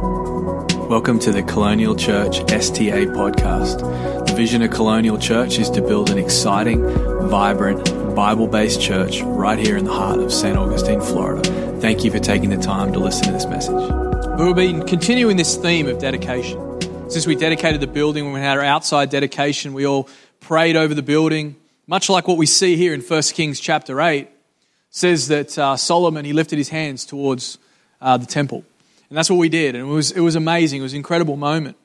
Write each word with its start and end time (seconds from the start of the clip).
Welcome 0.00 1.18
to 1.20 1.30
the 1.30 1.42
Colonial 1.42 1.94
Church 1.94 2.38
STA 2.50 3.04
podcast. 3.08 4.26
The 4.26 4.34
vision 4.34 4.62
of 4.62 4.70
Colonial 4.70 5.18
Church 5.18 5.58
is 5.58 5.68
to 5.70 5.82
build 5.82 6.08
an 6.08 6.16
exciting, 6.16 6.82
vibrant, 7.28 7.84
Bible 8.16 8.46
based 8.46 8.80
church 8.80 9.20
right 9.20 9.58
here 9.58 9.76
in 9.76 9.84
the 9.84 9.92
heart 9.92 10.20
of 10.20 10.32
St. 10.32 10.56
Augustine, 10.56 11.02
Florida. 11.02 11.42
Thank 11.80 12.02
you 12.02 12.10
for 12.10 12.18
taking 12.18 12.48
the 12.48 12.56
time 12.56 12.94
to 12.94 12.98
listen 12.98 13.26
to 13.26 13.32
this 13.32 13.44
message. 13.44 13.74
We've 14.40 14.56
been 14.56 14.86
continuing 14.86 15.36
this 15.36 15.56
theme 15.56 15.86
of 15.86 15.98
dedication. 15.98 16.80
Since 17.10 17.26
we 17.26 17.36
dedicated 17.36 17.82
the 17.82 17.86
building, 17.86 18.24
when 18.24 18.32
we 18.32 18.40
had 18.40 18.56
our 18.56 18.64
outside 18.64 19.10
dedication, 19.10 19.74
we 19.74 19.86
all 19.86 20.08
prayed 20.40 20.76
over 20.76 20.94
the 20.94 21.02
building, 21.02 21.56
much 21.86 22.08
like 22.08 22.26
what 22.26 22.38
we 22.38 22.46
see 22.46 22.76
here 22.76 22.94
in 22.94 23.02
1 23.02 23.22
Kings 23.34 23.60
chapter 23.60 24.00
8 24.00 24.30
says 24.88 25.28
that 25.28 25.58
uh, 25.58 25.76
Solomon 25.76 26.24
he 26.24 26.32
lifted 26.32 26.56
his 26.56 26.70
hands 26.70 27.04
towards 27.04 27.58
uh, 28.00 28.16
the 28.16 28.24
temple. 28.24 28.64
And 29.10 29.18
that's 29.18 29.28
what 29.28 29.36
we 29.36 29.48
did. 29.48 29.74
And 29.74 29.88
it 29.88 29.92
was, 29.92 30.12
it 30.12 30.20
was 30.20 30.36
amazing. 30.36 30.80
It 30.80 30.84
was 30.84 30.92
an 30.92 30.98
incredible 30.98 31.36
moment. 31.36 31.76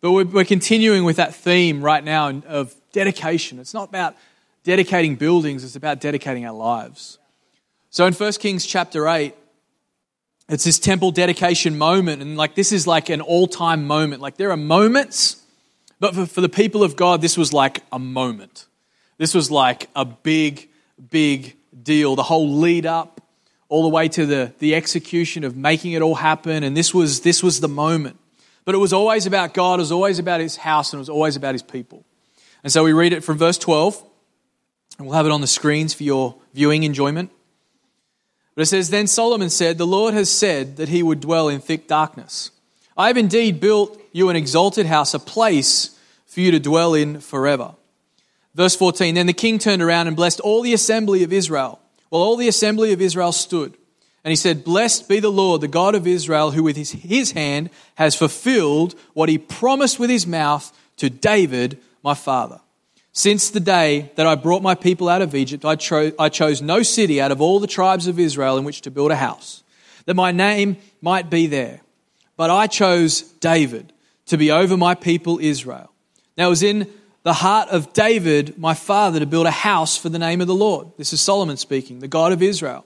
But 0.00 0.12
we're, 0.12 0.24
we're 0.24 0.44
continuing 0.44 1.04
with 1.04 1.16
that 1.16 1.34
theme 1.34 1.80
right 1.80 2.02
now 2.02 2.28
of 2.28 2.74
dedication. 2.92 3.60
It's 3.60 3.72
not 3.72 3.88
about 3.88 4.16
dedicating 4.64 5.16
buildings, 5.16 5.64
it's 5.64 5.76
about 5.76 6.00
dedicating 6.00 6.44
our 6.44 6.52
lives. 6.52 7.18
So 7.90 8.06
in 8.06 8.12
1 8.12 8.32
Kings 8.34 8.66
chapter 8.66 9.08
8, 9.08 9.34
it's 10.48 10.64
this 10.64 10.78
temple 10.78 11.12
dedication 11.12 11.78
moment. 11.78 12.20
And 12.20 12.36
like 12.36 12.54
this 12.54 12.72
is 12.72 12.86
like 12.86 13.10
an 13.10 13.20
all 13.20 13.46
time 13.46 13.86
moment. 13.86 14.20
Like 14.20 14.36
there 14.36 14.50
are 14.50 14.56
moments, 14.56 15.42
but 16.00 16.14
for, 16.14 16.26
for 16.26 16.40
the 16.40 16.48
people 16.48 16.82
of 16.82 16.96
God, 16.96 17.22
this 17.22 17.36
was 17.36 17.52
like 17.52 17.82
a 17.92 17.98
moment. 17.98 18.66
This 19.18 19.34
was 19.34 19.50
like 19.50 19.88
a 19.94 20.04
big, 20.04 20.68
big 21.10 21.56
deal. 21.80 22.16
The 22.16 22.24
whole 22.24 22.56
lead 22.56 22.86
up 22.86 23.20
all 23.72 23.82
the 23.82 23.88
way 23.88 24.06
to 24.06 24.26
the, 24.26 24.52
the 24.58 24.74
execution 24.74 25.44
of 25.44 25.56
making 25.56 25.92
it 25.92 26.02
all 26.02 26.14
happen. 26.14 26.62
And 26.62 26.76
this 26.76 26.92
was, 26.92 27.22
this 27.22 27.42
was 27.42 27.60
the 27.60 27.68
moment. 27.68 28.18
But 28.66 28.74
it 28.74 28.78
was 28.78 28.92
always 28.92 29.24
about 29.24 29.54
God, 29.54 29.78
it 29.78 29.84
was 29.84 29.90
always 29.90 30.18
about 30.18 30.40
his 30.40 30.56
house, 30.56 30.92
and 30.92 30.98
it 30.98 31.00
was 31.00 31.08
always 31.08 31.36
about 31.36 31.54
his 31.54 31.62
people. 31.62 32.04
And 32.62 32.70
so 32.70 32.84
we 32.84 32.92
read 32.92 33.14
it 33.14 33.24
from 33.24 33.38
verse 33.38 33.56
12, 33.56 34.04
and 34.98 35.06
we'll 35.06 35.16
have 35.16 35.24
it 35.24 35.32
on 35.32 35.40
the 35.40 35.46
screens 35.46 35.94
for 35.94 36.02
your 36.02 36.36
viewing 36.52 36.82
enjoyment. 36.82 37.30
But 38.54 38.60
it 38.60 38.66
says, 38.66 38.90
Then 38.90 39.06
Solomon 39.06 39.48
said, 39.48 39.78
The 39.78 39.86
Lord 39.86 40.12
has 40.12 40.28
said 40.28 40.76
that 40.76 40.90
he 40.90 41.02
would 41.02 41.20
dwell 41.20 41.48
in 41.48 41.62
thick 41.62 41.88
darkness. 41.88 42.50
I 42.94 43.06
have 43.06 43.16
indeed 43.16 43.58
built 43.58 43.98
you 44.12 44.28
an 44.28 44.36
exalted 44.36 44.84
house, 44.84 45.14
a 45.14 45.18
place 45.18 45.98
for 46.26 46.40
you 46.40 46.50
to 46.50 46.60
dwell 46.60 46.92
in 46.92 47.20
forever. 47.20 47.74
Verse 48.54 48.76
14 48.76 49.14
Then 49.14 49.26
the 49.26 49.32
king 49.32 49.58
turned 49.58 49.80
around 49.80 50.08
and 50.08 50.16
blessed 50.16 50.40
all 50.40 50.60
the 50.60 50.74
assembly 50.74 51.22
of 51.22 51.32
Israel 51.32 51.81
while 52.12 52.20
all 52.20 52.36
the 52.36 52.46
assembly 52.46 52.92
of 52.92 53.00
Israel 53.00 53.32
stood. 53.32 53.74
And 54.22 54.30
he 54.30 54.36
said, 54.36 54.64
Blessed 54.64 55.08
be 55.08 55.18
the 55.18 55.32
Lord, 55.32 55.62
the 55.62 55.66
God 55.66 55.94
of 55.94 56.06
Israel, 56.06 56.50
who 56.50 56.62
with 56.62 56.76
his, 56.76 56.90
his 56.90 57.30
hand 57.30 57.70
has 57.94 58.14
fulfilled 58.14 58.94
what 59.14 59.30
he 59.30 59.38
promised 59.38 59.98
with 59.98 60.10
his 60.10 60.26
mouth 60.26 60.78
to 60.98 61.08
David, 61.08 61.78
my 62.04 62.12
father. 62.12 62.60
Since 63.12 63.48
the 63.48 63.60
day 63.60 64.12
that 64.16 64.26
I 64.26 64.34
brought 64.34 64.60
my 64.60 64.74
people 64.74 65.08
out 65.08 65.22
of 65.22 65.34
Egypt, 65.34 65.64
I, 65.64 65.74
cho- 65.74 66.12
I 66.18 66.28
chose 66.28 66.60
no 66.60 66.82
city 66.82 67.18
out 67.18 67.32
of 67.32 67.40
all 67.40 67.58
the 67.60 67.66
tribes 67.66 68.06
of 68.06 68.18
Israel 68.18 68.58
in 68.58 68.64
which 68.64 68.82
to 68.82 68.90
build 68.90 69.10
a 69.10 69.16
house, 69.16 69.62
that 70.04 70.12
my 70.12 70.32
name 70.32 70.76
might 71.00 71.30
be 71.30 71.46
there. 71.46 71.80
But 72.36 72.50
I 72.50 72.66
chose 72.66 73.22
David 73.22 73.90
to 74.26 74.36
be 74.36 74.50
over 74.50 74.76
my 74.76 74.94
people 74.94 75.38
Israel. 75.40 75.90
Now 76.36 76.48
it 76.48 76.50
was 76.50 76.62
in 76.62 76.92
the 77.22 77.32
heart 77.32 77.68
of 77.68 77.92
David, 77.92 78.58
my 78.58 78.74
father, 78.74 79.20
to 79.20 79.26
build 79.26 79.46
a 79.46 79.50
house 79.50 79.96
for 79.96 80.08
the 80.08 80.18
name 80.18 80.40
of 80.40 80.46
the 80.46 80.54
Lord. 80.54 80.88
This 80.96 81.12
is 81.12 81.20
Solomon 81.20 81.56
speaking, 81.56 82.00
the 82.00 82.08
God 82.08 82.32
of 82.32 82.42
Israel. 82.42 82.84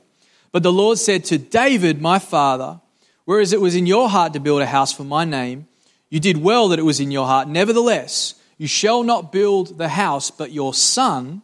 But 0.53 0.63
the 0.63 0.73
Lord 0.73 0.99
said 0.99 1.25
to 1.27 1.39
David, 1.39 2.01
my 2.01 2.19
father, 2.19 2.81
whereas 3.25 3.53
it 3.53 3.61
was 3.61 3.75
in 3.75 3.87
your 3.87 4.09
heart 4.09 4.33
to 4.35 4.41
build 4.41 4.63
a 4.63 4.67
house 4.67 4.93
for 4.93 5.05
my 5.05 5.25
name, 5.25 5.67
you 6.11 6.21
did 6.21 6.43
well 6.43 6.69
that 6.69 6.79
it 6.79 6.85
was 6.85 7.01
in 7.01 7.11
your 7.11 7.27
heart. 7.27 7.49
Nevertheless, 7.49 8.35
you 8.59 8.67
shall 8.67 9.03
not 9.03 9.33
build 9.33 9.79
the 9.79 9.89
house, 9.89 10.31
but 10.31 10.53
your 10.53 10.73
son, 10.73 11.43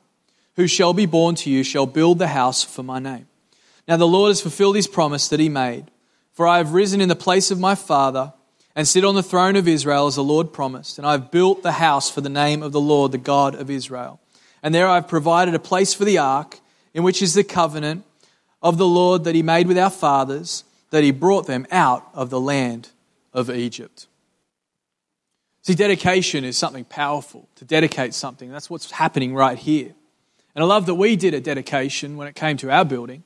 who 0.57 0.67
shall 0.67 0.93
be 0.93 1.07
born 1.07 1.35
to 1.37 1.51
you, 1.51 1.65
shall 1.65 1.87
build 1.87 2.19
the 2.19 2.29
house 2.29 2.63
for 2.63 2.83
my 2.83 2.99
name. 2.99 3.27
Now 3.89 3.97
the 3.97 4.07
Lord 4.07 4.31
has 4.31 4.41
fulfilled 4.41 4.77
his 4.77 4.87
promise 4.87 5.29
that 5.29 5.41
he 5.41 5.49
made. 5.49 5.91
For 6.33 6.47
I 6.47 6.59
have 6.59 6.73
risen 6.73 7.01
in 7.01 7.09
the 7.09 7.17
place 7.17 7.51
of 7.51 7.61
my 7.61 7.75
father 7.75 8.33
and 8.75 8.89
sit 8.89 9.05
on 9.05 9.15
the 9.15 9.23
throne 9.23 9.57
of 9.57 9.69
Israel 9.69 10.07
as 10.07 10.17
the 10.17 10.25
Lord 10.25 10.53
promised. 10.53 10.99
And 10.99 11.07
I 11.07 11.13
have 11.13 11.31
built 11.31 11.63
the 11.63 11.73
house 11.73 12.11
for 12.11 12.21
the 12.21 12.29
name 12.29 12.63
of 12.63 12.73
the 12.73 12.81
Lord, 12.81 13.13
the 13.13 13.19
God 13.19 13.55
of 13.55 13.71
Israel. 13.71 14.21
And 14.63 14.75
there 14.75 14.89
I 14.89 14.97
have 14.97 15.09
provided 15.09 15.55
a 15.55 15.59
place 15.59 15.93
for 15.93 16.05
the 16.05 16.19
ark, 16.19 16.61
in 16.95 17.03
which 17.03 17.23
is 17.23 17.35
the 17.35 17.45
covenant 17.45 18.05
of 18.63 18.79
the 18.79 18.87
Lord 18.87 19.25
that 19.25 19.35
he 19.35 19.43
made 19.43 19.67
with 19.67 19.79
our 19.79 19.91
fathers, 19.91 20.65
that 20.91 21.03
he 21.03 21.11
brought 21.11 21.47
them 21.47 21.67
out 21.71 22.09
of 22.15 22.31
the 22.31 22.41
land 22.41 22.91
of 23.33 23.51
Egypt. 23.51 24.07
See, 25.63 25.75
dedication 25.75 26.45
is 26.45 26.59
something 26.59 26.85
powerful, 26.85 27.49
to 27.57 27.65
dedicate 27.65 28.15
something. 28.15 28.51
That's 28.51 28.69
what's 28.69 28.91
happening 28.91 29.35
right 29.35 29.59
here. 29.59 29.95
And 30.55 30.63
I 30.63 30.67
love 30.67 30.87
that 30.87 30.97
we 30.97 31.17
did 31.17 31.35
a 31.35 31.41
dedication 31.41 32.17
when 32.17 32.29
it 32.29 32.35
came 32.35 32.57
to 32.59 32.71
our 32.71 32.85
building. 32.85 33.23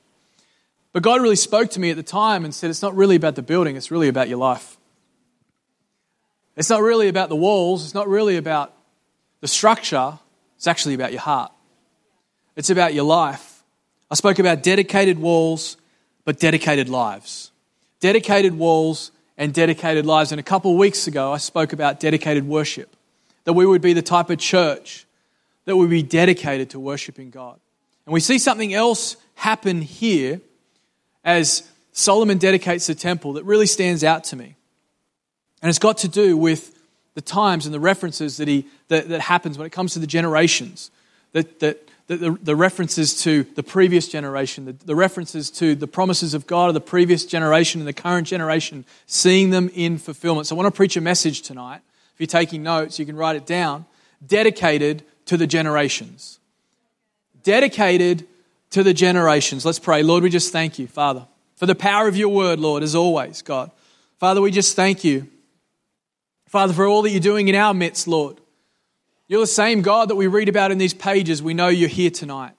But 0.92 1.02
God 1.02 1.20
really 1.20 1.36
spoke 1.36 1.70
to 1.72 1.80
me 1.80 1.90
at 1.90 1.96
the 1.96 2.02
time 2.02 2.44
and 2.44 2.54
said, 2.54 2.70
It's 2.70 2.82
not 2.82 2.94
really 2.94 3.16
about 3.16 3.34
the 3.34 3.42
building, 3.42 3.76
it's 3.76 3.90
really 3.90 4.08
about 4.08 4.28
your 4.28 4.38
life. 4.38 4.76
It's 6.56 6.70
not 6.70 6.82
really 6.82 7.08
about 7.08 7.28
the 7.28 7.36
walls, 7.36 7.84
it's 7.84 7.94
not 7.94 8.08
really 8.08 8.36
about 8.36 8.72
the 9.40 9.48
structure, 9.48 10.18
it's 10.56 10.66
actually 10.66 10.94
about 10.94 11.12
your 11.12 11.20
heart. 11.20 11.52
It's 12.56 12.70
about 12.70 12.94
your 12.94 13.04
life. 13.04 13.62
I 14.10 14.14
spoke 14.14 14.38
about 14.38 14.62
dedicated 14.62 15.18
walls, 15.18 15.76
but 16.24 16.38
dedicated 16.38 16.88
lives. 16.88 17.50
Dedicated 18.00 18.54
walls 18.54 19.12
and 19.36 19.52
dedicated 19.52 20.06
lives. 20.06 20.32
And 20.32 20.40
a 20.40 20.42
couple 20.42 20.72
of 20.72 20.78
weeks 20.78 21.06
ago, 21.06 21.32
I 21.32 21.36
spoke 21.36 21.74
about 21.74 22.00
dedicated 22.00 22.48
worship. 22.48 22.96
That 23.44 23.52
we 23.52 23.66
would 23.66 23.82
be 23.82 23.92
the 23.92 24.02
type 24.02 24.30
of 24.30 24.38
church 24.38 25.06
that 25.66 25.76
would 25.76 25.90
be 25.90 26.02
dedicated 26.02 26.70
to 26.70 26.80
worshiping 26.80 27.30
God. 27.30 27.60
And 28.06 28.12
we 28.12 28.20
see 28.20 28.38
something 28.38 28.72
else 28.72 29.16
happen 29.34 29.82
here 29.82 30.40
as 31.24 31.68
Solomon 31.92 32.38
dedicates 32.38 32.86
the 32.86 32.94
temple 32.94 33.34
that 33.34 33.44
really 33.44 33.66
stands 33.66 34.02
out 34.02 34.24
to 34.24 34.36
me. 34.36 34.56
And 35.66 35.70
it's 35.70 35.80
got 35.80 35.98
to 35.98 36.08
do 36.08 36.36
with 36.36 36.78
the 37.14 37.20
times 37.20 37.66
and 37.66 37.74
the 37.74 37.80
references 37.80 38.36
that, 38.36 38.46
he, 38.46 38.68
that, 38.86 39.08
that 39.08 39.20
happens 39.20 39.58
when 39.58 39.66
it 39.66 39.70
comes 39.70 39.94
to 39.94 39.98
the 39.98 40.06
generations. 40.06 40.92
That, 41.32 41.58
that, 41.58 41.88
that 42.06 42.20
the, 42.20 42.38
the, 42.40 42.54
references 42.54 43.20
to 43.24 43.42
the 43.42 43.64
previous 43.64 44.06
generation, 44.06 44.66
the, 44.66 44.74
the 44.74 44.94
references 44.94 45.50
to 45.50 45.74
the 45.74 45.88
promises 45.88 46.34
of 46.34 46.46
God 46.46 46.68
of 46.68 46.74
the 46.74 46.80
previous 46.80 47.26
generation 47.26 47.80
and 47.80 47.88
the 47.88 47.92
current 47.92 48.28
generation, 48.28 48.84
seeing 49.06 49.50
them 49.50 49.68
in 49.74 49.98
fulfillment. 49.98 50.46
So 50.46 50.54
I 50.54 50.56
want 50.56 50.72
to 50.72 50.76
preach 50.76 50.96
a 50.96 51.00
message 51.00 51.42
tonight. 51.42 51.80
If 52.14 52.20
you're 52.20 52.28
taking 52.28 52.62
notes, 52.62 53.00
you 53.00 53.04
can 53.04 53.16
write 53.16 53.34
it 53.34 53.44
down. 53.44 53.86
Dedicated 54.24 55.02
to 55.24 55.36
the 55.36 55.48
generations. 55.48 56.38
Dedicated 57.42 58.24
to 58.70 58.84
the 58.84 58.94
generations. 58.94 59.66
Let's 59.66 59.80
pray. 59.80 60.04
Lord, 60.04 60.22
we 60.22 60.30
just 60.30 60.52
thank 60.52 60.78
you, 60.78 60.86
Father, 60.86 61.26
for 61.56 61.66
the 61.66 61.74
power 61.74 62.06
of 62.06 62.16
your 62.16 62.28
word, 62.28 62.60
Lord, 62.60 62.84
as 62.84 62.94
always, 62.94 63.42
God. 63.42 63.72
Father, 64.20 64.40
we 64.40 64.52
just 64.52 64.76
thank 64.76 65.02
you 65.02 65.26
Father, 66.46 66.72
for 66.72 66.86
all 66.86 67.02
that 67.02 67.10
you're 67.10 67.20
doing 67.20 67.48
in 67.48 67.54
our 67.54 67.74
midst, 67.74 68.06
Lord. 68.06 68.40
You're 69.28 69.40
the 69.40 69.46
same 69.46 69.82
God 69.82 70.08
that 70.08 70.14
we 70.14 70.28
read 70.28 70.48
about 70.48 70.70
in 70.70 70.78
these 70.78 70.94
pages. 70.94 71.42
We 71.42 71.54
know 71.54 71.68
you're 71.68 71.88
here 71.88 72.10
tonight. 72.10 72.52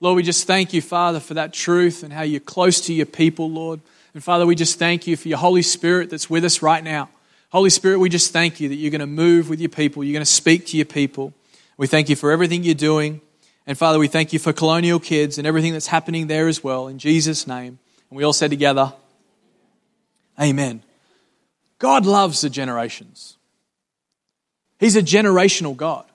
Lord, 0.00 0.16
we 0.16 0.22
just 0.22 0.46
thank 0.46 0.72
you, 0.72 0.80
Father, 0.80 1.18
for 1.18 1.34
that 1.34 1.52
truth 1.52 2.02
and 2.02 2.12
how 2.12 2.22
you're 2.22 2.40
close 2.40 2.80
to 2.82 2.94
your 2.94 3.06
people, 3.06 3.50
Lord. 3.50 3.80
And 4.12 4.22
Father, 4.22 4.46
we 4.46 4.54
just 4.54 4.78
thank 4.78 5.06
you 5.06 5.16
for 5.16 5.28
your 5.28 5.38
Holy 5.38 5.62
Spirit 5.62 6.10
that's 6.10 6.30
with 6.30 6.44
us 6.44 6.62
right 6.62 6.84
now. 6.84 7.08
Holy 7.50 7.70
Spirit, 7.70 7.98
we 7.98 8.08
just 8.08 8.32
thank 8.32 8.60
you 8.60 8.68
that 8.68 8.76
you're 8.76 8.90
going 8.90 9.00
to 9.00 9.06
move 9.06 9.48
with 9.48 9.60
your 9.60 9.68
people. 9.70 10.04
You're 10.04 10.12
going 10.12 10.24
to 10.24 10.30
speak 10.30 10.66
to 10.66 10.76
your 10.76 10.86
people. 10.86 11.32
We 11.76 11.88
thank 11.88 12.08
you 12.08 12.16
for 12.16 12.30
everything 12.30 12.62
you're 12.62 12.74
doing. 12.74 13.20
And 13.66 13.76
Father, 13.76 13.98
we 13.98 14.06
thank 14.06 14.32
you 14.32 14.38
for 14.38 14.52
Colonial 14.52 15.00
Kids 15.00 15.38
and 15.38 15.46
everything 15.46 15.72
that's 15.72 15.88
happening 15.88 16.28
there 16.28 16.46
as 16.46 16.62
well. 16.62 16.86
In 16.86 16.98
Jesus' 16.98 17.46
name. 17.46 17.78
And 18.10 18.16
we 18.16 18.22
all 18.22 18.32
said 18.32 18.50
together, 18.50 18.92
Amen. 20.40 20.83
God 21.84 22.06
loves 22.06 22.40
the 22.40 22.48
generations. 22.48 23.36
He's 24.80 24.96
a 24.96 25.02
generational 25.02 25.76
God. 25.76 26.06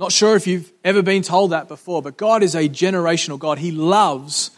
Not 0.00 0.10
sure 0.10 0.34
if 0.34 0.48
you've 0.48 0.72
ever 0.82 1.00
been 1.00 1.22
told 1.22 1.52
that 1.52 1.68
before, 1.68 2.02
but 2.02 2.16
God 2.16 2.42
is 2.42 2.56
a 2.56 2.68
generational 2.68 3.38
God. 3.38 3.58
He 3.58 3.70
loves 3.70 4.50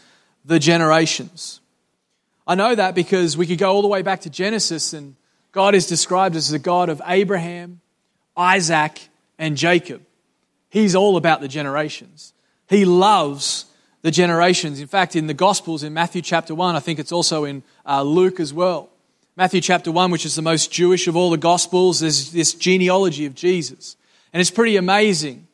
the 0.43 0.57
generations. 0.57 1.61
I 2.47 2.55
know 2.55 2.73
that 2.73 2.95
because 2.95 3.37
we 3.37 3.45
could 3.45 3.59
go 3.59 3.71
all 3.71 3.83
the 3.83 3.87
way 3.87 4.01
back 4.01 4.21
to 4.21 4.31
Genesis, 4.31 4.91
and 4.91 5.15
God 5.51 5.75
is 5.75 5.85
described 5.85 6.35
as 6.35 6.49
the 6.49 6.57
God 6.57 6.89
of 6.89 6.99
Abraham, 7.05 7.79
Isaac, 8.35 9.09
and 9.37 9.55
Jacob. 9.55 10.01
He's 10.71 10.95
all 10.95 11.17
about 11.17 11.41
the 11.41 11.47
generations. 11.47 12.33
He 12.67 12.85
loves 12.85 13.65
the 14.01 14.09
generations. 14.09 14.79
In 14.79 14.87
fact, 14.87 15.15
in 15.15 15.27
the 15.27 15.35
Gospels, 15.35 15.83
in 15.83 15.93
Matthew 15.93 16.23
chapter 16.23 16.55
1, 16.55 16.75
I 16.75 16.79
think 16.79 16.97
it's 16.97 17.11
also 17.11 17.43
in 17.43 17.61
uh, 17.85 18.01
Luke 18.01 18.39
as 18.39 18.51
well, 18.51 18.89
Matthew 19.37 19.61
chapter 19.61 19.91
1, 19.91 20.09
which 20.09 20.25
is 20.25 20.33
the 20.33 20.41
most 20.41 20.71
Jewish 20.71 21.07
of 21.07 21.15
all 21.15 21.29
the 21.29 21.37
Gospels, 21.37 21.99
there's 21.99 22.31
this 22.31 22.55
genealogy 22.55 23.27
of 23.27 23.35
Jesus. 23.35 23.95
And 24.33 24.41
it's 24.41 24.49
pretty 24.49 24.77
amazing. 24.77 25.45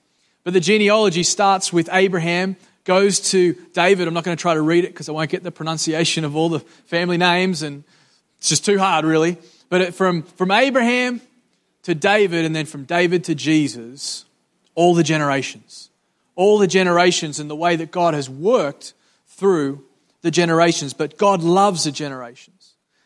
But 0.45 0.53
the 0.53 0.61
genealogy 0.61 1.23
starts 1.23 1.73
with 1.73 1.89
Abraham, 1.91 2.55
goes 2.85 3.19
to 3.31 3.53
David. 3.73 4.07
I'm 4.07 4.13
not 4.13 4.23
going 4.23 4.37
to 4.37 4.41
try 4.41 4.53
to 4.53 4.61
read 4.61 4.85
it 4.85 4.93
because 4.93 5.09
I 5.09 5.11
won't 5.11 5.29
get 5.29 5.43
the 5.43 5.51
pronunciation 5.51 6.23
of 6.23 6.33
all 6.33 6.47
the 6.47 6.61
family 6.61 7.17
names, 7.17 7.61
and 7.61 7.83
it's 8.37 8.47
just 8.47 8.63
too 8.63 8.79
hard, 8.79 9.03
really. 9.03 9.35
But 9.67 9.93
from, 9.93 10.23
from 10.23 10.51
Abraham 10.51 11.19
to 11.81 11.93
David, 11.93 12.45
and 12.45 12.55
then 12.55 12.65
from 12.65 12.85
David 12.85 13.25
to 13.25 13.35
Jesus, 13.35 14.23
all 14.75 14.93
the 14.93 15.03
generations. 15.03 15.89
All 16.37 16.57
the 16.57 16.67
generations 16.67 17.37
and 17.37 17.49
the 17.49 17.55
way 17.55 17.75
that 17.75 17.91
God 17.91 18.13
has 18.13 18.29
worked 18.29 18.93
through 19.27 19.83
the 20.21 20.31
generations. 20.31 20.93
But 20.93 21.17
God 21.17 21.43
loves 21.43 21.83
the 21.83 21.91
generations. 21.91 22.52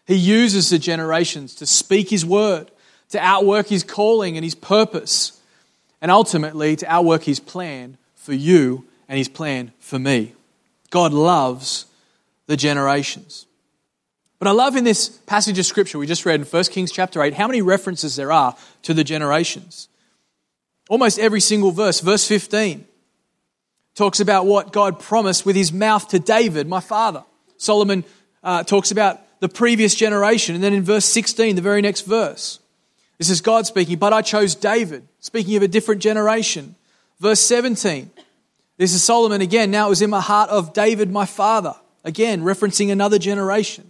He 0.08 0.16
uses 0.16 0.70
the 0.70 0.80
generations 0.80 1.54
to 1.56 1.66
speak 1.66 2.10
His 2.10 2.26
word, 2.26 2.72
to 3.10 3.20
outwork 3.20 3.68
His 3.68 3.84
calling 3.84 4.38
and 4.38 4.44
His 4.44 4.56
purpose, 4.56 5.40
and 6.02 6.10
ultimately 6.10 6.76
to 6.78 6.88
outwork 6.88 7.24
His 7.24 7.42
plan 7.42 7.98
for 8.16 8.34
you 8.34 8.86
and 9.10 9.18
His 9.18 9.28
plan 9.28 9.74
for 9.80 10.00
me. 10.00 10.34
God 10.90 11.14
loves 11.14 11.86
the 12.48 12.56
generations. 12.56 13.46
But 14.40 14.48
I 14.48 14.52
love 14.52 14.76
in 14.76 14.84
this 14.84 15.10
passage 15.10 15.60
of 15.60 15.66
scripture 15.66 15.98
we 15.98 16.08
just 16.08 16.26
read 16.26 16.40
in 16.40 16.46
1 16.46 16.64
Kings 16.66 16.92
chapter 16.92 17.22
8 17.22 17.34
how 17.34 17.48
many 17.48 17.62
references 17.62 18.16
there 18.16 18.32
are 18.32 18.56
to 18.84 18.94
the 18.94 19.04
generations. 19.04 19.90
Almost 20.90 21.20
every 21.20 21.42
single 21.42 21.72
verse. 21.72 22.00
Verse 22.00 22.26
15 22.28 22.86
talks 23.96 24.20
about 24.20 24.46
what 24.46 24.72
God 24.72 25.00
promised 25.00 25.44
with 25.44 25.56
his 25.56 25.74
mouth 25.74 26.08
to 26.10 26.20
David, 26.20 26.68
my 26.68 26.80
father. 26.80 27.24
Solomon 27.58 28.06
uh, 28.44 28.64
talks 28.64 28.92
about 28.92 29.20
the 29.40 29.50
previous 29.50 29.96
generation. 29.96 30.56
And 30.56 30.64
then 30.64 30.74
in 30.74 30.84
verse 30.84 31.06
16, 31.06 31.56
the 31.56 31.62
very 31.62 31.82
next 31.82 32.02
verse, 32.02 32.60
this 33.18 33.30
is 33.30 33.42
God 33.42 33.66
speaking, 33.66 33.98
but 33.98 34.14
I 34.14 34.22
chose 34.22 34.56
David, 34.56 35.08
speaking 35.20 35.56
of 35.56 35.64
a 35.64 35.68
different 35.68 36.02
generation. 36.02 36.76
Verse 37.20 37.40
17, 37.40 38.12
this 38.78 38.94
is 38.94 39.04
Solomon 39.04 39.42
again. 39.42 39.72
Now 39.72 39.88
it 39.88 39.90
was 39.90 40.02
in 40.02 40.10
my 40.10 40.22
heart 40.22 40.50
of 40.50 40.74
David, 40.74 41.12
my 41.12 41.26
father. 41.26 41.76
Again, 42.04 42.42
referencing 42.42 42.92
another 42.92 43.20
generation. 43.20 43.90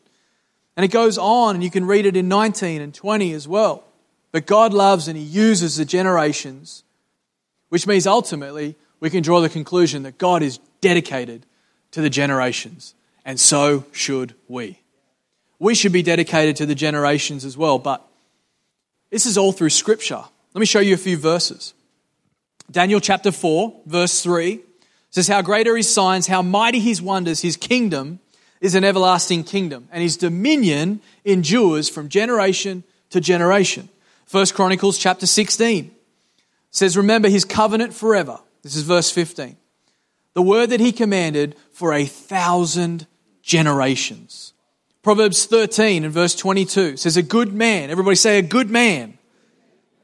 And 0.76 0.84
it 0.84 0.90
goes 0.90 1.18
on, 1.18 1.56
and 1.56 1.64
you 1.64 1.70
can 1.70 1.86
read 1.86 2.06
it 2.06 2.16
in 2.16 2.28
19 2.28 2.82
and 2.82 2.94
20 2.94 3.34
as 3.34 3.48
well. 3.48 3.84
But 4.32 4.46
God 4.46 4.74
loves 4.74 5.08
and 5.08 5.18
He 5.18 5.24
uses 5.24 5.76
the 5.76 5.86
generations, 5.86 6.84
which 7.70 7.88
means 7.88 8.08
ultimately 8.08 8.76
we 9.00 9.10
can 9.10 9.24
draw 9.24 9.42
the 9.42 9.50
conclusion 9.50 10.04
that 10.04 10.18
God 10.18 10.42
is 10.42 10.60
dedicated 10.82 11.46
to 11.92 12.02
the 12.02 12.10
generations, 12.10 12.94
and 13.26 13.40
so 13.40 13.86
should 13.92 14.36
we. 14.48 14.80
We 15.60 15.76
should 15.76 15.92
be 15.92 16.04
dedicated 16.04 16.56
to 16.58 16.66
the 16.66 16.76
generations 16.76 17.44
as 17.46 17.58
well, 17.58 17.80
but 17.80 18.06
this 19.10 19.26
is 19.26 19.38
all 19.38 19.52
through 19.52 19.72
Scripture. 19.72 20.24
Let 20.54 20.60
me 20.60 20.66
show 20.66 20.80
you 20.80 20.94
a 20.94 20.98
few 20.98 21.18
verses. 21.18 21.74
Daniel 22.70 23.00
chapter 23.00 23.32
4, 23.32 23.82
verse 23.86 24.22
3 24.22 24.60
says, 25.10 25.28
How 25.28 25.42
great 25.42 25.68
are 25.68 25.78
his 25.78 25.92
signs, 25.92 26.28
how 26.28 26.42
mighty 26.42 26.80
his 26.80 27.02
wonders, 27.02 27.42
his 27.42 27.58
kingdom 27.58 28.20
is 28.60 28.76
an 28.76 28.84
everlasting 28.84 29.44
kingdom, 29.44 29.88
and 29.92 30.02
his 30.02 30.18
dominion 30.18 31.00
endures 31.24 31.90
from 31.90 32.10
generation 32.10 32.84
to 33.10 33.22
generation. 33.22 33.90
First 34.26 34.56
Chronicles 34.56 34.98
chapter 34.98 35.26
16 35.26 35.92
says, 36.72 36.98
Remember 36.98 37.30
his 37.30 37.46
covenant 37.46 37.94
forever. 37.94 38.40
This 38.64 38.76
is 38.76 38.84
verse 38.84 39.10
15. 39.12 39.56
The 40.34 40.42
word 40.42 40.72
that 40.72 40.80
he 40.80 40.92
commanded 40.92 41.56
for 41.72 41.94
a 41.94 42.06
thousand 42.06 43.08
generations. 43.42 44.54
Proverbs 45.08 45.46
13 45.46 46.04
and 46.04 46.14
verse 46.14 46.36
22 46.36 46.98
says, 46.98 47.16
A 47.16 47.24
good 47.24 47.54
man, 47.54 47.90
everybody 47.90 48.18
say 48.18 48.40
a 48.40 48.42
good 48.42 48.70
man. 48.70 49.12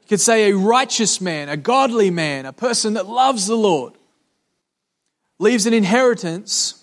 You 0.00 0.08
could 0.08 0.18
say 0.18 0.48
a 0.48 0.56
righteous 0.56 1.20
man, 1.20 1.50
a 1.50 1.58
godly 1.58 2.08
man, 2.08 2.46
a 2.46 2.54
person 2.54 2.94
that 2.94 3.06
loves 3.06 3.46
the 3.46 3.54
Lord, 3.54 3.92
leaves 5.38 5.66
an 5.66 5.74
inheritance 5.74 6.82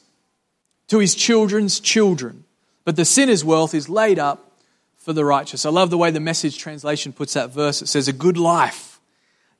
to 0.90 1.00
his 1.00 1.16
children's 1.16 1.80
children. 1.80 2.44
But 2.86 2.96
the 2.96 3.06
sinner's 3.06 3.44
wealth 3.44 3.74
is 3.74 3.90
laid 3.90 4.20
up 4.20 4.52
for 4.98 5.14
the 5.14 5.26
righteous. 5.26 5.66
I 5.66 5.72
love 5.72 5.90
the 5.90 5.98
way 5.98 6.12
the 6.12 6.20
message 6.20 6.60
translation 6.60 7.14
puts 7.14 7.34
that 7.34 7.52
verse. 7.52 7.82
It 7.82 7.88
says, 7.88 8.08
A 8.08 8.14
good 8.14 8.38
life 8.38 9.00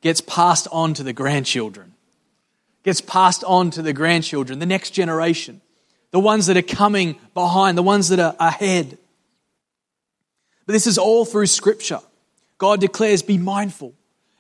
gets 0.02 0.22
passed 0.22 0.68
on 0.72 0.94
to 0.94 1.02
the 1.02 1.14
grandchildren, 1.14 1.96
gets 2.84 3.02
passed 3.02 3.44
on 3.44 3.72
to 3.72 3.82
the 3.82 3.92
grandchildren, 3.92 4.60
the 4.60 4.68
next 4.68 4.92
generation, 4.92 5.62
the 6.12 6.20
ones 6.20 6.48
that 6.48 6.58
are 6.58 6.62
coming 6.62 7.18
behind, 7.34 7.78
the 7.78 7.84
ones 7.84 8.10
that 8.10 8.20
are 8.20 8.36
ahead. 8.40 8.98
But 10.66 10.74
this 10.74 10.88
is 10.88 10.98
all 10.98 11.26
through 11.26 11.48
Scripture. 11.48 12.00
God 12.58 12.80
declares, 12.80 13.22
Be 13.22 13.38
mindful 13.38 13.94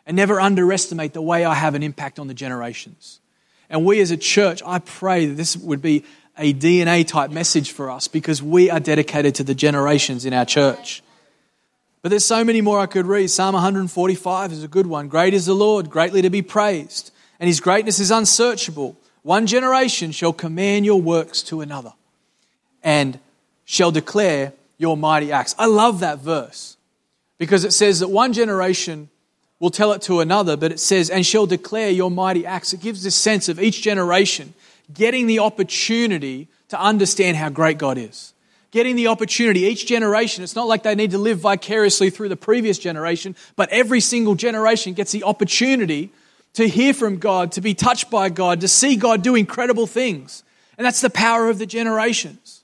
and 0.05 0.15
never 0.15 0.39
underestimate 0.39 1.13
the 1.13 1.21
way 1.21 1.45
I 1.45 1.55
have 1.55 1.75
an 1.75 1.83
impact 1.83 2.19
on 2.19 2.27
the 2.27 2.33
generations. 2.33 3.19
And 3.69 3.85
we 3.85 4.01
as 4.01 4.11
a 4.11 4.17
church, 4.17 4.61
I 4.65 4.79
pray 4.79 5.27
that 5.27 5.35
this 5.35 5.55
would 5.55 5.81
be 5.81 6.03
a 6.37 6.53
DNA 6.53 7.07
type 7.07 7.31
message 7.31 7.71
for 7.71 7.89
us 7.89 8.07
because 8.07 8.41
we 8.41 8.69
are 8.69 8.79
dedicated 8.79 9.35
to 9.35 9.43
the 9.43 9.55
generations 9.55 10.25
in 10.25 10.33
our 10.33 10.45
church. 10.45 11.01
But 12.01 12.09
there's 12.09 12.25
so 12.25 12.43
many 12.43 12.61
more 12.61 12.79
I 12.79 12.87
could 12.87 13.05
read. 13.05 13.29
Psalm 13.29 13.53
145 13.53 14.51
is 14.51 14.63
a 14.63 14.67
good 14.67 14.87
one. 14.87 15.07
Great 15.07 15.33
is 15.33 15.45
the 15.45 15.53
Lord, 15.53 15.89
greatly 15.89 16.21
to 16.23 16.29
be 16.29 16.41
praised, 16.41 17.11
and 17.39 17.47
his 17.47 17.59
greatness 17.59 17.99
is 17.99 18.11
unsearchable. 18.11 18.97
One 19.23 19.47
generation 19.47 20.11
shall 20.11 20.33
command 20.33 20.85
your 20.85 21.01
works 21.01 21.43
to 21.43 21.61
another 21.61 21.93
and 22.83 23.19
shall 23.65 23.91
declare 23.91 24.53
your 24.77 24.97
mighty 24.97 25.31
acts. 25.31 25.53
I 25.59 25.67
love 25.67 25.99
that 25.99 26.19
verse 26.19 26.77
because 27.37 27.63
it 27.63 27.71
says 27.71 27.99
that 27.99 28.07
one 28.07 28.33
generation 28.33 29.09
will 29.59 29.69
tell 29.69 29.93
it 29.93 30.01
to 30.03 30.21
another, 30.21 30.57
but 30.57 30.71
it 30.71 30.79
says, 30.79 31.11
and 31.11 31.23
shall 31.23 31.45
declare 31.45 31.91
your 31.91 32.09
mighty 32.09 32.47
acts. 32.47 32.73
It 32.73 32.81
gives 32.81 33.03
this 33.03 33.15
sense 33.15 33.47
of 33.47 33.59
each 33.59 33.83
generation 33.83 34.55
getting 34.91 35.27
the 35.27 35.39
opportunity 35.39 36.47
to 36.69 36.81
understand 36.81 37.37
how 37.37 37.49
great 37.49 37.77
God 37.77 37.97
is. 37.97 38.33
Getting 38.71 38.95
the 38.95 39.07
opportunity, 39.07 39.61
each 39.61 39.85
generation, 39.85 40.43
it's 40.43 40.55
not 40.55 40.67
like 40.67 40.83
they 40.83 40.95
need 40.95 41.11
to 41.11 41.17
live 41.17 41.39
vicariously 41.39 42.09
through 42.09 42.29
the 42.29 42.37
previous 42.37 42.79
generation, 42.79 43.35
but 43.55 43.69
every 43.69 43.99
single 43.99 44.33
generation 44.33 44.93
gets 44.93 45.11
the 45.11 45.23
opportunity 45.23 46.09
to 46.53 46.67
hear 46.67 46.93
from 46.93 47.17
God, 47.17 47.53
to 47.53 47.61
be 47.61 47.73
touched 47.73 48.09
by 48.09 48.29
God, 48.29 48.61
to 48.61 48.67
see 48.67 48.95
God 48.95 49.21
do 49.21 49.35
incredible 49.35 49.87
things. 49.87 50.43
And 50.77 50.85
that's 50.85 51.01
the 51.01 51.09
power 51.09 51.49
of 51.49 51.59
the 51.59 51.65
generations. 51.65 52.63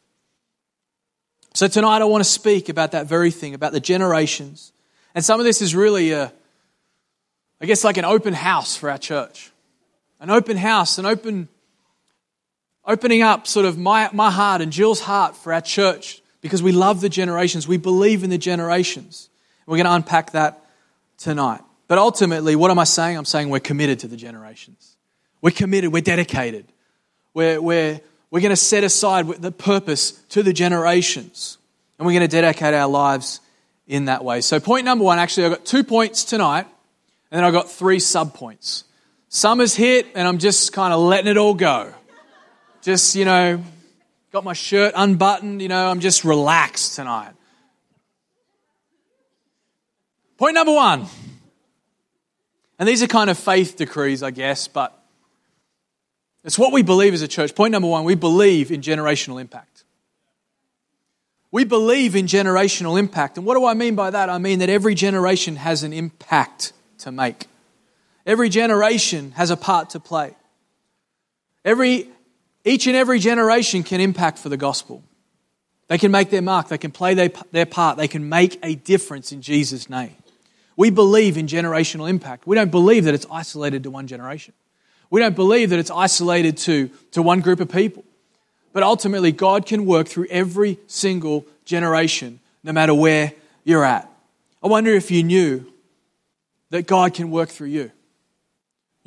So 1.54 1.68
tonight 1.68 2.02
I 2.02 2.06
want 2.06 2.24
to 2.24 2.30
speak 2.30 2.70
about 2.70 2.92
that 2.92 3.08
very 3.08 3.32
thing, 3.32 3.54
about 3.54 3.72
the 3.72 3.80
generations. 3.80 4.74
And 5.16 5.24
some 5.24 5.40
of 5.40 5.46
this 5.46 5.62
is 5.62 5.76
really, 5.76 6.12
a, 6.12 6.32
I 7.62 7.66
guess, 7.66 7.84
like 7.84 7.98
an 7.98 8.06
open 8.06 8.34
house 8.34 8.76
for 8.76 8.92
our 8.92 8.98
church. 8.98 9.52
An 10.20 10.30
open 10.30 10.58
house, 10.58 10.98
an 10.98 11.06
open 11.06 11.48
opening 12.88 13.22
up 13.22 13.46
sort 13.46 13.66
of 13.66 13.78
my, 13.78 14.10
my 14.14 14.32
heart 14.32 14.62
and 14.62 14.72
Jill's 14.72 15.02
heart 15.02 15.36
for 15.36 15.52
our 15.52 15.62
church 15.62 16.22
because 16.42 16.64
we 16.64 16.72
love 16.72 17.02
the 17.02 17.10
generations. 17.10 17.68
We 17.68 17.78
believe 17.78 18.24
in 18.24 18.30
the 18.30 18.38
generations. 18.38 19.30
We're 19.66 19.76
going 19.76 19.86
to 19.86 19.94
unpack 19.94 20.32
that 20.32 20.64
tonight. 21.18 21.62
But 21.88 21.98
ultimately, 21.98 22.56
what 22.56 22.72
am 22.72 22.80
I 22.80 22.84
saying? 22.84 23.18
I'm 23.18 23.26
saying 23.26 23.50
we're 23.50 23.60
committed 23.60 24.00
to 24.00 24.08
the 24.08 24.18
generations. 24.18 24.98
We're 25.42 25.52
committed, 25.52 25.94
we're 25.94 26.02
dedicated. 26.02 26.66
We're, 27.34 27.62
we're, 27.62 28.02
we're 28.32 28.42
going 28.42 28.50
to 28.50 28.56
set 28.56 28.84
aside 28.84 29.28
the 29.28 29.52
purpose 29.52 30.12
to 30.30 30.44
the 30.44 30.54
generations. 30.54 31.58
And 31.98 32.06
we're 32.06 32.14
going 32.14 32.28
to 32.28 32.28
dedicate 32.28 32.74
our 32.74 32.88
lives 32.88 33.40
in 33.88 34.06
that 34.06 34.24
way. 34.24 34.42
So, 34.42 34.60
point 34.60 34.86
number 34.86 35.06
one 35.06 35.20
actually, 35.20 35.46
I've 35.46 35.54
got 35.54 35.66
two 35.66 35.84
points 35.84 36.24
tonight, 36.26 36.68
and 37.32 37.38
then 37.38 37.44
I've 37.44 37.54
got 37.54 37.72
three 37.72 38.00
sub 38.00 38.34
points. 38.34 38.84
Summer's 39.30 39.76
hit, 39.76 40.08
and 40.16 40.28
I'm 40.28 40.38
just 40.38 40.74
kind 40.74 40.94
of 40.94 41.00
letting 41.00 41.30
it 41.30 41.38
all 41.38 41.54
go 41.54 41.94
just, 42.88 43.16
you 43.16 43.26
know, 43.26 43.62
got 44.32 44.46
my 44.46 44.54
shirt 44.54 44.94
unbuttoned, 44.96 45.62
you 45.62 45.68
know, 45.68 45.90
I'm 45.90 46.00
just 46.00 46.24
relaxed 46.24 46.96
tonight. 46.96 47.34
Point 50.38 50.56
number 50.56 50.72
one. 50.74 51.06
And 52.80 52.88
these 52.88 53.02
are 53.02 53.08
kind 53.08 53.30
of 53.30 53.38
faith 53.38 53.76
decrees, 53.76 54.22
I 54.22 54.32
guess, 54.32 54.68
but 54.68 54.98
it's 56.44 56.60
what 56.60 56.72
we 56.72 56.84
believe 56.84 57.14
as 57.14 57.22
a 57.22 57.28
church. 57.28 57.56
Point 57.56 57.72
number 57.72 57.88
one 57.88 58.04
we 58.04 58.16
believe 58.16 58.72
in 58.72 58.82
generational 58.82 59.42
impact. 59.42 59.84
We 61.52 61.64
believe 61.64 62.16
in 62.16 62.26
generational 62.26 63.00
impact. 63.00 63.38
And 63.38 63.46
what 63.46 63.56
do 63.56 63.66
I 63.66 63.74
mean 63.74 63.96
by 63.96 64.12
that? 64.12 64.30
I 64.30 64.38
mean 64.38 64.60
that 64.60 64.70
every 64.70 64.96
generation 64.96 65.56
has 65.56 65.84
an 65.84 65.94
impact 65.94 66.74
to 67.00 67.12
make, 67.12 67.48
every 68.26 68.50
generation 68.50 69.32
has 69.32 69.50
a 69.50 69.58
part 69.58 69.92
to 69.92 70.00
play. 70.00 70.36
Every 71.66 72.08
each 72.64 72.86
and 72.86 72.96
every 72.96 73.20
generation 73.20 73.84
can 73.84 74.02
impact 74.02 74.40
for 74.40 74.50
the 74.50 74.58
gospel. 74.58 75.02
They 75.88 75.98
can 75.98 76.12
make 76.12 76.30
their 76.30 76.42
mark, 76.42 76.68
they 76.68 76.78
can 76.78 76.92
play 76.92 77.14
their, 77.14 77.32
their 77.52 77.66
part, 77.66 77.98
they 77.98 78.10
can 78.10 78.28
make 78.28 78.60
a 78.62 78.76
difference 78.76 79.32
in 79.32 79.42
Jesus' 79.42 79.90
name. 79.90 80.16
We 80.78 80.92
believe 80.92 81.38
in 81.38 81.48
generational 81.48 82.10
impact. 82.10 82.48
We 82.48 82.56
don't 82.56 82.72
believe 82.72 83.04
that 83.04 83.14
it's 83.14 83.26
isolated 83.30 83.84
to 83.84 83.92
one 83.92 84.08
generation. 84.08 84.54
We 85.10 85.20
don't 85.20 85.36
believe 85.36 85.72
that 85.72 85.80
it's 85.80 85.92
isolated 85.92 86.56
to, 86.60 86.90
to 87.12 87.22
one 87.22 87.42
group 87.42 87.60
of 87.60 87.70
people. 87.70 88.06
But 88.72 88.84
ultimately, 88.84 89.34
God 89.34 89.66
can 89.66 89.86
work 89.86 90.08
through 90.08 90.28
every 90.30 90.78
single 90.88 91.46
generation, 91.66 92.40
no 92.64 92.72
matter 92.72 92.94
where 92.94 93.34
you're 93.66 93.84
at. 93.84 94.10
I 94.64 94.68
wonder 94.68 94.92
if 94.94 95.12
you 95.12 95.24
knew 95.24 95.66
that 96.70 96.88
God 96.88 97.14
can 97.14 97.32
work 97.32 97.50
through 97.50 97.68
you 97.68 97.92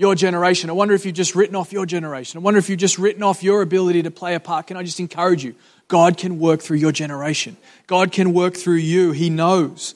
your 0.01 0.15
generation. 0.15 0.71
I 0.71 0.73
wonder 0.73 0.95
if 0.95 1.05
you've 1.05 1.15
just 1.15 1.35
written 1.35 1.55
off 1.55 1.75
your 1.75 1.85
generation. 1.85 2.39
I 2.39 2.41
wonder 2.41 2.57
if 2.57 2.71
you've 2.71 2.79
just 2.79 2.99
written 2.99 3.23
off 3.23 3.43
your 3.43 3.61
ability 3.61 4.05
to 4.05 4.11
play 4.11 4.35
a 4.35 4.41
part. 4.41 4.69
Can 4.69 4.79
I 4.79 4.83
just 4.83 4.99
encourage 4.99 5.45
you? 5.45 5.55
God 5.89 6.17
can 6.17 6.39
work 6.39 6.63
through 6.63 6.79
your 6.79 6.91
generation. 6.91 7.59
God 7.87 8.11
can 8.11 8.33
work 8.33 8.57
through 8.57 8.77
you. 8.77 9.13
He 9.13 9.29
knows 9.29 9.95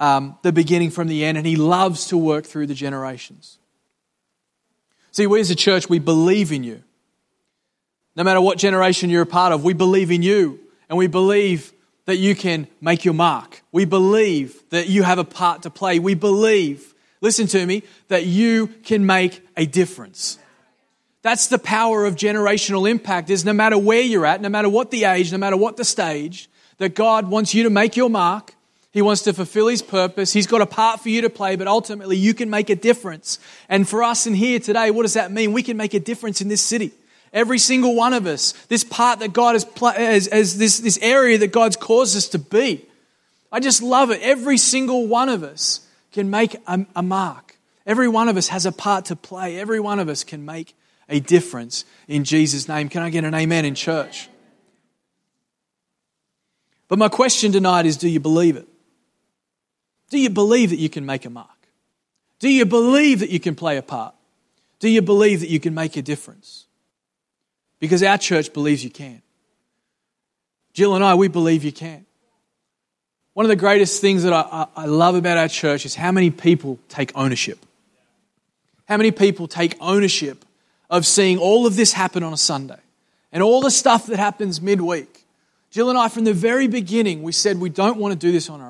um, 0.00 0.36
the 0.42 0.52
beginning 0.52 0.90
from 0.90 1.06
the 1.06 1.24
end, 1.24 1.38
and 1.38 1.46
He 1.46 1.54
loves 1.54 2.06
to 2.06 2.16
work 2.16 2.44
through 2.44 2.66
the 2.66 2.74
generations. 2.74 3.58
See, 5.12 5.26
we 5.26 5.40
as 5.40 5.50
a 5.50 5.54
church, 5.54 5.88
we 5.88 5.98
believe 5.98 6.50
in 6.50 6.64
you. 6.64 6.82
No 8.16 8.24
matter 8.24 8.40
what 8.40 8.58
generation 8.58 9.10
you're 9.10 9.22
a 9.22 9.26
part 9.26 9.52
of, 9.52 9.62
we 9.62 9.74
believe 9.74 10.10
in 10.10 10.22
you, 10.22 10.58
and 10.88 10.98
we 10.98 11.06
believe 11.06 11.72
that 12.06 12.16
you 12.16 12.34
can 12.34 12.66
make 12.80 13.04
your 13.04 13.14
mark. 13.14 13.62
We 13.70 13.84
believe 13.84 14.68
that 14.70 14.88
you 14.88 15.02
have 15.04 15.18
a 15.18 15.24
part 15.24 15.62
to 15.62 15.70
play. 15.70 15.98
We 15.98 16.14
believe, 16.14 16.94
listen 17.20 17.46
to 17.48 17.64
me, 17.64 17.84
that 18.08 18.26
you 18.26 18.66
can 18.66 19.06
make 19.06 19.46
a 19.56 19.66
difference. 19.66 20.38
That's 21.22 21.48
the 21.48 21.58
power 21.58 22.06
of 22.06 22.16
generational 22.16 22.90
impact 22.90 23.30
is 23.30 23.44
no 23.44 23.52
matter 23.52 23.76
where 23.76 24.00
you're 24.00 24.26
at, 24.26 24.40
no 24.40 24.48
matter 24.48 24.68
what 24.68 24.90
the 24.90 25.04
age, 25.04 25.30
no 25.30 25.38
matter 25.38 25.56
what 25.56 25.76
the 25.76 25.84
stage, 25.84 26.48
that 26.78 26.94
God 26.94 27.28
wants 27.28 27.54
you 27.54 27.64
to 27.64 27.70
make 27.70 27.96
your 27.96 28.08
mark. 28.08 28.54
He 28.92 29.02
wants 29.02 29.22
to 29.22 29.32
fulfill 29.32 29.68
his 29.68 29.82
purpose. 29.82 30.32
He's 30.32 30.48
got 30.48 30.60
a 30.60 30.66
part 30.66 31.00
for 31.00 31.10
you 31.10 31.22
to 31.22 31.30
play, 31.30 31.54
but 31.54 31.68
ultimately 31.68 32.16
you 32.16 32.34
can 32.34 32.50
make 32.50 32.70
a 32.70 32.76
difference. 32.76 33.38
And 33.68 33.88
for 33.88 34.02
us 34.02 34.26
in 34.26 34.34
here 34.34 34.58
today, 34.58 34.90
what 34.90 35.02
does 35.02 35.14
that 35.14 35.30
mean? 35.30 35.52
We 35.52 35.62
can 35.62 35.76
make 35.76 35.94
a 35.94 36.00
difference 36.00 36.40
in 36.40 36.48
this 36.48 36.60
city. 36.60 36.92
Every 37.32 37.58
single 37.58 37.94
one 37.94 38.12
of 38.12 38.26
us, 38.26 38.52
this 38.66 38.82
part 38.82 39.20
that 39.20 39.32
God 39.32 39.54
has, 39.54 39.64
as, 39.80 40.26
as 40.28 40.58
this, 40.58 40.80
this 40.80 40.98
area 41.00 41.38
that 41.38 41.52
God's 41.52 41.76
caused 41.76 42.16
us 42.16 42.28
to 42.30 42.40
be. 42.40 42.84
I 43.52 43.60
just 43.60 43.80
love 43.82 44.10
it. 44.10 44.20
Every 44.22 44.58
single 44.58 45.06
one 45.06 45.28
of 45.28 45.44
us 45.44 45.86
can 46.10 46.28
make 46.28 46.56
a, 46.66 46.84
a 46.96 47.02
mark. 47.02 47.56
Every 47.86 48.08
one 48.08 48.28
of 48.28 48.36
us 48.36 48.48
has 48.48 48.66
a 48.66 48.72
part 48.72 49.06
to 49.06 49.16
play. 49.16 49.58
Every 49.58 49.78
one 49.78 50.00
of 50.00 50.08
us 50.08 50.24
can 50.24 50.44
make 50.44 50.74
a 51.08 51.20
difference 51.20 51.84
in 52.08 52.24
Jesus' 52.24 52.68
name. 52.68 52.88
Can 52.88 53.02
I 53.02 53.10
get 53.10 53.24
an 53.24 53.34
amen 53.34 53.64
in 53.64 53.76
church? 53.76 54.28
But 56.88 56.98
my 56.98 57.08
question 57.08 57.52
tonight 57.52 57.86
is 57.86 57.96
do 57.96 58.08
you 58.08 58.18
believe 58.18 58.56
it? 58.56 58.66
Do 60.10 60.18
you 60.18 60.28
believe 60.28 60.70
that 60.70 60.78
you 60.78 60.90
can 60.90 61.06
make 61.06 61.24
a 61.24 61.30
mark? 61.30 61.48
Do 62.40 62.48
you 62.48 62.66
believe 62.66 63.20
that 63.20 63.30
you 63.30 63.40
can 63.40 63.54
play 63.54 63.76
a 63.76 63.82
part? 63.82 64.14
Do 64.80 64.88
you 64.88 65.02
believe 65.02 65.40
that 65.40 65.48
you 65.48 65.60
can 65.60 65.74
make 65.74 65.96
a 65.96 66.02
difference? 66.02 66.66
Because 67.78 68.02
our 68.02 68.18
church 68.18 68.52
believes 68.52 68.84
you 68.84 68.90
can. 68.90 69.22
Jill 70.72 70.94
and 70.94 71.04
I, 71.04 71.14
we 71.14 71.28
believe 71.28 71.64
you 71.64 71.72
can. 71.72 72.06
One 73.34 73.46
of 73.46 73.50
the 73.50 73.56
greatest 73.56 74.00
things 74.00 74.24
that 74.24 74.32
I, 74.32 74.66
I, 74.76 74.86
love 74.86 75.14
about 75.14 75.38
our 75.38 75.48
church 75.48 75.86
is 75.86 75.94
how 75.94 76.12
many 76.12 76.30
people 76.30 76.78
take 76.88 77.12
ownership. 77.14 77.64
How 78.86 78.96
many 78.96 79.12
people 79.12 79.46
take 79.46 79.76
ownership 79.80 80.44
of 80.90 81.06
seeing 81.06 81.38
all 81.38 81.66
of 81.66 81.76
this 81.76 81.92
happen 81.92 82.22
on 82.22 82.32
a 82.32 82.36
Sunday 82.36 82.80
and 83.32 83.42
all 83.42 83.60
the 83.60 83.70
stuff 83.70 84.06
that 84.06 84.18
happens 84.18 84.60
midweek. 84.60 85.24
Jill 85.70 85.88
and 85.88 85.98
I, 85.98 86.08
from 86.08 86.24
the 86.24 86.34
very 86.34 86.66
beginning, 86.66 87.22
we 87.22 87.32
said 87.32 87.58
we 87.58 87.70
don't 87.70 87.98
want 87.98 88.12
to 88.12 88.18
do 88.18 88.32
this 88.32 88.50
on 88.50 88.60
our 88.60 88.69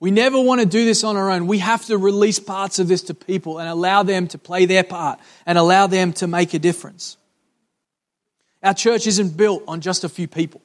We 0.00 0.10
never 0.10 0.40
want 0.40 0.60
to 0.60 0.66
do 0.66 0.84
this 0.84 1.04
on 1.04 1.16
our 1.16 1.30
own. 1.30 1.46
We 1.46 1.58
have 1.58 1.84
to 1.86 1.96
release 1.96 2.38
parts 2.38 2.78
of 2.78 2.88
this 2.88 3.02
to 3.04 3.14
people 3.14 3.58
and 3.58 3.68
allow 3.68 4.02
them 4.02 4.26
to 4.28 4.38
play 4.38 4.66
their 4.66 4.84
part 4.84 5.20
and 5.46 5.56
allow 5.56 5.86
them 5.86 6.12
to 6.14 6.26
make 6.26 6.52
a 6.52 6.58
difference. 6.58 7.16
Our 8.62 8.74
church 8.74 9.06
isn't 9.06 9.36
built 9.36 9.62
on 9.68 9.80
just 9.80 10.04
a 10.04 10.08
few 10.08 10.28
people. 10.28 10.60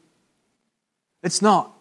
It's 1.24 1.41
not. 1.41 1.74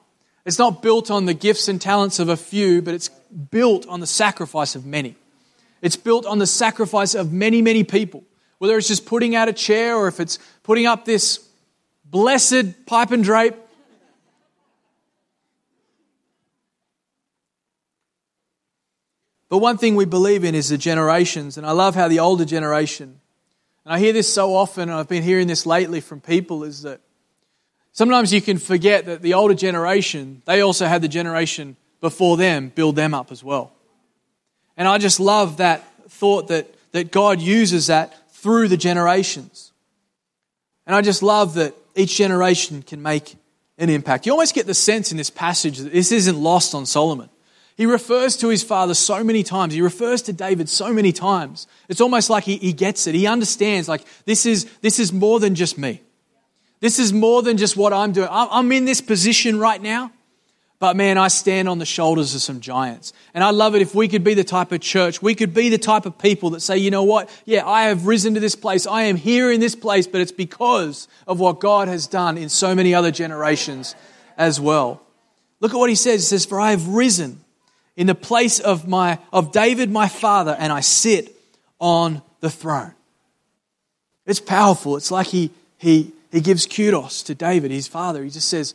It's 0.45 0.59
not 0.59 0.83
built 0.83 1.11
on 1.11 1.27
the 1.27 1.35
gifts 1.35 1.69
and 1.69 1.81
talents 1.81 2.19
of 2.19 2.29
a 2.29 2.37
few, 2.37 2.83
but 2.83 2.95
it's 2.95 3.09
built 3.09 3.87
on 3.87 4.01
the 4.01 4.07
sacrifice 4.07 4.75
of 4.75 4.87
many. 4.87 5.17
It's 5.83 5.97
built 5.97 6.27
on 6.27 6.39
the 6.39 6.47
sacrifice 6.47 7.15
of 7.15 7.33
many, 7.33 7.63
many 7.63 7.85
people 7.85 8.25
whether 8.59 8.77
it's 8.77 8.89
just 8.89 9.07
putting 9.07 9.35
out 9.35 9.49
a 9.49 9.53
chair 9.53 9.97
or 9.97 10.09
if 10.09 10.21
it's 10.21 10.39
putting 10.63 10.87
up 10.87 11.05
this 11.05 11.49
blessed 12.05 12.87
pipe 12.87 13.11
and 13.11 13.25
drape. 13.25 13.55
But 19.49 19.59
one 19.59 19.79
thing 19.79 19.97
we 19.97 20.05
believe 20.05 20.45
in 20.45 20.55
is 20.55 20.69
the 20.69 20.79
generations, 20.79 21.57
and 21.57 21.67
I 21.67 21.73
love 21.73 21.95
how 21.95 22.09
the 22.09 22.21
older 22.21 22.45
generation, 22.45 23.21
and 23.85 23.95
I 23.95 23.99
hear 23.99 24.13
this 24.13 24.33
so 24.33 24.55
often, 24.55 24.91
and 24.91 24.93
I've 24.93 25.09
been 25.09 25.23
hearing 25.23 25.47
this 25.47 25.65
lately 25.65 26.01
from 26.01 26.21
people, 26.21 26.65
is 26.65 26.83
that 26.83 27.01
sometimes 27.93 28.33
you 28.33 28.43
can 28.43 28.59
forget 28.59 29.07
that 29.07 29.23
the 29.23 29.35
older 29.35 29.55
generation, 29.55 30.43
they 30.45 30.61
also 30.61 30.87
had 30.87 31.01
the 31.01 31.09
generation 31.09 31.77
before 32.01 32.37
them 32.37 32.71
build 32.75 32.97
them 32.97 33.15
up 33.15 33.33
as 33.33 33.43
well. 33.43 33.73
And 34.77 34.87
I 34.87 34.99
just 34.99 35.19
love 35.19 35.57
that 35.57 35.83
thought 36.11 36.49
that, 36.49 36.67
that 36.93 37.11
God 37.11 37.41
uses 37.41 37.87
that 37.89 38.33
through 38.33 38.69
the 38.69 38.77
generations. 38.77 39.73
And 40.87 40.95
I 40.95 41.03
just 41.03 41.23
love 41.23 41.55
that 41.55 41.75
each 41.97 42.17
generation 42.17 42.83
can 42.83 43.03
make 43.03 43.35
an 43.79 43.91
impact. 43.91 44.27
You 44.27 44.33
almost 44.33 44.55
get 44.55 44.67
the 44.67 44.75
sense 44.75 45.11
in 45.11 45.17
this 45.17 45.31
passage 45.31 45.79
that 45.79 45.93
this 45.93 46.13
isn't 46.13 46.37
lost 46.39 46.75
on 46.75 46.87
Solomon. 46.87 47.29
He 47.79 47.87
refers 47.87 48.37
to 48.39 48.49
his 48.49 48.65
father 48.65 48.93
so 48.93 49.23
many 49.23 49.45
times. 49.45 49.73
He 49.73 49.81
refers 49.81 50.21
to 50.23 50.33
David 50.33 50.69
so 50.69 50.93
many 50.93 51.13
times. 51.13 51.69
It's 51.89 52.01
almost 52.01 52.29
like 52.29 52.43
he, 52.43 52.57
he 52.57 52.73
gets 52.73 53.07
it. 53.07 53.15
He 53.15 53.29
understands, 53.29 53.89
like, 53.89 54.03
this 54.25 54.47
is, 54.47 54.65
this 54.81 54.99
is 54.99 55.13
more 55.13 55.39
than 55.39 55.55
just 55.55 55.79
me. 55.79 56.03
This 56.81 56.99
is 56.99 57.13
more 57.13 57.41
than 57.41 57.57
just 57.57 57.77
what 57.77 57.93
I'm 57.93 58.11
doing. 58.11 58.27
I'm 58.31 58.73
in 58.73 58.85
this 58.85 59.01
position 59.01 59.61
right 59.61 59.81
now. 59.81 60.11
But 60.81 60.97
man, 60.97 61.19
I 61.19 61.29
stand 61.29 61.69
on 61.69 61.79
the 61.79 61.87
shoulders 61.87 62.35
of 62.35 62.43
some 62.43 62.61
giants. 62.61 63.13
And 63.33 63.45
I 63.45 63.51
love 63.51 63.77
it 63.77 63.83
if 63.83 63.95
we 63.95 64.09
could 64.09 64.25
be 64.25 64.35
the 64.35 64.43
type 64.43 64.73
of 64.73 64.81
church, 64.81 65.23
we 65.23 65.37
could 65.37 65.55
be 65.55 65.69
the 65.69 65.79
type 65.79 66.05
of 66.05 66.19
people 66.19 66.51
that 66.51 66.61
say, 66.61 66.79
you 66.79 66.91
know 66.91 67.05
what? 67.05 67.31
Yeah, 67.45 67.65
I 67.65 67.85
have 67.85 68.07
risen 68.07 68.35
to 68.35 68.41
this 68.41 68.57
place. 68.57 68.89
I 68.89 69.05
am 69.05 69.15
here 69.15 69.53
in 69.53 69.61
this 69.61 69.77
place, 69.77 70.09
but 70.09 70.21
it's 70.21 70.33
because 70.33 71.07
of 71.29 71.39
what 71.39 71.61
God 71.61 71.87
has 71.87 72.09
done 72.09 72.37
in 72.37 72.49
so 72.49 72.75
many 72.75 72.93
other 72.93 73.13
generations 73.13 73.95
as 74.37 74.61
well. 74.61 75.01
Look 75.61 75.73
at 75.73 75.79
what 75.79 75.91
he 75.91 75.97
says. 75.97 76.23
He 76.23 76.27
says, 76.27 76.45
For 76.45 76.61
I 76.61 76.73
have 76.73 76.89
risen 76.89 77.45
in 77.99 78.07
the 78.07 78.15
place 78.15 78.61
of 78.61 78.87
my 78.87 79.19
of 79.33 79.51
David 79.51 79.91
my 79.91 80.07
father, 80.09 80.57
and 80.57 80.73
I 80.73 80.81
sit 80.81 81.35
on 81.81 82.23
the 82.41 82.49
throne. 82.49 82.95
It's 84.25 84.41
powerful. 84.41 84.97
It's 84.97 85.11
like 85.11 85.27
he 85.27 85.51
he 85.77 86.13
he 86.31 86.41
gives 86.41 86.65
kudos 86.65 87.25
to 87.25 87.35
David, 87.35 87.73
his 87.73 87.89
father. 87.89 88.23
He 88.23 88.31
just 88.31 88.49
says, 88.49 88.75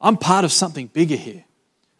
I'm 0.00 0.16
part 0.16 0.44
of 0.44 0.50
something 0.50 0.88
bigger 0.88 1.14
here. 1.14 1.44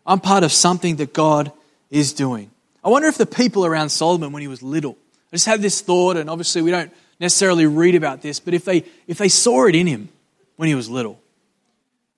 I'm 0.04 0.18
part 0.18 0.42
of 0.42 0.50
something 0.50 0.96
that 0.96 1.12
God 1.12 1.52
is 1.88 2.12
doing. 2.12 2.50
I 2.82 2.88
wonder 2.88 3.06
if 3.06 3.16
the 3.16 3.26
people 3.26 3.64
around 3.64 3.90
Solomon 3.90 4.32
when 4.32 4.42
he 4.42 4.48
was 4.48 4.60
little, 4.60 4.98
I 5.32 5.36
just 5.36 5.46
have 5.46 5.62
this 5.62 5.80
thought, 5.80 6.16
and 6.16 6.28
obviously 6.28 6.62
we 6.62 6.72
don't 6.72 6.92
necessarily 7.20 7.66
read 7.66 7.94
about 7.94 8.22
this, 8.22 8.40
but 8.40 8.54
if 8.54 8.64
they, 8.64 8.84
if 9.06 9.18
they 9.18 9.28
saw 9.28 9.66
it 9.66 9.74
in 9.74 9.86
him 9.86 10.08
when 10.56 10.68
he 10.68 10.74
was 10.74 10.90
little, 10.90 11.18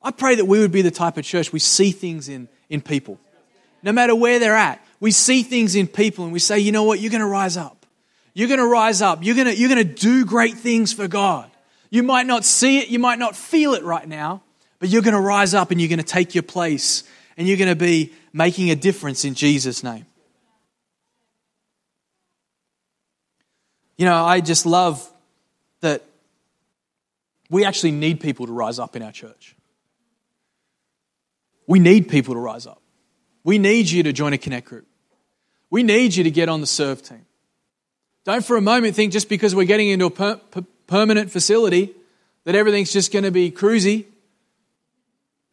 I 0.02 0.10
pray 0.10 0.36
that 0.36 0.46
we 0.46 0.58
would 0.58 0.72
be 0.72 0.82
the 0.82 0.90
type 0.90 1.16
of 1.18 1.24
church 1.24 1.52
we 1.52 1.58
see 1.58 1.92
things 1.92 2.28
in, 2.28 2.48
in 2.68 2.80
people. 2.80 3.20
No 3.82 3.92
matter 3.92 4.14
where 4.14 4.38
they're 4.38 4.56
at, 4.56 4.84
we 5.00 5.10
see 5.10 5.42
things 5.42 5.74
in 5.74 5.86
people 5.86 6.24
and 6.24 6.32
we 6.32 6.38
say, 6.38 6.58
you 6.58 6.72
know 6.72 6.84
what, 6.84 7.00
you're 7.00 7.10
going 7.10 7.20
to 7.20 7.26
rise 7.26 7.56
up. 7.56 7.86
You're 8.34 8.48
going 8.48 8.60
to 8.60 8.66
rise 8.66 9.02
up. 9.02 9.22
You're 9.22 9.34
going 9.34 9.46
to, 9.46 9.56
you're 9.56 9.68
going 9.68 9.86
to 9.86 9.94
do 9.94 10.24
great 10.24 10.54
things 10.54 10.92
for 10.92 11.08
God. 11.08 11.50
You 11.90 12.02
might 12.02 12.26
not 12.26 12.44
see 12.44 12.78
it, 12.78 12.88
you 12.88 12.98
might 12.98 13.18
not 13.18 13.36
feel 13.36 13.74
it 13.74 13.84
right 13.84 14.06
now, 14.06 14.42
but 14.78 14.88
you're 14.88 15.02
going 15.02 15.14
to 15.14 15.20
rise 15.20 15.54
up 15.54 15.70
and 15.70 15.80
you're 15.80 15.88
going 15.88 15.98
to 15.98 16.04
take 16.04 16.34
your 16.34 16.42
place 16.42 17.04
and 17.36 17.46
you're 17.46 17.56
going 17.56 17.70
to 17.70 17.76
be 17.76 18.12
making 18.32 18.70
a 18.70 18.76
difference 18.76 19.24
in 19.24 19.34
Jesus' 19.34 19.82
name. 19.82 20.06
You 23.96 24.04
know, 24.04 24.24
I 24.24 24.40
just 24.40 24.66
love 24.66 25.08
that 25.80 26.04
we 27.48 27.64
actually 27.64 27.92
need 27.92 28.20
people 28.20 28.46
to 28.46 28.52
rise 28.52 28.78
up 28.78 28.96
in 28.96 29.02
our 29.02 29.12
church. 29.12 29.54
We 31.66 31.78
need 31.78 32.08
people 32.08 32.34
to 32.34 32.40
rise 32.40 32.66
up. 32.66 32.82
We 33.46 33.58
need 33.58 33.88
you 33.88 34.02
to 34.02 34.12
join 34.12 34.32
a 34.32 34.38
connect 34.38 34.66
group. 34.66 34.88
We 35.70 35.84
need 35.84 36.16
you 36.16 36.24
to 36.24 36.32
get 36.32 36.48
on 36.48 36.60
the 36.60 36.66
serve 36.66 37.00
team. 37.00 37.24
Don't 38.24 38.44
for 38.44 38.56
a 38.56 38.60
moment 38.60 38.96
think 38.96 39.12
just 39.12 39.28
because 39.28 39.54
we're 39.54 39.66
getting 39.66 39.88
into 39.88 40.06
a 40.06 40.10
per- 40.10 40.36
per- 40.50 40.64
permanent 40.88 41.30
facility 41.30 41.94
that 42.42 42.56
everything's 42.56 42.92
just 42.92 43.12
going 43.12 43.22
to 43.22 43.30
be 43.30 43.52
cruisy 43.52 44.06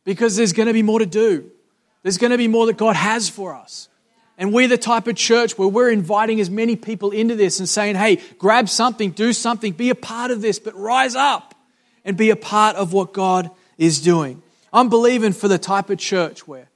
because 0.06 0.36
there's 0.36 0.54
going 0.54 0.66
to 0.66 0.74
be 0.74 0.82
more 0.82 0.98
to 0.98 1.06
do. 1.06 1.52
There's 2.02 2.18
going 2.18 2.32
to 2.32 2.38
be 2.40 2.48
more 2.48 2.66
that 2.66 2.78
God 2.78 2.96
has 2.96 3.30
for 3.30 3.54
us. 3.54 3.90
And 4.40 4.52
we're 4.52 4.68
the 4.68 4.76
type 4.80 5.06
of 5.06 5.16
church 5.16 5.56
where 5.60 5.68
we're 5.68 5.92
inviting 5.92 6.40
as 6.40 6.50
many 6.50 6.76
people 6.76 7.12
into 7.12 7.36
this 7.36 7.60
and 7.60 7.70
saying, 7.70 7.94
hey, 7.94 8.20
grab 8.40 8.70
something, 8.70 9.12
do 9.12 9.34
something, 9.34 9.72
be 9.72 9.92
a 9.92 9.96
part 9.96 10.32
of 10.32 10.42
this, 10.42 10.58
but 10.58 10.76
rise 10.76 11.14
up 11.14 11.54
and 12.04 12.18
be 12.18 12.32
a 12.32 12.36
part 12.36 12.76
of 12.76 12.92
what 12.92 13.14
God 13.14 13.52
is 13.78 14.02
doing. 14.02 14.42
I'm 14.74 14.90
believing 14.90 15.32
for 15.32 15.48
the 15.48 15.60
type 15.60 15.92
of 15.92 16.00
church 16.00 16.48
where 16.48 16.70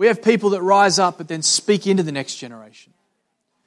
we 0.00 0.06
have 0.06 0.22
people 0.22 0.48
that 0.48 0.62
rise 0.62 0.98
up 0.98 1.18
but 1.18 1.28
then 1.28 1.42
speak 1.42 1.86
into 1.86 2.02
the 2.02 2.10
next 2.10 2.36
generation, 2.36 2.94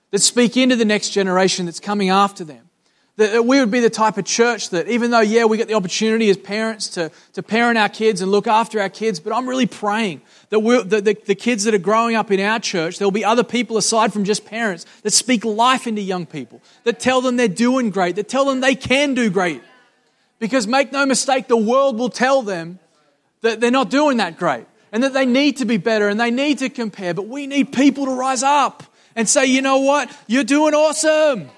that 0.09 0.17
speak 0.17 0.57
into 0.57 0.75
the 0.75 0.83
next 0.83 1.09
generation 1.09 1.67
that's 1.67 1.79
coming 1.79 2.09
after 2.09 2.43
them. 2.43 2.71
That 3.17 3.45
we 3.45 3.59
would 3.59 3.69
be 3.69 3.81
the 3.81 3.91
type 3.91 4.17
of 4.17 4.25
church 4.25 4.71
that, 4.71 4.87
even 4.87 5.11
though, 5.11 5.19
yeah, 5.19 5.45
we 5.45 5.57
get 5.57 5.67
the 5.67 5.75
opportunity 5.75 6.31
as 6.31 6.37
parents 6.37 6.87
to, 6.95 7.11
to 7.33 7.43
parent 7.43 7.77
our 7.77 7.87
kids 7.87 8.21
and 8.21 8.31
look 8.31 8.47
after 8.47 8.81
our 8.81 8.89
kids, 8.89 9.19
but 9.19 9.31
I'm 9.31 9.47
really 9.47 9.67
praying 9.67 10.23
that, 10.49 10.59
that 10.87 11.05
the, 11.05 11.15
the 11.23 11.35
kids 11.35 11.65
that 11.65 11.75
are 11.75 11.77
growing 11.77 12.15
up 12.15 12.31
in 12.31 12.39
our 12.39 12.59
church, 12.59 12.97
there'll 12.97 13.11
be 13.11 13.23
other 13.23 13.43
people 13.43 13.77
aside 13.77 14.11
from 14.11 14.23
just 14.23 14.43
parents 14.43 14.87
that 15.03 15.11
speak 15.11 15.45
life 15.45 15.85
into 15.85 16.01
young 16.01 16.25
people, 16.25 16.63
that 16.83 16.99
tell 16.99 17.21
them 17.21 17.37
they're 17.37 17.47
doing 17.47 17.91
great, 17.91 18.15
that 18.15 18.27
tell 18.27 18.45
them 18.45 18.59
they 18.59 18.73
can 18.73 19.13
do 19.13 19.29
great. 19.29 19.61
Because 20.39 20.65
make 20.65 20.91
no 20.91 21.05
mistake, 21.05 21.47
the 21.47 21.55
world 21.55 21.99
will 21.99 22.09
tell 22.09 22.41
them 22.41 22.79
that 23.41 23.59
they're 23.59 23.69
not 23.69 23.91
doing 23.91 24.17
that 24.17 24.35
great. 24.35 24.65
And 24.93 25.03
that 25.03 25.11
they 25.11 25.25
need 25.25 25.57
to 25.57 25.65
be 25.65 25.77
better 25.77 26.07
and 26.07 26.19
they 26.19 26.29
need 26.29 26.59
to 26.59 26.69
compare, 26.69 27.15
but 27.15 27.27
we 27.27 27.47
need 27.47 27.73
people 27.73 28.05
to 28.05 28.11
rise 28.11 28.43
up 28.43 28.83
and 29.15 29.27
say, 29.27 29.47
you 29.47 29.61
know 29.61 29.79
what? 29.79 30.15
You're 30.27 30.43
doing 30.43 30.75
awesome. 30.75 31.49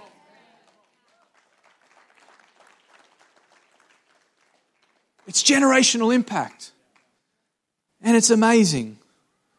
It's 5.28 5.44
generational 5.44 6.16
impact. 6.16 6.72
And 8.02 8.16
it's 8.16 8.30
amazing. 8.30 8.98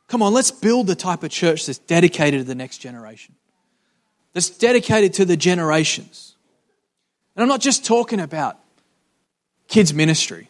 Come 0.09 0.23
on, 0.23 0.33
let's 0.33 0.50
build 0.50 0.87
the 0.87 0.95
type 0.95 1.23
of 1.23 1.30
church 1.30 1.66
that's 1.66 1.78
dedicated 1.78 2.40
to 2.40 2.45
the 2.45 2.54
next 2.54 2.78
generation, 2.78 3.35
that's 4.33 4.49
dedicated 4.49 5.12
to 5.14 5.26
the 5.26 5.37
generations. 5.37 6.35
And 7.35 7.42
I'm 7.42 7.49
not 7.49 7.61
just 7.61 7.85
talking 7.85 8.21
about 8.21 8.59
kids' 9.68 9.92
ministry. 9.92 10.49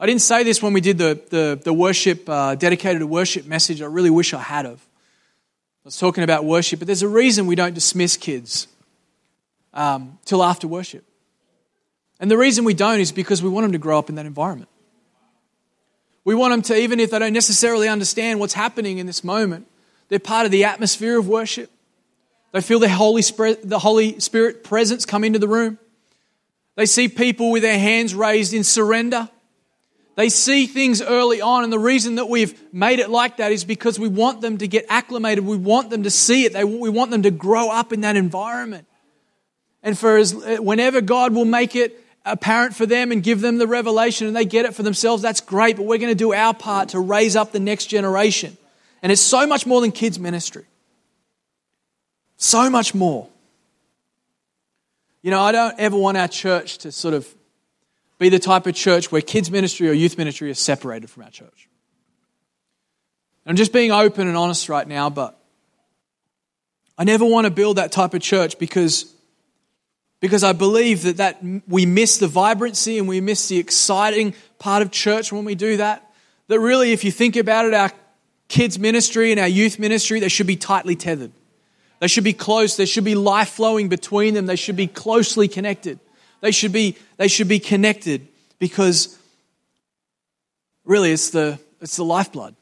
I 0.00 0.06
didn't 0.06 0.22
say 0.22 0.44
this 0.44 0.62
when 0.62 0.72
we 0.72 0.80
did 0.80 0.98
the, 0.98 1.20
the, 1.30 1.60
the 1.62 1.72
worship, 1.72 2.28
uh, 2.28 2.54
dedicated 2.54 3.00
to 3.00 3.06
worship 3.06 3.46
message. 3.46 3.82
I 3.82 3.86
really 3.86 4.10
wish 4.10 4.32
I 4.32 4.40
had 4.40 4.64
of. 4.64 4.80
I 4.80 5.88
was 5.88 5.98
talking 5.98 6.22
about 6.22 6.44
worship, 6.44 6.78
but 6.78 6.86
there's 6.86 7.02
a 7.02 7.08
reason 7.08 7.46
we 7.46 7.56
don't 7.56 7.74
dismiss 7.74 8.16
kids 8.16 8.68
um, 9.74 10.18
till 10.24 10.44
after 10.44 10.68
worship. 10.68 11.04
And 12.20 12.30
the 12.30 12.38
reason 12.38 12.64
we 12.64 12.74
don't 12.74 13.00
is 13.00 13.10
because 13.10 13.42
we 13.42 13.48
want 13.48 13.64
them 13.64 13.72
to 13.72 13.78
grow 13.78 13.98
up 13.98 14.08
in 14.08 14.14
that 14.16 14.26
environment. 14.26 14.68
We 16.24 16.34
want 16.34 16.52
them 16.52 16.62
to, 16.62 16.76
even 16.76 17.00
if 17.00 17.10
they 17.10 17.18
don't 17.18 17.32
necessarily 17.32 17.88
understand 17.88 18.38
what's 18.38 18.54
happening 18.54 18.98
in 18.98 19.06
this 19.06 19.24
moment, 19.24 19.66
they're 20.08 20.18
part 20.18 20.46
of 20.46 20.52
the 20.52 20.64
atmosphere 20.64 21.18
of 21.18 21.26
worship. 21.26 21.70
They 22.52 22.60
feel 22.60 22.78
the 22.78 22.88
Holy 22.88 23.22
Spirit, 23.22 23.68
the 23.68 23.78
Holy 23.78 24.20
Spirit 24.20 24.62
presence 24.62 25.04
come 25.04 25.24
into 25.24 25.38
the 25.38 25.48
room. 25.48 25.78
They 26.76 26.86
see 26.86 27.08
people 27.08 27.50
with 27.50 27.62
their 27.62 27.78
hands 27.78 28.14
raised 28.14 28.54
in 28.54 28.62
surrender. 28.62 29.28
They 30.18 30.30
see 30.30 30.66
things 30.66 31.00
early 31.00 31.40
on, 31.40 31.62
and 31.62 31.72
the 31.72 31.78
reason 31.78 32.16
that 32.16 32.28
we've 32.28 32.60
made 32.74 32.98
it 32.98 33.08
like 33.08 33.36
that 33.36 33.52
is 33.52 33.62
because 33.62 34.00
we 34.00 34.08
want 34.08 34.40
them 34.40 34.58
to 34.58 34.66
get 34.66 34.84
acclimated. 34.88 35.46
We 35.46 35.56
want 35.56 35.90
them 35.90 36.02
to 36.02 36.10
see 36.10 36.44
it. 36.44 36.54
They, 36.54 36.64
we 36.64 36.90
want 36.90 37.12
them 37.12 37.22
to 37.22 37.30
grow 37.30 37.70
up 37.70 37.92
in 37.92 38.00
that 38.00 38.16
environment. 38.16 38.88
And 39.80 39.96
for 39.96 40.16
as, 40.16 40.34
whenever 40.34 41.00
God 41.02 41.36
will 41.36 41.44
make 41.44 41.76
it 41.76 42.04
apparent 42.24 42.74
for 42.74 42.84
them 42.84 43.12
and 43.12 43.22
give 43.22 43.40
them 43.40 43.58
the 43.58 43.68
revelation 43.68 44.26
and 44.26 44.34
they 44.34 44.44
get 44.44 44.64
it 44.64 44.74
for 44.74 44.82
themselves, 44.82 45.22
that's 45.22 45.40
great. 45.40 45.76
But 45.76 45.84
we're 45.86 45.98
going 45.98 46.10
to 46.10 46.16
do 46.16 46.32
our 46.34 46.52
part 46.52 46.88
to 46.88 46.98
raise 46.98 47.36
up 47.36 47.52
the 47.52 47.60
next 47.60 47.86
generation. 47.86 48.58
And 49.04 49.12
it's 49.12 49.22
so 49.22 49.46
much 49.46 49.66
more 49.66 49.80
than 49.80 49.92
kids' 49.92 50.18
ministry. 50.18 50.64
So 52.38 52.68
much 52.68 52.92
more. 52.92 53.28
You 55.22 55.30
know, 55.30 55.40
I 55.40 55.52
don't 55.52 55.78
ever 55.78 55.96
want 55.96 56.16
our 56.16 56.26
church 56.26 56.78
to 56.78 56.90
sort 56.90 57.14
of 57.14 57.32
be 58.18 58.28
the 58.28 58.38
type 58.38 58.66
of 58.66 58.74
church 58.74 59.12
where 59.12 59.20
kids' 59.20 59.50
ministry 59.50 59.88
or 59.88 59.92
youth 59.92 60.18
ministry 60.18 60.50
is 60.50 60.58
separated 60.58 61.08
from 61.08 61.24
our 61.24 61.30
church. 61.30 61.68
I'm 63.46 63.56
just 63.56 63.72
being 63.72 63.92
open 63.92 64.28
and 64.28 64.36
honest 64.36 64.68
right 64.68 64.86
now, 64.86 65.08
but 65.08 65.38
I 66.98 67.04
never 67.04 67.24
want 67.24 67.46
to 67.46 67.50
build 67.50 67.76
that 67.76 67.92
type 67.92 68.12
of 68.12 68.20
church 68.20 68.58
because 68.58 69.14
because 70.20 70.42
I 70.42 70.52
believe 70.52 71.02
that, 71.02 71.18
that 71.18 71.38
we 71.68 71.86
miss 71.86 72.18
the 72.18 72.26
vibrancy 72.26 72.98
and 72.98 73.06
we 73.06 73.20
miss 73.20 73.46
the 73.48 73.58
exciting 73.58 74.34
part 74.58 74.82
of 74.82 74.90
church 74.90 75.32
when 75.32 75.44
we 75.44 75.54
do 75.54 75.76
that. 75.76 76.04
That 76.48 76.58
really, 76.58 76.92
if 76.92 77.04
you 77.04 77.12
think 77.12 77.36
about 77.36 77.66
it, 77.66 77.74
our 77.74 77.92
kids' 78.48 78.80
ministry 78.80 79.30
and 79.30 79.38
our 79.38 79.46
youth 79.46 79.78
ministry, 79.78 80.18
they 80.18 80.28
should 80.28 80.48
be 80.48 80.56
tightly 80.56 80.96
tethered. 80.96 81.30
They 82.00 82.08
should 82.08 82.24
be 82.24 82.32
close. 82.32 82.76
There 82.76 82.86
should 82.86 83.04
be 83.04 83.14
life 83.14 83.50
flowing 83.50 83.88
between 83.88 84.34
them. 84.34 84.46
They 84.46 84.56
should 84.56 84.76
be 84.76 84.88
closely 84.88 85.46
connected. 85.46 86.00
They 86.40 86.50
should 86.50 86.72
be, 86.72 86.96
they 87.16 87.28
should 87.28 87.48
be 87.48 87.58
connected 87.58 88.28
because 88.58 89.18
really 90.84 91.12
it's 91.12 91.30
the, 91.30 91.58
it's 91.80 91.96
the 91.96 92.04
lifeblood 92.04 92.54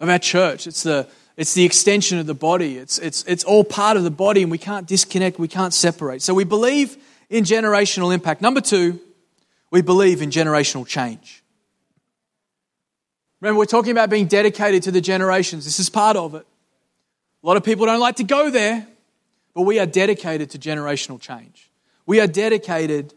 of 0.00 0.08
our 0.08 0.18
church. 0.18 0.66
It's 0.66 0.82
the, 0.82 1.08
it's 1.36 1.54
the 1.54 1.64
extension 1.64 2.18
of 2.18 2.26
the 2.26 2.34
body. 2.34 2.76
It's, 2.76 2.98
it's, 2.98 3.24
it's 3.24 3.44
all 3.44 3.64
part 3.64 3.96
of 3.96 4.04
the 4.04 4.10
body, 4.10 4.42
and 4.42 4.50
we 4.50 4.58
can't 4.58 4.86
disconnect, 4.86 5.38
we 5.38 5.48
can't 5.48 5.74
separate. 5.74 6.22
So 6.22 6.34
we 6.34 6.44
believe 6.44 6.96
in 7.30 7.44
generational 7.44 8.12
impact. 8.12 8.42
Number 8.42 8.60
two, 8.60 9.00
we 9.70 9.80
believe 9.82 10.20
in 10.22 10.30
generational 10.30 10.86
change. 10.86 11.42
Remember, 13.40 13.58
we're 13.58 13.64
talking 13.64 13.90
about 13.90 14.10
being 14.10 14.26
dedicated 14.26 14.84
to 14.84 14.92
the 14.92 15.00
generations. 15.00 15.64
This 15.64 15.80
is 15.80 15.88
part 15.88 16.16
of 16.16 16.34
it. 16.34 16.46
A 17.42 17.46
lot 17.46 17.56
of 17.56 17.64
people 17.64 17.86
don't 17.86 17.98
like 17.98 18.16
to 18.16 18.24
go 18.24 18.50
there, 18.50 18.86
but 19.54 19.62
we 19.62 19.80
are 19.80 19.86
dedicated 19.86 20.50
to 20.50 20.58
generational 20.58 21.20
change. 21.20 21.71
We 22.06 22.20
are 22.20 22.26
dedicated 22.26 23.14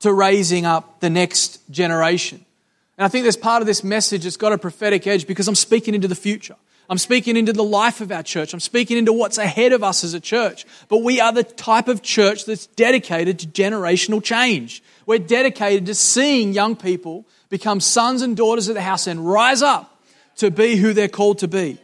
to 0.00 0.12
raising 0.12 0.66
up 0.66 1.00
the 1.00 1.10
next 1.10 1.60
generation. 1.70 2.44
And 2.98 3.04
I 3.04 3.08
think 3.08 3.24
there's 3.24 3.36
part 3.36 3.62
of 3.62 3.66
this 3.66 3.82
message 3.82 4.24
that's 4.24 4.36
got 4.36 4.52
a 4.52 4.58
prophetic 4.58 5.06
edge 5.06 5.26
because 5.26 5.48
I'm 5.48 5.54
speaking 5.54 5.94
into 5.94 6.08
the 6.08 6.14
future. 6.14 6.56
I'm 6.90 6.98
speaking 6.98 7.36
into 7.36 7.52
the 7.52 7.64
life 7.64 8.00
of 8.00 8.12
our 8.12 8.22
church. 8.22 8.52
I'm 8.52 8.60
speaking 8.60 8.98
into 8.98 9.12
what's 9.12 9.38
ahead 9.38 9.72
of 9.72 9.82
us 9.82 10.04
as 10.04 10.14
a 10.14 10.20
church. 10.20 10.66
But 10.88 10.98
we 10.98 11.20
are 11.20 11.32
the 11.32 11.44
type 11.44 11.88
of 11.88 12.02
church 12.02 12.44
that's 12.44 12.66
dedicated 12.66 13.38
to 13.38 13.46
generational 13.46 14.22
change. 14.22 14.82
We're 15.06 15.18
dedicated 15.18 15.86
to 15.86 15.94
seeing 15.94 16.52
young 16.52 16.76
people 16.76 17.24
become 17.48 17.80
sons 17.80 18.22
and 18.22 18.36
daughters 18.36 18.68
of 18.68 18.74
the 18.74 18.82
house 18.82 19.06
and 19.06 19.26
rise 19.26 19.62
up 19.62 20.02
to 20.36 20.50
be 20.50 20.76
who 20.76 20.92
they're 20.92 21.08
called 21.08 21.38
to 21.38 21.48
be. 21.48 21.78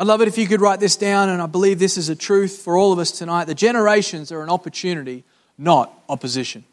I'd 0.00 0.06
love 0.06 0.22
it 0.22 0.28
if 0.28 0.38
you 0.38 0.46
could 0.46 0.62
write 0.62 0.80
this 0.80 0.96
down, 0.96 1.28
and 1.28 1.42
I 1.42 1.46
believe 1.46 1.78
this 1.78 1.98
is 1.98 2.08
a 2.08 2.16
truth 2.16 2.56
for 2.56 2.74
all 2.74 2.90
of 2.90 2.98
us 2.98 3.10
tonight. 3.10 3.44
The 3.44 3.54
generations 3.54 4.32
are 4.32 4.42
an 4.42 4.48
opportunity, 4.48 5.24
not 5.58 5.92
opposition. 6.08 6.64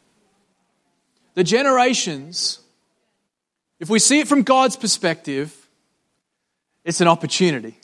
The 1.33 1.43
generations, 1.43 2.61
if 3.81 3.89
we 3.89 3.99
see 3.99 4.21
it 4.21 4.29
from 4.29 4.43
God's 4.43 4.77
perspective, 4.77 5.67
it's 6.85 7.01
an 7.01 7.09
opportunity, 7.09 7.77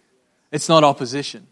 it's 0.49 0.69
not 0.69 0.85
opposition. 0.85 1.45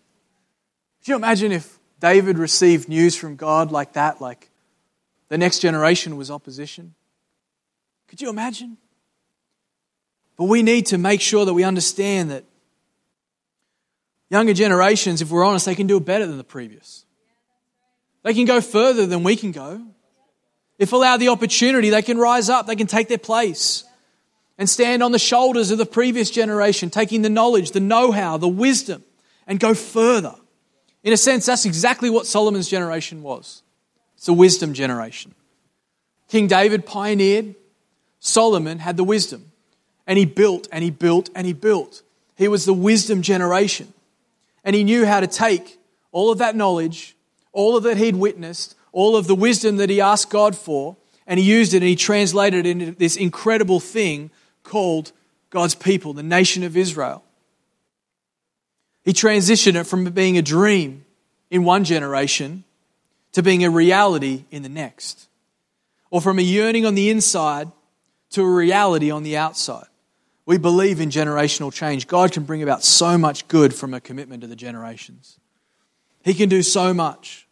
Could 1.01 1.09
you 1.09 1.15
imagine 1.17 1.51
if 1.51 1.77
David 1.99 2.37
received 2.37 2.87
news 2.87 3.17
from 3.17 3.35
God 3.35 3.73
like 3.73 3.91
that, 3.93 4.21
like 4.21 4.49
the 5.27 5.37
next 5.37 5.59
generation 5.59 6.15
was 6.15 6.31
opposition? 6.31 6.95
Could 8.07 8.21
you 8.21 8.29
imagine? 8.29 8.77
But 10.37 10.45
we 10.45 10.63
need 10.63 10.85
to 10.87 10.97
make 10.97 11.19
sure 11.19 11.43
that 11.43 11.53
we 11.53 11.65
understand 11.65 12.31
that 12.31 12.45
younger 14.31 14.53
generations, 14.53 15.21
if 15.21 15.29
we're 15.29 15.43
honest, 15.43 15.65
they 15.65 15.75
can 15.75 15.85
do 15.85 15.97
it 15.97 16.05
better 16.05 16.25
than 16.25 16.37
the 16.37 16.43
previous. 16.43 17.05
They 18.23 18.33
can 18.33 18.45
go 18.45 18.61
further 18.61 19.05
than 19.05 19.23
we 19.23 19.35
can 19.35 19.51
go. 19.51 19.81
If 20.79 20.93
allowed 20.93 21.17
the 21.17 21.27
opportunity, 21.27 21.89
they 21.89 22.01
can 22.01 22.17
rise 22.17 22.49
up, 22.49 22.65
they 22.65 22.75
can 22.75 22.87
take 22.87 23.07
their 23.07 23.17
place 23.19 23.83
and 24.57 24.69
stand 24.69 25.03
on 25.03 25.11
the 25.11 25.19
shoulders 25.19 25.69
of 25.69 25.77
the 25.77 25.85
previous 25.85 26.31
generation, 26.31 26.89
taking 26.89 27.21
the 27.21 27.29
knowledge, 27.29 27.71
the 27.71 27.79
know 27.79 28.11
how, 28.11 28.37
the 28.37 28.47
wisdom, 28.47 29.03
and 29.45 29.59
go 29.59 29.73
further. 29.73 30.35
In 31.03 31.13
a 31.13 31.17
sense, 31.17 31.45
that's 31.45 31.65
exactly 31.65 32.09
what 32.09 32.25
Solomon's 32.25 32.69
generation 32.69 33.21
was. 33.23 33.63
It's 34.15 34.27
a 34.27 34.33
wisdom 34.33 34.73
generation. 34.73 35.35
King 36.29 36.47
David 36.47 36.85
pioneered, 36.85 37.55
Solomon 38.19 38.79
had 38.79 38.97
the 38.97 39.03
wisdom. 39.03 39.51
And 40.07 40.17
he 40.17 40.25
built 40.25 40.67
and 40.71 40.83
he 40.83 40.91
built 40.91 41.29
and 41.35 41.45
he 41.45 41.53
built. 41.53 42.01
He 42.35 42.47
was 42.47 42.65
the 42.65 42.73
wisdom 42.73 43.21
generation. 43.21 43.93
And 44.63 44.75
he 44.75 44.83
knew 44.83 45.05
how 45.05 45.19
to 45.19 45.27
take 45.27 45.79
all 46.11 46.31
of 46.31 46.37
that 46.39 46.55
knowledge, 46.55 47.15
all 47.51 47.75
of 47.75 47.83
that 47.83 47.97
he'd 47.97 48.15
witnessed, 48.15 48.75
all 48.91 49.15
of 49.15 49.27
the 49.27 49.35
wisdom 49.35 49.77
that 49.77 49.89
he 49.89 50.01
asked 50.01 50.29
God 50.29 50.55
for, 50.55 50.97
and 51.25 51.39
he 51.39 51.45
used 51.45 51.73
it 51.73 51.77
and 51.77 51.87
he 51.87 51.95
translated 51.95 52.65
it 52.65 52.69
into 52.69 52.91
this 52.91 53.15
incredible 53.15 53.79
thing 53.79 54.31
called 54.63 55.11
God's 55.49 55.75
people, 55.75 56.13
the 56.13 56.23
nation 56.23 56.63
of 56.63 56.75
Israel. 56.75 57.23
He 59.03 59.13
transitioned 59.13 59.79
it 59.79 59.85
from 59.85 60.05
being 60.05 60.37
a 60.37 60.41
dream 60.41 61.05
in 61.49 61.63
one 61.63 61.83
generation 61.83 62.63
to 63.31 63.41
being 63.41 63.63
a 63.63 63.69
reality 63.69 64.45
in 64.51 64.61
the 64.61 64.69
next, 64.69 65.27
or 66.09 66.21
from 66.21 66.37
a 66.37 66.43
yearning 66.43 66.85
on 66.85 66.95
the 66.95 67.09
inside 67.09 67.71
to 68.31 68.41
a 68.41 68.49
reality 68.49 69.09
on 69.09 69.23
the 69.23 69.37
outside. 69.37 69.87
We 70.51 70.57
believe 70.57 70.99
in 70.99 71.11
generational 71.11 71.71
change. 71.71 72.07
God 72.09 72.33
can 72.33 72.43
bring 72.43 72.61
about 72.61 72.83
so 72.83 73.17
much 73.17 73.47
good 73.47 73.73
from 73.73 73.93
a 73.93 74.01
commitment 74.01 74.41
to 74.41 74.47
the 74.47 74.55
generations. 74.57 75.39
He 76.25 76.33
can 76.33 76.49
do 76.49 76.61
so 76.61 76.93
much. 76.93 77.47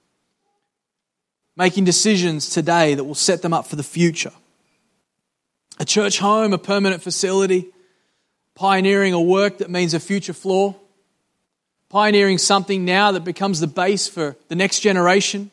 Making 1.55 1.85
decisions 1.85 2.49
today 2.49 2.95
that 2.95 3.05
will 3.05 3.15
set 3.15 3.41
them 3.41 3.53
up 3.53 3.67
for 3.67 3.77
the 3.77 3.83
future 3.83 4.33
a 5.79 5.85
church 5.85 6.19
home, 6.19 6.51
a 6.51 6.57
permanent 6.57 7.01
facility, 7.01 7.67
pioneering 8.53 9.13
a 9.13 9.21
work 9.21 9.59
that 9.59 9.69
means 9.69 9.93
a 9.93 9.99
future 10.01 10.33
floor, 10.33 10.75
pioneering 11.87 12.37
something 12.37 12.83
now 12.83 13.13
that 13.13 13.23
becomes 13.23 13.61
the 13.61 13.67
base 13.67 14.09
for 14.09 14.35
the 14.49 14.55
next 14.55 14.81
generation. 14.81 15.51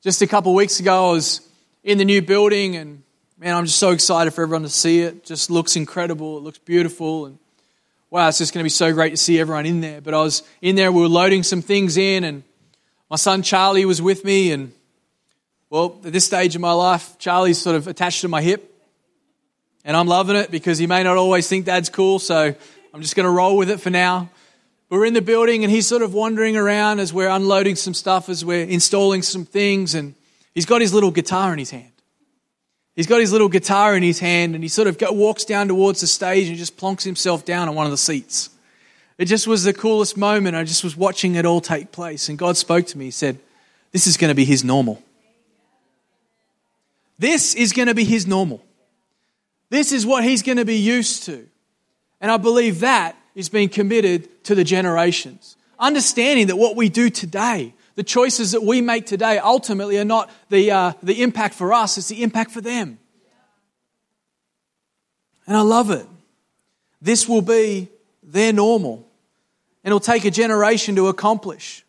Just 0.00 0.22
a 0.22 0.26
couple 0.26 0.54
weeks 0.54 0.80
ago, 0.80 1.10
I 1.10 1.12
was 1.12 1.46
in 1.84 1.98
the 1.98 2.06
new 2.06 2.22
building, 2.22 2.76
and 2.76 3.02
man, 3.38 3.54
I'm 3.54 3.66
just 3.66 3.78
so 3.78 3.90
excited 3.90 4.32
for 4.32 4.42
everyone 4.42 4.62
to 4.62 4.68
see 4.68 5.00
it. 5.00 5.24
just 5.24 5.50
looks 5.50 5.76
incredible. 5.76 6.38
It 6.38 6.42
looks 6.42 6.58
beautiful, 6.58 7.26
and 7.26 7.38
wow, 8.10 8.28
it's 8.28 8.38
just 8.38 8.54
going 8.54 8.62
to 8.62 8.64
be 8.64 8.70
so 8.70 8.92
great 8.92 9.10
to 9.10 9.16
see 9.16 9.38
everyone 9.38 9.66
in 9.66 9.80
there. 9.80 10.00
But 10.00 10.14
I 10.14 10.22
was 10.22 10.42
in 10.62 10.74
there, 10.76 10.90
we 10.90 11.02
were 11.02 11.08
loading 11.08 11.42
some 11.42 11.60
things 11.60 11.96
in, 11.96 12.24
and 12.24 12.42
my 13.10 13.16
son 13.16 13.42
Charlie 13.42 13.84
was 13.84 14.00
with 14.00 14.24
me, 14.24 14.52
and 14.52 14.72
well, 15.68 16.00
at 16.04 16.12
this 16.12 16.24
stage 16.24 16.54
of 16.54 16.60
my 16.60 16.72
life, 16.72 17.18
Charlie's 17.18 17.60
sort 17.60 17.76
of 17.76 17.88
attached 17.88 18.20
to 18.20 18.28
my 18.28 18.40
hip 18.40 18.72
And 19.84 19.96
I'm 19.96 20.06
loving 20.06 20.36
it 20.36 20.50
because 20.50 20.78
he 20.78 20.86
may 20.86 21.02
not 21.02 21.16
always 21.16 21.48
think 21.48 21.66
dad's 21.66 21.88
cool, 21.88 22.18
so 22.18 22.54
I'm 22.94 23.02
just 23.02 23.16
going 23.16 23.24
to 23.24 23.30
roll 23.30 23.56
with 23.56 23.68
it 23.70 23.80
for 23.80 23.90
now. 23.90 24.30
We're 24.88 25.04
in 25.04 25.14
the 25.14 25.22
building 25.22 25.64
and 25.64 25.70
he's 25.70 25.86
sort 25.86 26.02
of 26.02 26.14
wandering 26.14 26.56
around 26.56 27.00
as 27.00 27.12
we're 27.12 27.28
unloading 27.28 27.74
some 27.74 27.94
stuff, 27.94 28.28
as 28.28 28.44
we're 28.44 28.64
installing 28.64 29.22
some 29.22 29.44
things, 29.44 29.94
and 29.96 30.14
he's 30.54 30.66
got 30.66 30.80
his 30.80 30.94
little 30.94 31.10
guitar 31.10 31.52
in 31.52 31.58
his 31.58 31.70
hand. 31.70 31.90
He's 32.96 33.06
got 33.06 33.20
his 33.20 33.30
little 33.30 33.50
guitar 33.50 33.94
in 33.94 34.02
his 34.02 34.18
hand 34.18 34.54
and 34.54 34.64
he 34.64 34.68
sort 34.68 34.88
of 34.88 34.96
walks 35.14 35.44
down 35.44 35.68
towards 35.68 36.00
the 36.00 36.06
stage 36.06 36.48
and 36.48 36.56
just 36.56 36.78
plonks 36.78 37.04
himself 37.04 37.44
down 37.44 37.68
on 37.68 37.74
one 37.74 37.84
of 37.84 37.92
the 37.92 37.98
seats. 37.98 38.50
It 39.18 39.26
just 39.26 39.46
was 39.46 39.64
the 39.64 39.74
coolest 39.74 40.16
moment. 40.16 40.56
I 40.56 40.64
just 40.64 40.82
was 40.82 40.96
watching 40.96 41.34
it 41.36 41.44
all 41.44 41.60
take 41.60 41.92
place. 41.92 42.28
And 42.28 42.38
God 42.38 42.56
spoke 42.56 42.86
to 42.86 42.98
me. 42.98 43.06
He 43.06 43.10
said, 43.10 43.38
This 43.92 44.06
is 44.06 44.16
going 44.16 44.30
to 44.30 44.34
be 44.34 44.44
his 44.44 44.64
normal. 44.64 45.02
This 47.18 47.54
is 47.54 47.72
going 47.72 47.88
to 47.88 47.94
be 47.94 48.04
his 48.04 48.26
normal. 48.26 48.62
This 49.70 49.92
is 49.92 50.04
what 50.04 50.24
he's 50.24 50.42
going 50.42 50.58
to 50.58 50.64
be 50.64 50.76
used 50.76 51.24
to. 51.24 51.46
And 52.20 52.30
I 52.30 52.36
believe 52.36 52.80
that 52.80 53.16
is 53.34 53.48
being 53.48 53.68
committed 53.68 54.44
to 54.44 54.54
the 54.54 54.64
generations. 54.64 55.56
Understanding 55.78 56.46
that 56.46 56.56
what 56.56 56.76
we 56.76 56.88
do 56.88 57.10
today, 57.10 57.74
the 57.96 58.04
choices 58.04 58.52
that 58.52 58.62
we 58.62 58.80
make 58.80 59.06
today, 59.06 59.38
ultimately 59.38 59.98
are 59.98 60.04
not 60.04 60.30
the, 60.50 60.70
uh, 60.70 60.92
the 61.02 61.22
impact 61.22 61.54
for 61.54 61.72
us, 61.72 61.98
it's 61.98 62.08
the 62.08 62.22
impact 62.22 62.52
for 62.52 62.60
them. 62.60 62.98
And 65.46 65.56
I 65.56 65.62
love 65.62 65.90
it. 65.90 66.06
This 67.00 67.28
will 67.28 67.42
be 67.42 67.88
their 68.22 68.52
normal. 68.52 69.06
And 69.82 69.90
it'll 69.90 70.00
take 70.00 70.24
a 70.24 70.30
generation 70.30 70.96
to 70.96 71.08
accomplish. 71.08 71.84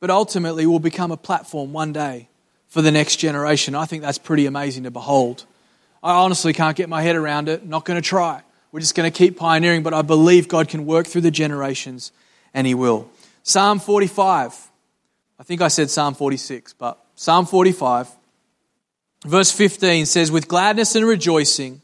But 0.00 0.10
ultimately, 0.10 0.66
will 0.66 0.78
become 0.78 1.10
a 1.10 1.16
platform 1.16 1.72
one 1.72 1.92
day 1.92 2.28
for 2.68 2.82
the 2.82 2.92
next 2.92 3.16
generation. 3.16 3.74
I 3.74 3.86
think 3.86 4.02
that's 4.02 4.18
pretty 4.18 4.46
amazing 4.46 4.84
to 4.84 4.90
behold. 4.90 5.44
I 6.02 6.12
honestly 6.22 6.52
can't 6.52 6.76
get 6.76 6.88
my 6.88 7.02
head 7.02 7.16
around 7.16 7.48
it. 7.48 7.66
Not 7.66 7.84
going 7.84 8.00
to 8.00 8.06
try. 8.06 8.42
We're 8.70 8.80
just 8.80 8.94
going 8.94 9.10
to 9.10 9.16
keep 9.16 9.36
pioneering, 9.36 9.82
but 9.82 9.94
I 9.94 10.02
believe 10.02 10.46
God 10.46 10.68
can 10.68 10.86
work 10.86 11.06
through 11.06 11.22
the 11.22 11.30
generations, 11.30 12.12
and 12.54 12.66
He 12.66 12.74
will. 12.74 13.10
Psalm 13.42 13.80
45. 13.80 14.67
I 15.38 15.44
think 15.44 15.60
I 15.60 15.68
said 15.68 15.90
Psalm 15.90 16.14
46, 16.14 16.74
but 16.74 16.98
Psalm 17.14 17.46
45, 17.46 18.08
verse 19.24 19.52
15 19.52 20.06
says, 20.06 20.32
With 20.32 20.48
gladness 20.48 20.96
and 20.96 21.06
rejoicing 21.06 21.80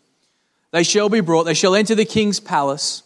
they 0.73 0.83
shall 0.83 1.09
be 1.09 1.21
brought, 1.21 1.45
they 1.45 1.55
shall 1.55 1.77
enter 1.77 1.95
the 1.95 2.05
king's 2.05 2.40
palace. 2.40 3.05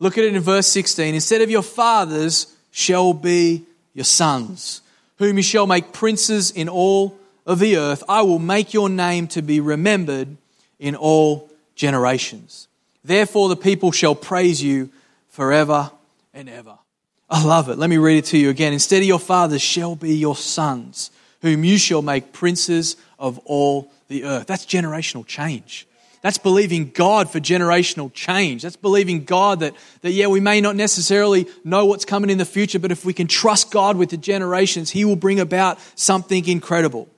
Look 0.00 0.18
at 0.18 0.24
it 0.24 0.34
in 0.34 0.42
verse 0.42 0.66
16. 0.66 1.14
Instead 1.14 1.40
of 1.40 1.50
your 1.50 1.62
fathers 1.62 2.52
shall 2.72 3.12
be 3.12 3.64
your 3.94 4.04
sons, 4.04 4.82
whom 5.18 5.36
you 5.36 5.42
shall 5.42 5.66
make 5.66 5.92
princes 5.92 6.50
in 6.50 6.68
all 6.68 7.16
of 7.46 7.60
the 7.60 7.76
earth. 7.76 8.02
I 8.08 8.22
will 8.22 8.40
make 8.40 8.74
your 8.74 8.88
name 8.88 9.28
to 9.28 9.42
be 9.42 9.60
remembered 9.60 10.36
in 10.78 10.96
all 10.96 11.48
generations. 11.76 12.68
Therefore, 13.04 13.48
the 13.48 13.56
people 13.56 13.92
shall 13.92 14.16
praise 14.16 14.62
you 14.62 14.90
forever 15.28 15.92
and 16.34 16.48
ever. 16.48 16.78
I 17.28 17.42
love 17.44 17.68
it. 17.68 17.78
Let 17.78 17.90
me 17.90 17.96
read 17.96 18.18
it 18.18 18.24
to 18.26 18.38
you 18.38 18.50
again. 18.50 18.72
Instead 18.72 19.02
of 19.02 19.08
your 19.08 19.18
fathers 19.18 19.62
shall 19.62 19.96
be 19.96 20.14
your 20.14 20.36
sons, 20.36 21.10
whom 21.42 21.64
you 21.64 21.76
shall 21.78 22.02
make 22.02 22.32
princes 22.32 22.96
of 23.18 23.38
all 23.44 23.90
the 24.08 24.24
earth. 24.24 24.46
That's 24.46 24.64
generational 24.64 25.26
change. 25.26 25.86
That's 26.22 26.38
believing 26.38 26.90
God 26.90 27.30
for 27.30 27.38
generational 27.38 28.12
change. 28.12 28.62
That's 28.62 28.76
believing 28.76 29.24
God 29.24 29.60
that, 29.60 29.74
that, 30.00 30.12
yeah, 30.12 30.26
we 30.28 30.40
may 30.40 30.60
not 30.60 30.74
necessarily 30.74 31.46
know 31.62 31.84
what's 31.86 32.04
coming 32.04 32.30
in 32.30 32.38
the 32.38 32.44
future, 32.44 32.78
but 32.78 32.90
if 32.90 33.04
we 33.04 33.12
can 33.12 33.26
trust 33.26 33.70
God 33.70 33.96
with 33.96 34.10
the 34.10 34.16
generations, 34.16 34.90
He 34.90 35.04
will 35.04 35.16
bring 35.16 35.40
about 35.40 35.78
something 35.94 36.46
incredible. 36.48 37.08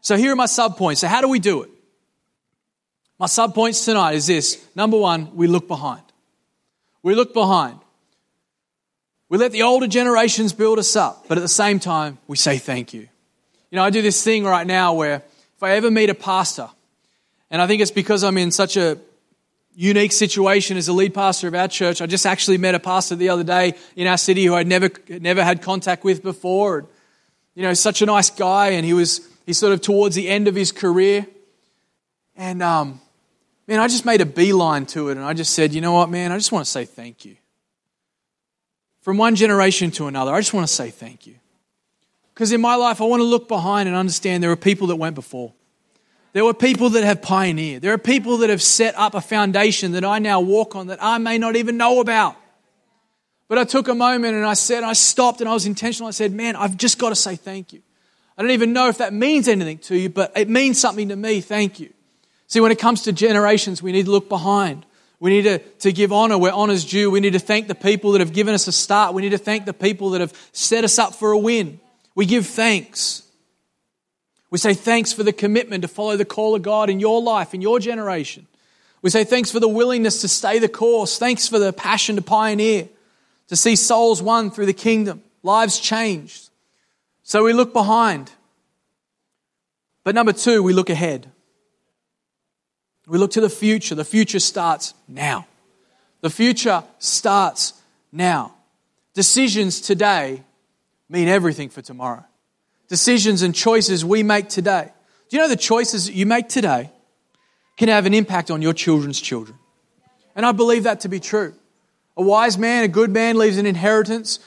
So 0.00 0.16
here 0.16 0.32
are 0.32 0.36
my 0.36 0.46
sub 0.46 0.76
points. 0.76 1.00
So, 1.00 1.08
how 1.08 1.20
do 1.20 1.28
we 1.28 1.38
do 1.38 1.62
it? 1.62 1.70
My 3.18 3.26
sub 3.26 3.54
points 3.54 3.84
tonight 3.84 4.14
is 4.14 4.26
this 4.26 4.62
number 4.74 4.98
one, 4.98 5.34
we 5.36 5.46
look 5.46 5.68
behind. 5.68 6.02
We 7.02 7.14
look 7.14 7.32
behind. 7.32 7.78
We 9.32 9.38
let 9.38 9.50
the 9.50 9.62
older 9.62 9.86
generations 9.86 10.52
build 10.52 10.78
us 10.78 10.94
up, 10.94 11.24
but 11.26 11.38
at 11.38 11.40
the 11.40 11.48
same 11.48 11.80
time, 11.80 12.18
we 12.26 12.36
say 12.36 12.58
thank 12.58 12.92
you. 12.92 13.08
You 13.70 13.76
know, 13.76 13.82
I 13.82 13.88
do 13.88 14.02
this 14.02 14.22
thing 14.22 14.44
right 14.44 14.66
now 14.66 14.92
where 14.92 15.22
if 15.56 15.62
I 15.62 15.70
ever 15.70 15.90
meet 15.90 16.10
a 16.10 16.14
pastor, 16.14 16.68
and 17.50 17.62
I 17.62 17.66
think 17.66 17.80
it's 17.80 17.90
because 17.90 18.24
I'm 18.24 18.36
in 18.36 18.50
such 18.50 18.76
a 18.76 18.98
unique 19.74 20.12
situation 20.12 20.76
as 20.76 20.88
a 20.88 20.92
lead 20.92 21.14
pastor 21.14 21.48
of 21.48 21.54
our 21.54 21.66
church. 21.66 22.02
I 22.02 22.06
just 22.06 22.26
actually 22.26 22.58
met 22.58 22.74
a 22.74 22.78
pastor 22.78 23.16
the 23.16 23.30
other 23.30 23.42
day 23.42 23.72
in 23.96 24.06
our 24.06 24.18
city 24.18 24.44
who 24.44 24.54
I'd 24.54 24.66
never, 24.66 24.90
never 25.08 25.42
had 25.42 25.62
contact 25.62 26.04
with 26.04 26.22
before. 26.22 26.80
And, 26.80 26.88
you 27.54 27.62
know, 27.62 27.72
such 27.72 28.02
a 28.02 28.06
nice 28.06 28.28
guy, 28.28 28.72
and 28.72 28.84
he 28.84 28.92
was 28.92 29.26
he's 29.46 29.56
sort 29.56 29.72
of 29.72 29.80
towards 29.80 30.14
the 30.14 30.28
end 30.28 30.46
of 30.46 30.54
his 30.54 30.72
career. 30.72 31.26
And 32.36 32.62
um, 32.62 33.00
man, 33.66 33.80
I 33.80 33.88
just 33.88 34.04
made 34.04 34.20
a 34.20 34.26
beeline 34.26 34.84
to 34.88 35.08
it, 35.08 35.16
and 35.16 35.24
I 35.24 35.32
just 35.32 35.54
said, 35.54 35.72
you 35.72 35.80
know 35.80 35.92
what, 35.92 36.10
man, 36.10 36.32
I 36.32 36.36
just 36.36 36.52
want 36.52 36.66
to 36.66 36.70
say 36.70 36.84
thank 36.84 37.24
you. 37.24 37.36
From 39.02 39.18
one 39.18 39.34
generation 39.34 39.90
to 39.92 40.06
another, 40.06 40.32
I 40.32 40.40
just 40.40 40.54
want 40.54 40.66
to 40.66 40.72
say 40.72 40.90
thank 40.90 41.26
you. 41.26 41.34
Because 42.32 42.52
in 42.52 42.60
my 42.60 42.76
life, 42.76 43.00
I 43.00 43.04
want 43.04 43.20
to 43.20 43.24
look 43.24 43.46
behind 43.48 43.88
and 43.88 43.96
understand 43.96 44.42
there 44.42 44.50
are 44.50 44.56
people 44.56 44.86
that 44.86 44.96
went 44.96 45.14
before. 45.14 45.52
There 46.32 46.44
were 46.44 46.54
people 46.54 46.88
that 46.90 47.04
have 47.04 47.20
pioneered. 47.20 47.82
There 47.82 47.92
are 47.92 47.98
people 47.98 48.38
that 48.38 48.48
have 48.48 48.62
set 48.62 48.96
up 48.96 49.14
a 49.14 49.20
foundation 49.20 49.92
that 49.92 50.04
I 50.04 50.18
now 50.18 50.40
walk 50.40 50.74
on 50.74 50.86
that 50.86 51.02
I 51.02 51.18
may 51.18 51.36
not 51.36 51.56
even 51.56 51.76
know 51.76 52.00
about. 52.00 52.36
But 53.48 53.58
I 53.58 53.64
took 53.64 53.88
a 53.88 53.94
moment 53.94 54.34
and 54.34 54.46
I 54.46 54.54
said, 54.54 54.82
I 54.82 54.94
stopped 54.94 55.40
and 55.40 55.50
I 55.50 55.52
was 55.52 55.66
intentional. 55.66 56.08
I 56.08 56.12
said, 56.12 56.32
man, 56.32 56.56
I've 56.56 56.78
just 56.78 56.98
got 56.98 57.10
to 57.10 57.14
say 57.14 57.36
thank 57.36 57.74
you. 57.74 57.82
I 58.38 58.40
don't 58.40 58.52
even 58.52 58.72
know 58.72 58.88
if 58.88 58.98
that 58.98 59.12
means 59.12 59.46
anything 59.46 59.76
to 59.78 59.96
you, 59.96 60.08
but 60.08 60.32
it 60.34 60.48
means 60.48 60.80
something 60.80 61.10
to 61.10 61.16
me. 61.16 61.42
Thank 61.42 61.78
you. 61.78 61.92
See, 62.46 62.60
when 62.60 62.72
it 62.72 62.78
comes 62.78 63.02
to 63.02 63.12
generations, 63.12 63.82
we 63.82 63.92
need 63.92 64.06
to 64.06 64.10
look 64.10 64.30
behind. 64.30 64.86
We 65.22 65.30
need 65.30 65.42
to, 65.42 65.58
to 65.60 65.92
give 65.92 66.12
honor 66.12 66.36
where 66.36 66.52
honor's 66.52 66.84
due. 66.84 67.08
We 67.08 67.20
need 67.20 67.34
to 67.34 67.38
thank 67.38 67.68
the 67.68 67.76
people 67.76 68.10
that 68.10 68.18
have 68.20 68.32
given 68.32 68.54
us 68.54 68.66
a 68.66 68.72
start. 68.72 69.14
We 69.14 69.22
need 69.22 69.30
to 69.30 69.38
thank 69.38 69.66
the 69.66 69.72
people 69.72 70.10
that 70.10 70.20
have 70.20 70.36
set 70.50 70.82
us 70.82 70.98
up 70.98 71.14
for 71.14 71.30
a 71.30 71.38
win. 71.38 71.78
We 72.16 72.26
give 72.26 72.44
thanks. 72.44 73.22
We 74.50 74.58
say 74.58 74.74
thanks 74.74 75.12
for 75.12 75.22
the 75.22 75.32
commitment 75.32 75.82
to 75.82 75.88
follow 75.88 76.16
the 76.16 76.24
call 76.24 76.56
of 76.56 76.62
God 76.62 76.90
in 76.90 76.98
your 76.98 77.22
life, 77.22 77.54
in 77.54 77.62
your 77.62 77.78
generation. 77.78 78.48
We 79.00 79.10
say 79.10 79.22
thanks 79.22 79.52
for 79.52 79.60
the 79.60 79.68
willingness 79.68 80.22
to 80.22 80.28
stay 80.28 80.58
the 80.58 80.68
course. 80.68 81.18
Thanks 81.18 81.46
for 81.46 81.60
the 81.60 81.72
passion 81.72 82.16
to 82.16 82.22
pioneer, 82.22 82.88
to 83.46 83.54
see 83.54 83.76
souls 83.76 84.20
won 84.20 84.50
through 84.50 84.66
the 84.66 84.72
kingdom, 84.72 85.22
lives 85.44 85.78
changed. 85.78 86.50
So 87.22 87.44
we 87.44 87.52
look 87.52 87.72
behind. 87.72 88.32
But 90.02 90.16
number 90.16 90.32
two, 90.32 90.64
we 90.64 90.72
look 90.72 90.90
ahead. 90.90 91.31
We 93.06 93.18
look 93.18 93.32
to 93.32 93.40
the 93.40 93.50
future. 93.50 93.94
The 93.94 94.04
future 94.04 94.40
starts 94.40 94.94
now. 95.08 95.46
The 96.20 96.30
future 96.30 96.84
starts 96.98 97.74
now. 98.12 98.54
Decisions 99.14 99.80
today 99.80 100.42
mean 101.08 101.28
everything 101.28 101.68
for 101.68 101.82
tomorrow 101.82 102.24
decisions 102.92 103.40
and 103.40 103.54
choices 103.54 104.04
we 104.04 104.22
make 104.22 104.50
today. 104.50 104.92
Do 105.30 105.36
you 105.38 105.42
know 105.42 105.48
the 105.48 105.56
choices 105.56 106.04
that 106.08 106.12
you 106.12 106.26
make 106.26 106.50
today 106.50 106.90
can 107.78 107.88
have 107.88 108.04
an 108.04 108.12
impact 108.12 108.50
on 108.50 108.60
your 108.60 108.74
children's 108.74 109.18
children? 109.18 109.56
And 110.36 110.44
I 110.44 110.52
believe 110.52 110.82
that 110.82 111.00
to 111.00 111.08
be 111.08 111.18
true. 111.18 111.54
A 112.18 112.22
wise 112.22 112.58
man, 112.58 112.84
a 112.84 112.88
good 112.88 113.10
man, 113.10 113.38
leaves 113.38 113.56
an 113.56 113.64
inheritance 113.64 114.40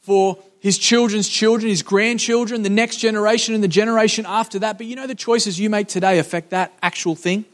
for 0.00 0.38
his 0.60 0.78
children's 0.78 1.28
children, 1.28 1.68
his 1.68 1.82
grandchildren, 1.82 2.62
the 2.62 2.70
next 2.70 2.96
generation, 2.96 3.54
and 3.54 3.62
the 3.62 3.68
generation 3.68 4.24
after 4.26 4.60
that. 4.60 4.78
But 4.78 4.86
you 4.86 4.96
know, 4.96 5.06
the 5.06 5.14
choices 5.14 5.60
you 5.60 5.68
make 5.68 5.88
today 5.88 6.18
affect 6.18 6.50
that 6.50 6.72
actual 6.82 7.14
thing. 7.14 7.44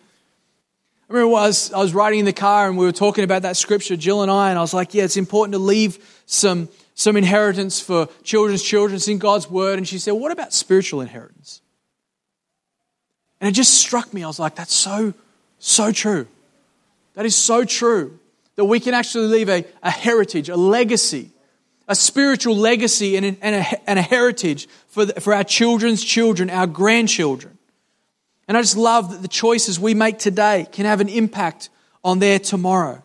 I 1.08 1.12
remember 1.12 1.36
I 1.36 1.46
was, 1.46 1.72
I 1.72 1.78
was 1.78 1.94
riding 1.94 2.20
in 2.20 2.24
the 2.24 2.32
car 2.32 2.68
and 2.68 2.76
we 2.76 2.84
were 2.84 2.92
talking 2.92 3.24
about 3.24 3.42
that 3.42 3.56
scripture, 3.56 3.96
Jill 3.96 4.22
and 4.22 4.30
I, 4.30 4.50
and 4.50 4.58
I 4.58 4.62
was 4.62 4.74
like, 4.74 4.92
yeah, 4.94 5.04
it's 5.04 5.16
important 5.16 5.52
to 5.52 5.58
leave 5.58 6.22
some 6.26 6.68
some 6.96 7.18
inheritance 7.18 7.78
for 7.78 8.08
children's 8.22 8.62
children. 8.62 8.96
It's 8.96 9.06
in 9.06 9.18
God's 9.18 9.48
word. 9.48 9.78
And 9.78 9.86
she 9.86 9.98
said, 9.98 10.12
What 10.12 10.32
about 10.32 10.52
spiritual 10.52 11.02
inheritance? 11.02 11.60
And 13.38 13.48
it 13.48 13.52
just 13.52 13.74
struck 13.74 14.12
me. 14.12 14.24
I 14.24 14.26
was 14.26 14.40
like, 14.40 14.56
That's 14.56 14.74
so, 14.74 15.14
so 15.58 15.92
true. 15.92 16.26
That 17.14 17.26
is 17.26 17.36
so 17.36 17.64
true. 17.64 18.18
That 18.56 18.64
we 18.64 18.80
can 18.80 18.94
actually 18.94 19.26
leave 19.26 19.50
a, 19.50 19.66
a 19.82 19.90
heritage, 19.90 20.48
a 20.48 20.56
legacy, 20.56 21.30
a 21.86 21.94
spiritual 21.94 22.56
legacy, 22.56 23.16
and, 23.16 23.36
and, 23.42 23.56
a, 23.56 23.90
and 23.90 23.98
a 23.98 24.02
heritage 24.02 24.66
for, 24.88 25.04
the, 25.04 25.20
for 25.20 25.34
our 25.34 25.44
children's 25.44 26.02
children, 26.02 26.48
our 26.48 26.66
grandchildren. 26.66 27.58
And 28.48 28.56
I 28.56 28.62
just 28.62 28.76
love 28.76 29.10
that 29.10 29.22
the 29.22 29.28
choices 29.28 29.80
we 29.80 29.94
make 29.94 30.18
today 30.18 30.66
can 30.70 30.86
have 30.86 31.00
an 31.00 31.08
impact 31.08 31.68
on 32.04 32.18
their 32.20 32.38
tomorrow. 32.38 33.02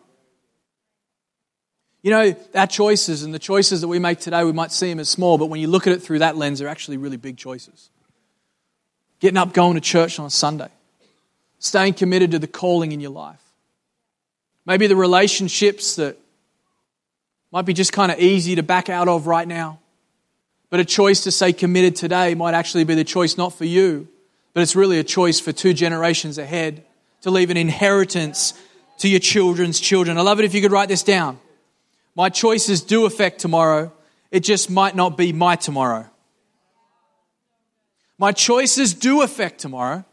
You 2.02 2.10
know, 2.10 2.36
our 2.54 2.66
choices 2.66 3.22
and 3.22 3.32
the 3.32 3.38
choices 3.38 3.80
that 3.80 3.88
we 3.88 3.98
make 3.98 4.18
today, 4.18 4.44
we 4.44 4.52
might 4.52 4.72
see 4.72 4.88
them 4.88 4.98
as 4.98 5.08
small, 5.08 5.38
but 5.38 5.46
when 5.46 5.60
you 5.60 5.68
look 5.68 5.86
at 5.86 5.92
it 5.92 6.02
through 6.02 6.20
that 6.20 6.36
lens, 6.36 6.58
they're 6.58 6.68
actually 6.68 6.96
really 6.96 7.16
big 7.16 7.36
choices. 7.36 7.90
Getting 9.20 9.36
up, 9.36 9.52
going 9.52 9.74
to 9.74 9.80
church 9.80 10.18
on 10.18 10.26
a 10.26 10.30
Sunday, 10.30 10.68
staying 11.60 11.94
committed 11.94 12.32
to 12.32 12.40
the 12.40 12.48
calling 12.48 12.90
in 12.90 13.00
your 13.00 13.12
life. 13.12 13.40
Maybe 14.66 14.88
the 14.88 14.96
relationships 14.96 15.96
that 15.96 16.16
might 17.52 17.66
be 17.66 17.72
just 17.72 17.92
kind 17.92 18.10
of 18.10 18.18
easy 18.18 18.56
to 18.56 18.62
back 18.62 18.88
out 18.88 19.06
of 19.06 19.26
right 19.26 19.46
now. 19.46 19.78
But 20.70 20.80
a 20.80 20.84
choice 20.84 21.22
to 21.24 21.30
say 21.30 21.52
committed 21.52 21.94
today 21.94 22.34
might 22.34 22.54
actually 22.54 22.84
be 22.84 22.94
the 22.94 23.04
choice 23.04 23.36
not 23.36 23.52
for 23.52 23.64
you, 23.64 24.08
but 24.54 24.62
it's 24.62 24.76
really 24.76 24.98
a 24.98 25.04
choice 25.04 25.40
for 25.40 25.52
two 25.52 25.72
generations 25.72 26.38
ahead 26.38 26.84
to 27.22 27.30
leave 27.30 27.50
an 27.50 27.56
inheritance 27.56 28.54
to 28.98 29.08
your 29.08 29.20
children's 29.20 29.80
children. 29.80 30.18
I 30.18 30.22
love 30.22 30.38
it 30.38 30.44
if 30.44 30.54
you 30.54 30.60
could 30.60 30.72
write 30.72 30.88
this 30.88 31.02
down. 31.02 31.38
My 32.14 32.28
choices 32.28 32.82
do 32.82 33.06
affect 33.06 33.40
tomorrow, 33.40 33.92
it 34.30 34.40
just 34.40 34.70
might 34.70 34.94
not 34.94 35.16
be 35.16 35.32
my 35.32 35.56
tomorrow. 35.56 36.06
My 38.18 38.32
choices 38.32 38.94
do 38.94 39.22
affect 39.22 39.60
tomorrow, 39.60 40.04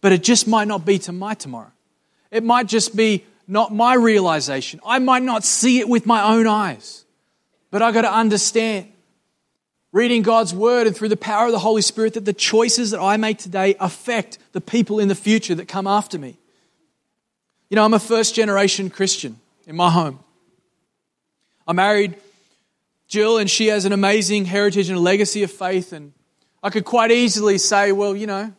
but 0.00 0.12
it 0.12 0.22
just 0.22 0.46
might 0.46 0.68
not 0.68 0.84
be 0.84 0.98
to 1.00 1.12
my 1.12 1.34
tomorrow. 1.34 1.72
It 2.30 2.42
might 2.42 2.66
just 2.66 2.96
be 2.96 3.24
not 3.46 3.72
my 3.72 3.94
realization. 3.94 4.80
I 4.84 4.98
might 4.98 5.22
not 5.22 5.44
see 5.44 5.78
it 5.78 5.88
with 5.88 6.06
my 6.06 6.22
own 6.34 6.46
eyes, 6.46 7.04
but 7.70 7.82
I 7.82 7.92
got 7.92 8.02
to 8.02 8.12
understand 8.12 8.88
reading 9.94 10.22
God's 10.22 10.52
word 10.52 10.88
and 10.88 10.96
through 10.96 11.08
the 11.08 11.16
power 11.16 11.46
of 11.46 11.52
the 11.52 11.58
Holy 11.60 11.80
Spirit 11.80 12.14
that 12.14 12.24
the 12.24 12.32
choices 12.32 12.90
that 12.90 13.00
I 13.00 13.16
make 13.16 13.38
today 13.38 13.76
affect 13.78 14.38
the 14.50 14.60
people 14.60 14.98
in 14.98 15.06
the 15.06 15.14
future 15.14 15.54
that 15.54 15.68
come 15.68 15.86
after 15.86 16.18
me. 16.18 16.36
You 17.70 17.76
know, 17.76 17.84
I'm 17.84 17.94
a 17.94 18.00
first 18.00 18.34
generation 18.34 18.90
Christian 18.90 19.38
in 19.68 19.76
my 19.76 19.90
home. 19.90 20.18
I 21.64 21.74
married 21.74 22.16
Jill, 23.06 23.38
and 23.38 23.48
she 23.48 23.68
has 23.68 23.84
an 23.84 23.92
amazing 23.92 24.46
heritage 24.46 24.88
and 24.88 24.98
a 24.98 25.00
legacy 25.00 25.44
of 25.44 25.52
faith. 25.52 25.92
And 25.92 26.12
I 26.60 26.70
could 26.70 26.84
quite 26.84 27.12
easily 27.12 27.56
say, 27.58 27.92
well, 27.92 28.16
you 28.16 28.26
know, 28.26 28.52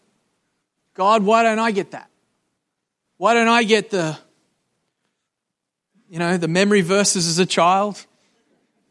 God, 0.94 1.22
why 1.24 1.44
don't 1.44 1.60
I 1.60 1.72
get 1.72 1.92
that? 1.92 2.10
Why 3.18 3.34
don't 3.34 3.50
I 3.50 3.64
get 3.64 3.90
the, 3.90 4.18
you 6.10 6.18
know, 6.18 6.38
the 6.38 6.48
memory 6.48 6.80
verses 6.80 7.28
as 7.28 7.40
a 7.40 7.46
child? 7.46 8.06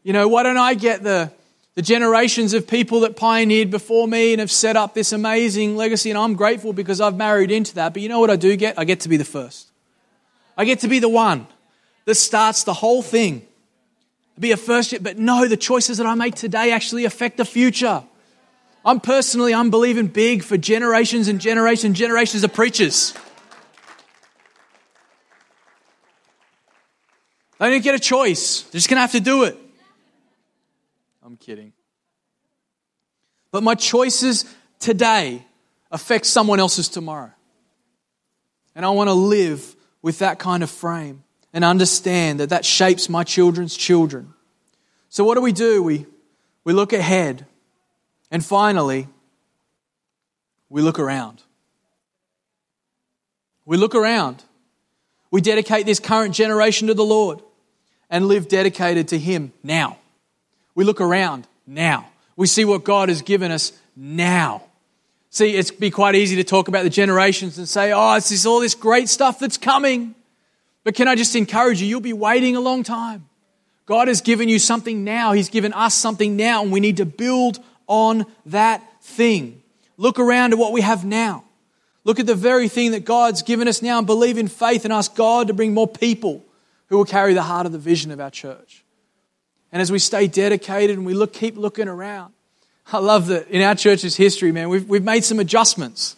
You 0.03 0.13
know, 0.13 0.29
why 0.29 0.43
don't 0.43 0.59
I 0.59 0.75
get 0.75 1.03
the, 1.03 1.33
the 1.75 1.83
generations 1.83 2.55
of 2.55 2.67
people 2.69 3.01
that 3.01 3.17
pioneered 3.17 3.71
before 3.71 4.07
me 4.07 4.33
and 4.33 4.41
have 4.41 4.51
set 4.51 4.77
up 4.77 4.95
this 4.95 5.13
amazing 5.13 5.77
legacy. 5.77 6.11
And 6.11 6.19
I'm 6.19 6.35
grateful 6.35 6.73
because 6.73 7.01
I've 7.01 7.17
married 7.17 7.51
into 7.51 7.75
that. 7.75 7.93
But 7.93 8.03
you 8.03 8.09
know 8.09 8.21
what 8.21 8.31
I 8.31 8.37
do 8.37 8.57
get? 8.57 8.79
I 8.79 8.85
get 8.85 9.01
to 9.01 9.09
be 9.09 9.17
the 9.17 9.25
first. 9.25 9.69
I 10.57 10.65
get 10.65 10.81
to 10.81 10.89
be 10.89 11.01
the 11.01 11.09
one 11.09 11.47
that 12.05 12.15
starts 12.15 12.63
the 12.63 12.75
whole 12.75 13.03
thing. 13.03 13.47
Be 14.39 14.53
a 14.53 14.57
first, 14.57 15.03
but 15.03 15.19
no, 15.19 15.49
the 15.49 15.57
choices 15.57 15.99
that 15.99 16.07
I 16.07 16.15
make 16.15 16.35
today 16.35 16.73
actually 16.73 17.05
affect 17.05 17.37
the 17.37 17.45
future. 17.45 18.03
I'm 18.85 19.01
personally, 19.01 19.55
I'm 19.55 19.71
believing 19.71 20.09
big 20.09 20.45
for 20.45 20.57
generations 20.57 21.29
and 21.29 21.41
generations 21.41 21.85
and 21.85 21.97
generations 21.97 22.45
of 22.45 22.53
preachers. 22.53 23.15
They 27.59 27.71
don't 27.71 27.83
get 27.83 27.95
a 27.95 28.01
choice. 28.01 28.63
They're 28.63 28.79
just 28.79 28.91
going 28.91 28.97
to 28.97 29.03
have 29.03 29.13
to 29.13 29.21
do 29.21 29.45
it. 29.45 29.57
I'm 31.25 31.39
kidding. 31.39 31.73
But 33.51 33.63
my 33.63 33.75
choices 33.75 34.45
today 34.79 35.45
affect 35.91 36.27
someone 36.27 36.61
else's 36.61 36.89
tomorrow. 36.89 37.33
And 38.75 38.85
I 38.85 38.91
want 38.91 39.09
to 39.09 39.15
live 39.15 39.75
with 40.03 40.19
that 40.19 40.39
kind 40.39 40.63
of 40.63 40.71
frame 40.71 41.25
and 41.53 41.65
understand 41.65 42.41
that 42.41 42.51
that 42.51 42.65
shapes 42.65 43.09
my 43.09 43.25
children's 43.25 43.75
children. 43.75 44.35
So, 45.09 45.25
what 45.25 45.37
do 45.37 45.41
we 45.41 45.53
do? 45.53 45.83
We, 45.83 46.05
we 46.65 46.73
look 46.73 46.93
ahead. 46.93 47.47
And 48.31 48.45
finally, 48.45 49.07
we 50.69 50.83
look 50.83 50.99
around. 50.99 51.43
We 53.65 53.77
look 53.77 53.95
around. 53.95 54.43
We 55.31 55.41
dedicate 55.41 55.87
this 55.87 56.01
current 56.01 56.35
generation 56.35 56.89
to 56.89 56.95
the 56.95 57.05
Lord 57.05 57.41
and 58.11 58.27
live 58.27 58.49
dedicated 58.49 59.09
to 59.09 59.19
Him 59.19 59.53
now. 59.63 59.99
We 60.75 60.85
look 60.85 61.01
around 61.01 61.47
now. 61.67 62.09
We 62.37 62.47
see 62.47 62.65
what 62.65 62.85
God 62.85 63.09
has 63.09 63.23
given 63.23 63.51
us 63.51 63.73
now. 63.97 64.63
See, 65.31 65.57
it's 65.57 65.71
be 65.71 65.91
quite 65.91 66.15
easy 66.15 66.37
to 66.37 66.45
talk 66.45 66.69
about 66.69 66.85
the 66.85 66.91
generations 66.91 67.59
and 67.59 67.69
say, 67.69 67.93
oh, 67.93 68.15
it's 68.15 68.29
this, 68.29 68.47
all 68.47 68.61
this 68.61 68.75
great 68.75 69.09
stuff 69.09 69.39
that's 69.39 69.57
coming. 69.57 70.15
But 70.85 70.95
can 70.95 71.09
I 71.09 71.15
just 71.17 71.35
encourage 71.35 71.81
you? 71.81 71.89
You'll 71.89 72.01
be 72.01 72.13
waiting 72.13 72.57
a 72.57 72.61
long 72.61 72.83
time. 72.83 73.29
God 73.87 74.09
has 74.09 74.21
given 74.21 74.49
you 74.49 74.59
something 74.59 75.05
now. 75.05 75.33
He's 75.33 75.49
given 75.49 75.73
us 75.73 75.95
something 75.95 76.37
now, 76.37 76.63
and 76.63 76.73
we 76.73 76.81
need 76.81 76.99
to 76.99 77.05
build 77.05 77.59
on 77.87 78.27
that 78.47 78.83
thing. 79.03 79.63
Look 79.97 80.19
around 80.19 80.53
at 80.53 80.59
what 80.59 80.73
we 80.73 80.81
have 80.81 81.05
now. 81.05 81.45
Look 82.05 82.21
at 82.21 82.27
the 82.27 82.35
very 82.35 82.69
thing 82.69 82.93
that 82.93 83.05
God's 83.05 83.43
given 83.43 83.67
us 83.67 83.83
now 83.83 83.99
and 83.99 84.07
believe 84.07 84.39
in 84.39 84.49
faith 84.49 84.85
and 84.85 84.93
ask 84.93 85.15
God 85.15 85.49
to 85.49 85.55
bring 85.55 85.75
more 85.75 85.89
people 85.89 86.45
who 86.89 86.99
will 86.99 87.05
carry 87.05 87.35
the 87.35 87.43
heart 87.43 87.67
of 87.67 87.73
the 87.73 87.79
vision 87.79 88.11
of 88.11 88.21
our 88.21 88.31
church. 88.31 88.84
And 89.75 89.81
as 89.81 89.91
we 89.91 89.99
stay 89.99 90.29
dedicated 90.29 90.97
and 90.97 91.05
we 91.05 91.15
look, 91.15 91.33
keep 91.33 91.57
looking 91.57 91.89
around, 91.89 92.33
I 92.93 92.99
love 92.99 93.27
that 93.27 93.49
in 93.49 93.61
our 93.61 93.75
church's 93.75 94.15
history, 94.15 94.53
man, 94.53 94.69
we've, 94.69 94.89
we've 94.89 95.03
made 95.03 95.25
some 95.25 95.41
adjustments. 95.41 96.15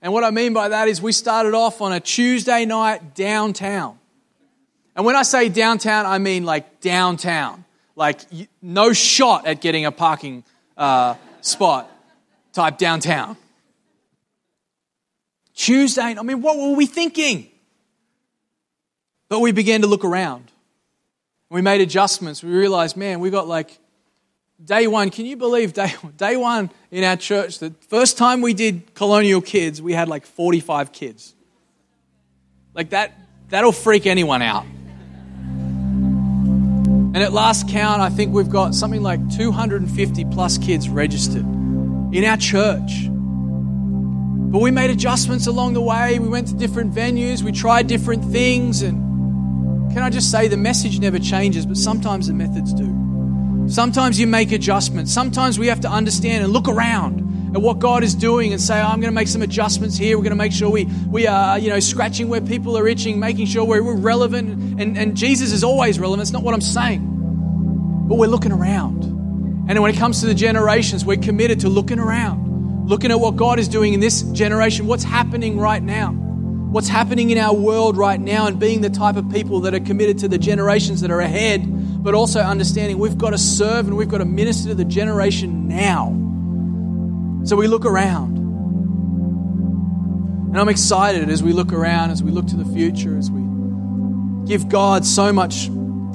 And 0.00 0.12
what 0.12 0.22
I 0.22 0.30
mean 0.30 0.52
by 0.52 0.68
that 0.68 0.86
is 0.86 1.02
we 1.02 1.10
started 1.10 1.54
off 1.54 1.80
on 1.80 1.92
a 1.92 1.98
Tuesday 1.98 2.64
night 2.64 3.16
downtown. 3.16 3.98
And 4.94 5.04
when 5.04 5.16
I 5.16 5.24
say 5.24 5.48
downtown, 5.48 6.06
I 6.06 6.18
mean 6.18 6.44
like 6.44 6.80
downtown. 6.80 7.64
Like 7.96 8.20
no 8.62 8.92
shot 8.92 9.44
at 9.44 9.60
getting 9.60 9.84
a 9.84 9.90
parking 9.90 10.44
uh, 10.76 11.16
spot 11.40 11.90
type 12.52 12.78
downtown. 12.78 13.36
Tuesday, 15.56 16.14
I 16.16 16.22
mean, 16.22 16.40
what 16.40 16.56
were 16.56 16.76
we 16.76 16.86
thinking? 16.86 17.48
But 19.28 19.40
we 19.40 19.50
began 19.50 19.80
to 19.80 19.88
look 19.88 20.04
around. 20.04 20.51
We 21.52 21.60
made 21.60 21.82
adjustments. 21.82 22.42
We 22.42 22.50
realized, 22.50 22.96
man, 22.96 23.20
we 23.20 23.28
got 23.28 23.46
like 23.46 23.78
day 24.64 24.86
one. 24.86 25.10
Can 25.10 25.26
you 25.26 25.36
believe 25.36 25.74
day, 25.74 25.92
day 26.16 26.34
one 26.34 26.70
in 26.90 27.04
our 27.04 27.16
church, 27.16 27.58
the 27.58 27.74
first 27.88 28.16
time 28.16 28.40
we 28.40 28.54
did 28.54 28.94
colonial 28.94 29.42
kids, 29.42 29.82
we 29.82 29.92
had 29.92 30.08
like 30.08 30.24
45 30.24 30.92
kids. 30.92 31.34
Like 32.72 32.88
that, 32.90 33.12
that'll 33.50 33.72
freak 33.72 34.06
anyone 34.06 34.40
out. 34.40 34.64
And 37.14 37.18
at 37.18 37.34
last 37.34 37.68
count, 37.68 38.00
I 38.00 38.08
think 38.08 38.32
we've 38.32 38.48
got 38.48 38.74
something 38.74 39.02
like 39.02 39.20
250 39.36 40.24
plus 40.32 40.56
kids 40.56 40.88
registered 40.88 41.44
in 41.44 42.24
our 42.24 42.38
church. 42.38 43.08
But 43.10 44.62
we 44.62 44.70
made 44.70 44.88
adjustments 44.88 45.46
along 45.46 45.74
the 45.74 45.82
way. 45.82 46.18
We 46.18 46.28
went 46.28 46.48
to 46.48 46.54
different 46.54 46.94
venues, 46.94 47.42
we 47.42 47.52
tried 47.52 47.88
different 47.88 48.24
things, 48.24 48.80
and 48.80 49.11
can 49.92 50.02
I 50.02 50.08
just 50.08 50.30
say 50.30 50.48
the 50.48 50.56
message 50.56 50.98
never 50.98 51.18
changes, 51.18 51.66
but 51.66 51.76
sometimes 51.76 52.26
the 52.26 52.32
methods 52.32 52.72
do. 52.72 53.66
Sometimes 53.68 54.18
you 54.18 54.26
make 54.26 54.50
adjustments. 54.50 55.12
Sometimes 55.12 55.58
we 55.58 55.66
have 55.66 55.80
to 55.80 55.88
understand 55.88 56.42
and 56.42 56.52
look 56.52 56.66
around 56.66 57.54
at 57.54 57.60
what 57.60 57.78
God 57.78 58.02
is 58.02 58.14
doing 58.14 58.52
and 58.52 58.60
say, 58.60 58.80
oh, 58.80 58.84
I'm 58.86 59.00
going 59.00 59.12
to 59.12 59.14
make 59.14 59.28
some 59.28 59.42
adjustments 59.42 59.96
here. 59.98 60.16
We're 60.16 60.24
going 60.24 60.30
to 60.30 60.36
make 60.36 60.52
sure 60.52 60.70
we, 60.70 60.84
we 60.84 61.26
are, 61.26 61.58
you 61.58 61.68
know, 61.68 61.78
scratching 61.78 62.28
where 62.28 62.40
people 62.40 62.78
are 62.78 62.88
itching, 62.88 63.20
making 63.20 63.46
sure 63.46 63.64
we're, 63.64 63.82
we're 63.82 63.94
relevant. 63.94 64.80
And, 64.80 64.96
and 64.96 65.14
Jesus 65.14 65.52
is 65.52 65.62
always 65.62 65.98
relevant. 65.98 66.22
It's 66.22 66.32
not 66.32 66.42
what 66.42 66.54
I'm 66.54 66.62
saying. 66.62 68.06
But 68.08 68.16
we're 68.16 68.28
looking 68.28 68.52
around. 68.52 69.04
And 69.68 69.80
when 69.82 69.94
it 69.94 69.98
comes 69.98 70.20
to 70.20 70.26
the 70.26 70.34
generations, 70.34 71.04
we're 71.04 71.18
committed 71.18 71.60
to 71.60 71.68
looking 71.68 71.98
around, 71.98 72.88
looking 72.88 73.10
at 73.10 73.20
what 73.20 73.36
God 73.36 73.58
is 73.58 73.68
doing 73.68 73.92
in 73.92 74.00
this 74.00 74.22
generation, 74.22 74.86
what's 74.86 75.04
happening 75.04 75.58
right 75.58 75.82
now 75.82 76.21
what's 76.72 76.88
happening 76.88 77.28
in 77.28 77.36
our 77.36 77.54
world 77.54 77.98
right 77.98 78.18
now 78.18 78.46
and 78.46 78.58
being 78.58 78.80
the 78.80 78.88
type 78.88 79.16
of 79.16 79.30
people 79.30 79.60
that 79.60 79.74
are 79.74 79.80
committed 79.80 80.18
to 80.20 80.26
the 80.26 80.38
generations 80.38 81.02
that 81.02 81.10
are 81.10 81.20
ahead, 81.20 81.62
but 82.02 82.14
also 82.14 82.40
understanding 82.40 82.98
we've 82.98 83.18
got 83.18 83.30
to 83.30 83.38
serve 83.38 83.86
and 83.86 83.96
we've 83.96 84.08
got 84.08 84.18
to 84.18 84.24
minister 84.24 84.70
to 84.70 84.74
the 84.74 84.84
generation 84.86 85.68
now. 85.68 86.06
So 87.44 87.56
we 87.56 87.66
look 87.66 87.84
around. 87.84 88.38
And 90.48 90.58
I'm 90.58 90.70
excited 90.70 91.28
as 91.28 91.42
we 91.42 91.52
look 91.52 91.74
around, 91.74 92.10
as 92.10 92.22
we 92.22 92.30
look 92.30 92.46
to 92.46 92.56
the 92.56 92.64
future, 92.64 93.18
as 93.18 93.30
we 93.30 93.42
give 94.46 94.70
God 94.70 95.04
so 95.04 95.30
much 95.30 95.68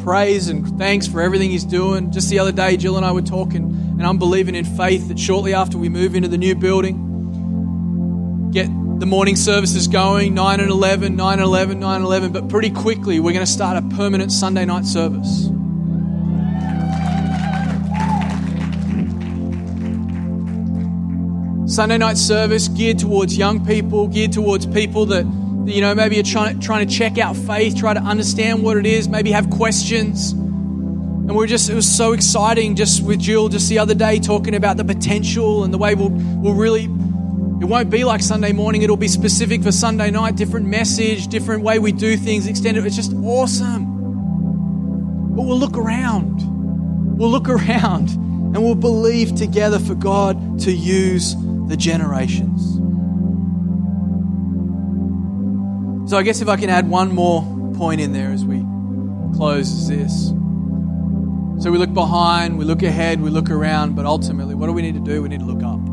praise 0.04 0.48
and 0.48 0.76
thanks 0.80 1.06
for 1.06 1.22
everything 1.22 1.52
He's 1.52 1.66
doing. 1.66 2.12
Just 2.12 2.32
the 2.32 2.40
other 2.40 2.52
day, 2.52 2.78
Jill 2.78 2.98
and 2.98 3.06
I 3.06 3.12
were 3.12 3.22
talking, 3.22 3.64
and 3.64 4.04
I'm 4.04 4.18
believing 4.18 4.56
in 4.56 4.66
faith 4.66 5.08
that 5.10 5.20
shortly 5.20 5.54
after 5.54 5.78
we 5.78 5.88
move 5.88 6.16
into 6.16 6.30
the 6.30 6.38
new 6.38 6.56
building, 6.56 8.50
get 8.52 8.70
the 9.00 9.06
morning 9.06 9.36
services 9.36 9.88
going 9.88 10.34
9 10.34 10.60
and 10.60 10.72
11, 10.72 11.16
9 11.16 11.34
and 11.34 11.42
11, 11.44 11.80
9 11.80 11.96
and 11.98 12.04
11, 12.04 12.32
but 12.32 12.50
pretty 12.50 12.72
quickly 12.72 13.20
we're 13.20 13.32
going 13.32 13.46
to 13.46 13.52
start 13.52 13.78
a 13.78 13.96
permanent 13.96 14.32
Sunday 14.32 14.66
night 14.66 14.86
service. 14.86 15.46
Sunday 21.72 22.00
night 22.00 22.18
service 22.18 22.70
geared 22.70 22.98
towards 22.98 23.38
young 23.38 23.64
people, 23.64 24.08
geared 24.08 24.32
towards 24.32 24.66
people 24.66 25.06
that, 25.06 25.26
you 25.72 25.80
know, 25.80 25.94
maybe 25.94 26.20
are 26.20 26.24
trying, 26.24 26.60
trying 26.60 26.88
to 26.88 26.92
check 26.92 27.20
out 27.20 27.36
faith, 27.36 27.78
try 27.78 27.94
to 27.94 28.00
understand 28.00 28.64
what 28.64 28.78
it 28.78 28.88
is, 28.88 29.08
maybe 29.08 29.32
have 29.32 29.48
questions. 29.52 30.32
And 30.32 31.36
we 31.36 31.44
are 31.44 31.48
just, 31.48 31.70
it 31.70 31.76
was 31.76 31.88
so 31.88 32.14
exciting 32.14 32.76
just 32.76 33.04
with 33.04 33.20
Jill 33.20 33.50
just 33.50 33.70
the 33.70 33.78
other 33.78 33.94
day 33.94 34.18
talking 34.18 34.56
about 34.56 34.78
the 34.78 34.86
potential 34.86 35.66
and 35.66 35.72
the 35.72 35.78
way 35.78 35.94
we'll, 35.94 36.10
we'll 36.10 36.56
really 36.56 36.88
it 37.60 37.66
won't 37.66 37.90
be 37.90 38.04
like 38.04 38.22
Sunday 38.22 38.52
morning, 38.52 38.84
it'll 38.84 38.98
be 38.98 39.08
specific 39.08 39.64
for 39.64 39.72
Sunday 39.72 40.12
night, 40.12 40.36
different 40.36 40.68
message, 40.68 41.28
different 41.28 41.64
way 41.64 41.80
we 41.80 41.92
do 41.92 42.16
things, 42.16 42.46
extended. 42.46 42.86
It's 42.86 42.96
just 42.96 43.14
awesome. 43.14 43.86
But 45.36 45.44
we'll 45.44 45.60
look 45.60 45.78
around. 45.78 47.18
We'll 47.18 47.32
look 47.32 47.50
around 47.50 48.10
and 48.10 48.64
we'll 48.64 48.76
believe 48.76 49.36
together 49.36 49.80
for 49.80 49.96
God 49.96 50.60
to 50.60 50.72
use 50.72 51.36
the 51.68 51.76
generations. 51.76 52.76
So 56.10 56.18
I 56.18 56.24
guess 56.24 56.42
if 56.42 56.48
I 56.48 56.58
can 56.58 56.70
add 56.70 56.88
one 56.90 57.14
more 57.14 57.42
point 57.76 58.02
in 58.02 58.14
there 58.14 58.32
as 58.32 58.46
we 58.46 58.64
close 59.36 59.68
is 59.68 59.88
this. 59.88 60.28
So 61.64 61.72
we 61.72 61.78
look 61.78 61.94
behind, 61.94 62.58
we 62.58 62.66
look 62.66 62.84
ahead, 62.84 63.20
we 63.20 63.30
look 63.30 63.50
around, 63.50 63.96
but 63.96 64.06
ultimately, 64.06 64.54
what 64.54 64.68
do 64.68 64.74
we 64.74 64.84
need 64.84 64.94
to 64.94 65.00
do? 65.00 65.24
We 65.24 65.30
need 65.30 65.40
to 65.40 65.46
look 65.46 65.64
up. 65.64 65.87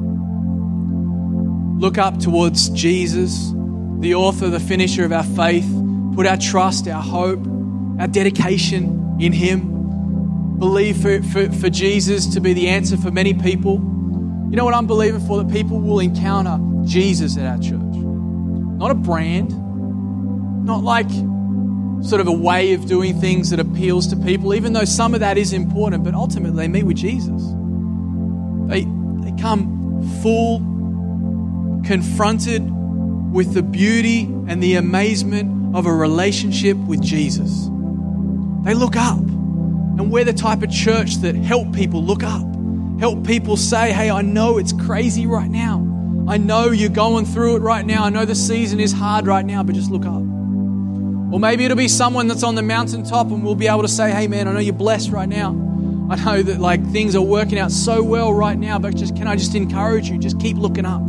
Look 1.78 1.98
up 1.98 2.18
towards 2.18 2.68
Jesus, 2.70 3.52
the 3.98 4.14
author, 4.14 4.48
the 4.48 4.60
finisher 4.60 5.04
of 5.04 5.12
our 5.12 5.24
faith. 5.24 5.66
Put 6.14 6.26
our 6.26 6.37
trust, 6.37 6.87
our 6.88 7.02
hope, 7.02 7.44
our 7.98 8.06
dedication 8.06 9.16
in 9.20 9.32
Him. 9.32 10.58
Believe 10.58 10.96
for, 10.98 11.22
for, 11.22 11.50
for 11.52 11.68
Jesus 11.68 12.26
to 12.34 12.40
be 12.40 12.52
the 12.52 12.68
answer 12.68 12.96
for 12.96 13.10
many 13.10 13.34
people. 13.34 13.74
You 14.50 14.56
know 14.56 14.64
what 14.64 14.74
I'm 14.74 14.87
believing 14.87 15.20
for? 15.26 15.42
That 15.42 15.52
people 15.52 15.80
will 15.80 15.98
encounter 15.98 16.58
Jesus 16.87 17.37
at 17.37 17.46
our 17.46 17.58
church. 17.58 17.80
Not 17.80 18.90
a 18.90 18.94
brand, 18.94 19.50
not 20.64 20.84
like 20.84 21.10
sort 22.04 22.20
of 22.20 22.28
a 22.28 22.32
way 22.32 22.74
of 22.74 22.87
doing 22.87 23.18
things 23.20 23.50
that 23.50 23.58
appeals 23.58 24.06
to 24.08 24.16
people, 24.16 24.54
even 24.54 24.74
though 24.74 24.84
some 24.84 25.14
of 25.14 25.20
that 25.20 25.38
is 25.38 25.52
important, 25.52 26.04
but 26.04 26.14
ultimately 26.14 26.64
they 26.64 26.68
meet 26.68 26.84
with 26.84 26.96
Jesus. 26.96 27.42
They, 28.68 28.82
they 29.22 29.32
come 29.40 30.02
full, 30.22 30.58
confronted 31.85 32.62
with 33.33 33.55
the 33.55 33.62
beauty 33.62 34.23
and 34.49 34.62
the 34.62 34.75
amazement 34.75 35.77
of 35.77 35.87
a 35.87 35.92
relationship 35.92 36.77
with 36.77 37.03
Jesus. 37.03 37.68
They 38.64 38.75
look 38.75 38.97
up. 38.97 39.18
And 39.18 40.11
we're 40.11 40.25
the 40.25 40.33
type 40.33 40.62
of 40.62 40.70
church 40.70 41.16
that 41.16 41.37
help 41.37 41.73
people 41.73 42.03
look 42.03 42.25
up. 42.25 42.44
Help 42.99 43.25
people 43.25 43.57
say, 43.57 43.92
hey, 43.92 44.11
I 44.11 44.23
know 44.23 44.59
it's 44.59 44.73
crazy 44.73 45.27
right 45.27 45.51
now. 45.51 45.79
I 46.27 46.37
know 46.37 46.70
you're 46.70 46.88
going 46.88 47.27
through 47.27 47.57
it 47.57 47.61
right 47.61 47.85
now. 47.85 48.05
I 48.05 48.11
know 48.11 48.25
the 48.25 48.35
season 48.35 48.81
is 48.81 48.92
hard 48.92 49.27
right 49.27 49.44
now, 49.44 49.62
but 49.62 49.75
just 49.75 49.90
look 49.90 50.05
up. 50.05 50.23
Or 51.33 51.38
maybe 51.38 51.64
it'll 51.64 51.77
be 51.77 51.88
someone 51.88 52.27
that's 52.29 52.42
on 52.42 52.55
the 52.55 52.62
mountaintop 52.62 53.29
and 53.29 53.44
we'll 53.44 53.55
be 53.55 53.68
able 53.68 53.83
to 53.83 53.88
say, 53.88 54.11
hey 54.11 54.27
man, 54.27 54.49
I 54.49 54.53
know 54.53 54.61
you're 54.61 54.73
blessed 54.73 55.11
right 55.11 55.29
now. 55.29 55.51
I 56.11 56.16
know 56.16 56.42
that 56.42 56.61
like 56.61 56.85
things 56.90 57.14
are 57.14 57.23
working 57.23 57.59
out 57.59 57.73
so 57.73 58.03
well 58.03 58.33
right 58.33 58.59
now, 58.59 58.79
but 58.79 58.97
just 58.97 59.16
can 59.16 59.27
I 59.27 59.37
just 59.37 59.55
encourage 59.55 60.09
you? 60.09 60.18
Just 60.18 60.40
keep 60.40 60.57
looking 60.57 60.87
up. 60.87 61.03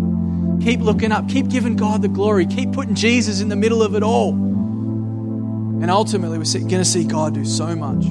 Keep 0.65 0.79
looking 0.79 1.11
up. 1.11 1.29
Keep 1.29 1.49
giving 1.49 1.75
God 1.75 2.01
the 2.01 2.07
glory. 2.07 2.47
Keep 2.47 2.71
putting 2.71 2.95
Jesus 2.95 3.39
in 3.39 3.49
the 3.49 3.55
middle 3.55 3.83
of 3.83 3.93
it 3.93 4.01
all. 4.01 4.31
And 4.33 5.91
ultimately, 5.91 6.39
we're 6.39 6.59
going 6.61 6.69
to 6.69 6.83
see 6.83 7.03
God 7.03 7.35
do 7.35 7.45
so 7.45 7.75
much 7.75 8.03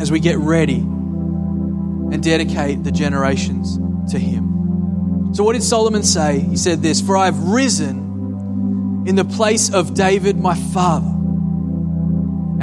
as 0.00 0.10
we 0.10 0.18
get 0.18 0.38
ready 0.38 0.78
and 0.78 2.22
dedicate 2.22 2.84
the 2.84 2.90
generations 2.90 3.76
to 4.12 4.18
Him. 4.18 5.34
So, 5.34 5.44
what 5.44 5.52
did 5.52 5.62
Solomon 5.62 6.02
say? 6.04 6.40
He 6.40 6.56
said 6.56 6.80
this 6.80 7.02
For 7.02 7.18
I 7.18 7.26
have 7.26 7.38
risen 7.38 9.04
in 9.06 9.14
the 9.14 9.26
place 9.26 9.70
of 9.70 9.92
David 9.92 10.38
my 10.38 10.54
father 10.54 11.14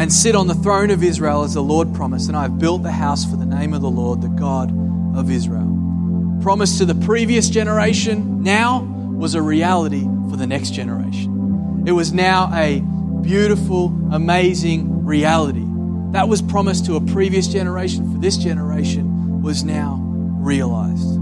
and 0.02 0.12
sit 0.12 0.34
on 0.36 0.48
the 0.48 0.56
throne 0.56 0.90
of 0.90 1.04
Israel 1.04 1.44
as 1.44 1.54
the 1.54 1.62
Lord 1.62 1.94
promised, 1.94 2.28
and 2.28 2.36
I 2.36 2.42
have 2.42 2.58
built 2.58 2.82
the 2.82 2.92
house 2.92 3.24
for 3.24 3.38
the 3.38 3.46
name 3.46 3.76
of 3.76 3.82
the 3.82 3.90
Lord, 3.92 4.24
the 4.24 4.30
God 4.30 4.72
of 5.16 5.30
Israel. 5.30 6.40
Promise 6.42 6.80
to 6.80 6.86
the 6.86 6.96
previous 6.96 7.50
generation 7.50 8.42
now 8.42 8.94
was 9.18 9.36
a 9.36 9.42
reality 9.42 10.04
for 10.30 10.38
the 10.38 10.48
next 10.48 10.72
generation. 10.72 11.84
It 11.88 11.92
was 11.92 12.14
now 12.14 12.52
a 12.54 12.82
beautiful, 13.22 13.88
amazing 14.12 15.06
reality. 15.06 15.66
That 16.12 16.28
was 16.28 16.42
promised 16.42 16.86
to 16.86 16.96
a 16.96 17.02
previous 17.02 17.48
generation 17.48 18.12
for 18.12 18.20
this 18.20 18.38
generation 18.38 19.42
was 19.42 19.64
now 19.64 20.00
realized. 20.02 21.20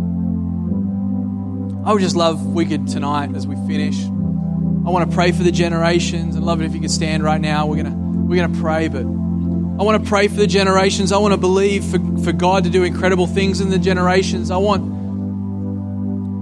I 1.85 1.91
would 1.91 2.01
just 2.01 2.15
love 2.15 2.45
we 2.45 2.65
could 2.65 2.87
tonight 2.87 3.35
as 3.35 3.45
we 3.45 3.55
finish. 3.67 4.03
I 4.05 4.89
want 4.89 5.09
to 5.09 5.15
pray 5.15 5.31
for 5.31 5.43
the 5.43 5.51
generations. 5.51 6.35
I'd 6.35 6.43
love 6.43 6.61
it 6.61 6.65
if 6.65 6.73
you 6.73 6.81
could 6.81 6.91
stand 6.91 7.23
right 7.23 7.41
now. 7.41 7.65
We're 7.65 7.83
gonna 7.83 7.95
we're 7.95 8.47
to 8.47 8.59
pray, 8.59 8.87
but 8.87 9.01
I 9.01 9.83
want 9.83 10.03
to 10.03 10.09
pray 10.09 10.27
for 10.27 10.35
the 10.35 10.47
generations. 10.47 11.11
I 11.11 11.17
want 11.17 11.33
to 11.33 11.37
believe 11.37 11.83
for, 11.83 11.99
for 12.23 12.31
God 12.31 12.63
to 12.63 12.69
do 12.69 12.83
incredible 12.83 13.27
things 13.27 13.59
in 13.59 13.69
the 13.69 13.79
generations. 13.79 14.51
I 14.51 14.57
want 14.57 15.02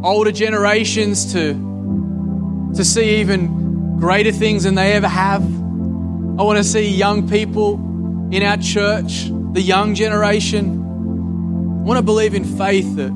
older 0.03 0.31
generations 0.31 1.33
to, 1.33 1.53
to 2.75 2.83
see 2.83 3.19
even 3.21 3.97
greater 3.99 4.31
things 4.31 4.63
than 4.63 4.75
they 4.75 4.93
ever 4.93 5.07
have. 5.07 5.43
I 5.43 6.43
want 6.43 6.57
to 6.57 6.63
see 6.63 6.87
young 6.87 7.29
people 7.29 7.75
in 8.31 8.43
our 8.43 8.57
church, 8.57 9.25
the 9.53 9.61
young 9.61 9.93
generation. 9.93 10.79
I 11.81 11.83
want 11.83 11.97
to 11.97 12.03
believe 12.03 12.33
in 12.33 12.45
faith 12.45 12.95
that 12.95 13.11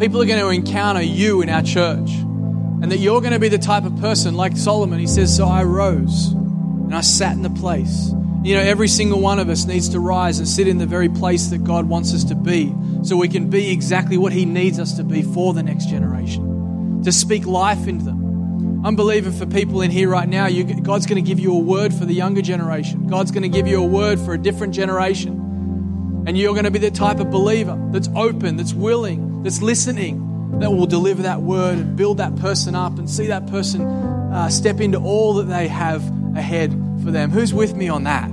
people 0.00 0.20
are 0.20 0.26
going 0.26 0.40
to 0.40 0.48
encounter 0.48 1.02
you 1.02 1.42
in 1.42 1.48
our 1.48 1.62
church 1.62 2.10
and 2.10 2.90
that 2.90 2.98
you're 2.98 3.20
going 3.20 3.32
to 3.32 3.38
be 3.38 3.48
the 3.48 3.58
type 3.58 3.84
of 3.84 3.96
person 4.00 4.34
like 4.34 4.56
Solomon. 4.56 4.98
He 4.98 5.06
says, 5.06 5.36
So 5.36 5.46
I 5.46 5.62
rose 5.62 6.32
and 6.32 6.94
I 6.94 7.02
sat 7.02 7.36
in 7.36 7.42
the 7.42 7.50
place. 7.50 8.12
You 8.44 8.56
know, 8.56 8.60
every 8.60 8.88
single 8.88 9.20
one 9.20 9.38
of 9.38 9.48
us 9.48 9.66
needs 9.66 9.90
to 9.90 10.00
rise 10.00 10.40
and 10.40 10.48
sit 10.48 10.66
in 10.66 10.78
the 10.78 10.86
very 10.86 11.08
place 11.08 11.46
that 11.48 11.62
God 11.62 11.88
wants 11.88 12.12
us 12.12 12.24
to 12.24 12.34
be 12.34 12.74
so 13.04 13.16
we 13.16 13.28
can 13.28 13.50
be 13.50 13.70
exactly 13.70 14.18
what 14.18 14.32
He 14.32 14.44
needs 14.46 14.80
us 14.80 14.94
to 14.94 15.04
be 15.04 15.22
for 15.22 15.54
the 15.54 15.62
next 15.62 15.88
generation, 15.88 17.02
to 17.04 17.12
speak 17.12 17.46
life 17.46 17.86
into 17.86 18.04
them. 18.04 18.82
I'm 18.84 18.96
believing 18.96 19.30
for 19.30 19.46
people 19.46 19.80
in 19.80 19.92
here 19.92 20.08
right 20.08 20.28
now, 20.28 20.46
you, 20.46 20.64
God's 20.64 21.06
going 21.06 21.22
to 21.22 21.28
give 21.28 21.38
you 21.38 21.54
a 21.54 21.58
word 21.58 21.94
for 21.94 22.04
the 22.04 22.14
younger 22.14 22.42
generation. 22.42 23.06
God's 23.06 23.30
going 23.30 23.44
to 23.44 23.48
give 23.48 23.68
you 23.68 23.80
a 23.80 23.86
word 23.86 24.18
for 24.18 24.34
a 24.34 24.38
different 24.38 24.74
generation. 24.74 26.24
And 26.26 26.36
you're 26.36 26.54
going 26.54 26.64
to 26.64 26.72
be 26.72 26.80
the 26.80 26.90
type 26.90 27.20
of 27.20 27.30
believer 27.30 27.78
that's 27.92 28.08
open, 28.16 28.56
that's 28.56 28.74
willing, 28.74 29.44
that's 29.44 29.62
listening, 29.62 30.58
that 30.58 30.72
will 30.72 30.86
deliver 30.86 31.22
that 31.22 31.42
word 31.42 31.78
and 31.78 31.96
build 31.96 32.18
that 32.18 32.34
person 32.36 32.74
up 32.74 32.98
and 32.98 33.08
see 33.08 33.28
that 33.28 33.46
person 33.46 33.82
uh, 33.82 34.48
step 34.48 34.80
into 34.80 34.98
all 34.98 35.34
that 35.34 35.44
they 35.44 35.68
have 35.68 36.02
ahead 36.34 36.72
for 37.02 37.10
them. 37.10 37.30
Who's 37.30 37.52
with 37.52 37.74
me 37.74 37.88
on 37.88 38.04
that? 38.04 38.30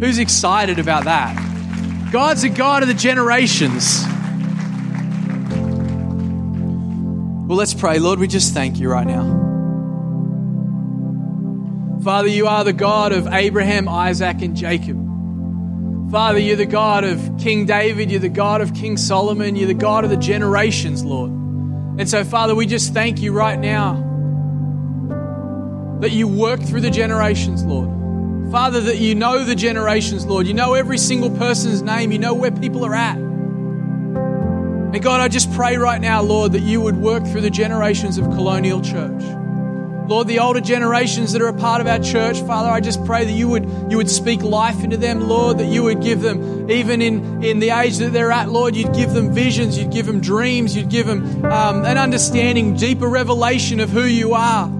Who's 0.00 0.18
excited 0.18 0.78
about 0.78 1.04
that? 1.04 1.36
God's 2.12 2.44
a 2.44 2.48
God 2.48 2.82
of 2.82 2.88
the 2.88 2.94
generations. 2.94 4.04
Well, 7.46 7.56
let's 7.56 7.74
pray. 7.74 7.98
Lord, 7.98 8.18
we 8.18 8.28
just 8.28 8.54
thank 8.54 8.78
you 8.78 8.90
right 8.90 9.06
now. 9.06 9.46
Father, 12.02 12.28
you 12.28 12.46
are 12.46 12.64
the 12.64 12.72
God 12.72 13.12
of 13.12 13.26
Abraham, 13.26 13.88
Isaac, 13.88 14.40
and 14.42 14.56
Jacob. 14.56 14.96
Father, 16.10 16.38
you're 16.38 16.56
the 16.56 16.66
God 16.66 17.04
of 17.04 17.38
King 17.38 17.66
David, 17.66 18.10
you're 18.10 18.20
the 18.20 18.28
God 18.28 18.60
of 18.62 18.72
King 18.72 18.96
Solomon, 18.96 19.56
you're 19.56 19.66
the 19.66 19.74
God 19.74 20.04
of 20.04 20.10
the 20.10 20.16
generations, 20.16 21.04
Lord. 21.04 21.30
And 21.30 22.08
so, 22.08 22.24
Father, 22.24 22.54
we 22.54 22.66
just 22.66 22.94
thank 22.94 23.20
you 23.20 23.32
right 23.32 23.58
now 23.58 24.07
that 26.00 26.10
you 26.10 26.28
work 26.28 26.60
through 26.60 26.82
the 26.82 26.90
generations, 26.90 27.64
Lord. 27.64 27.98
Father, 28.50 28.80
that 28.80 28.96
you 28.98 29.14
know 29.14 29.44
the 29.44 29.54
generations, 29.54 30.24
Lord. 30.24 30.46
You 30.46 30.54
know 30.54 30.74
every 30.74 30.96
single 30.96 31.30
person's 31.30 31.82
name. 31.82 32.12
You 32.12 32.18
know 32.18 32.34
where 32.34 32.50
people 32.50 32.84
are 32.84 32.94
at. 32.94 33.16
And 33.16 35.02
God, 35.02 35.20
I 35.20 35.28
just 35.28 35.52
pray 35.52 35.76
right 35.76 36.00
now, 36.00 36.22
Lord, 36.22 36.52
that 36.52 36.62
you 36.62 36.80
would 36.80 36.96
work 36.96 37.26
through 37.26 37.42
the 37.42 37.50
generations 37.50 38.16
of 38.16 38.24
Colonial 38.24 38.80
Church. 38.80 39.22
Lord, 40.08 40.26
the 40.26 40.38
older 40.38 40.62
generations 40.62 41.32
that 41.34 41.42
are 41.42 41.48
a 41.48 41.52
part 41.52 41.82
of 41.82 41.86
our 41.86 41.98
church, 41.98 42.40
Father, 42.40 42.70
I 42.70 42.80
just 42.80 43.04
pray 43.04 43.26
that 43.26 43.32
you 43.32 43.46
would, 43.48 43.68
you 43.90 43.98
would 43.98 44.08
speak 44.08 44.42
life 44.42 44.82
into 44.82 44.96
them, 44.96 45.28
Lord, 45.28 45.58
that 45.58 45.66
you 45.66 45.82
would 45.82 46.00
give 46.00 46.22
them, 46.22 46.70
even 46.70 47.02
in, 47.02 47.44
in 47.44 47.58
the 47.58 47.68
age 47.68 47.98
that 47.98 48.14
they're 48.14 48.32
at, 48.32 48.48
Lord, 48.48 48.74
you'd 48.74 48.94
give 48.94 49.12
them 49.12 49.34
visions, 49.34 49.76
you'd 49.78 49.92
give 49.92 50.06
them 50.06 50.22
dreams, 50.22 50.74
you'd 50.74 50.88
give 50.88 51.06
them 51.06 51.44
um, 51.44 51.84
an 51.84 51.98
understanding, 51.98 52.74
deeper 52.74 53.06
revelation 53.06 53.80
of 53.80 53.90
who 53.90 54.04
you 54.04 54.32
are. 54.32 54.77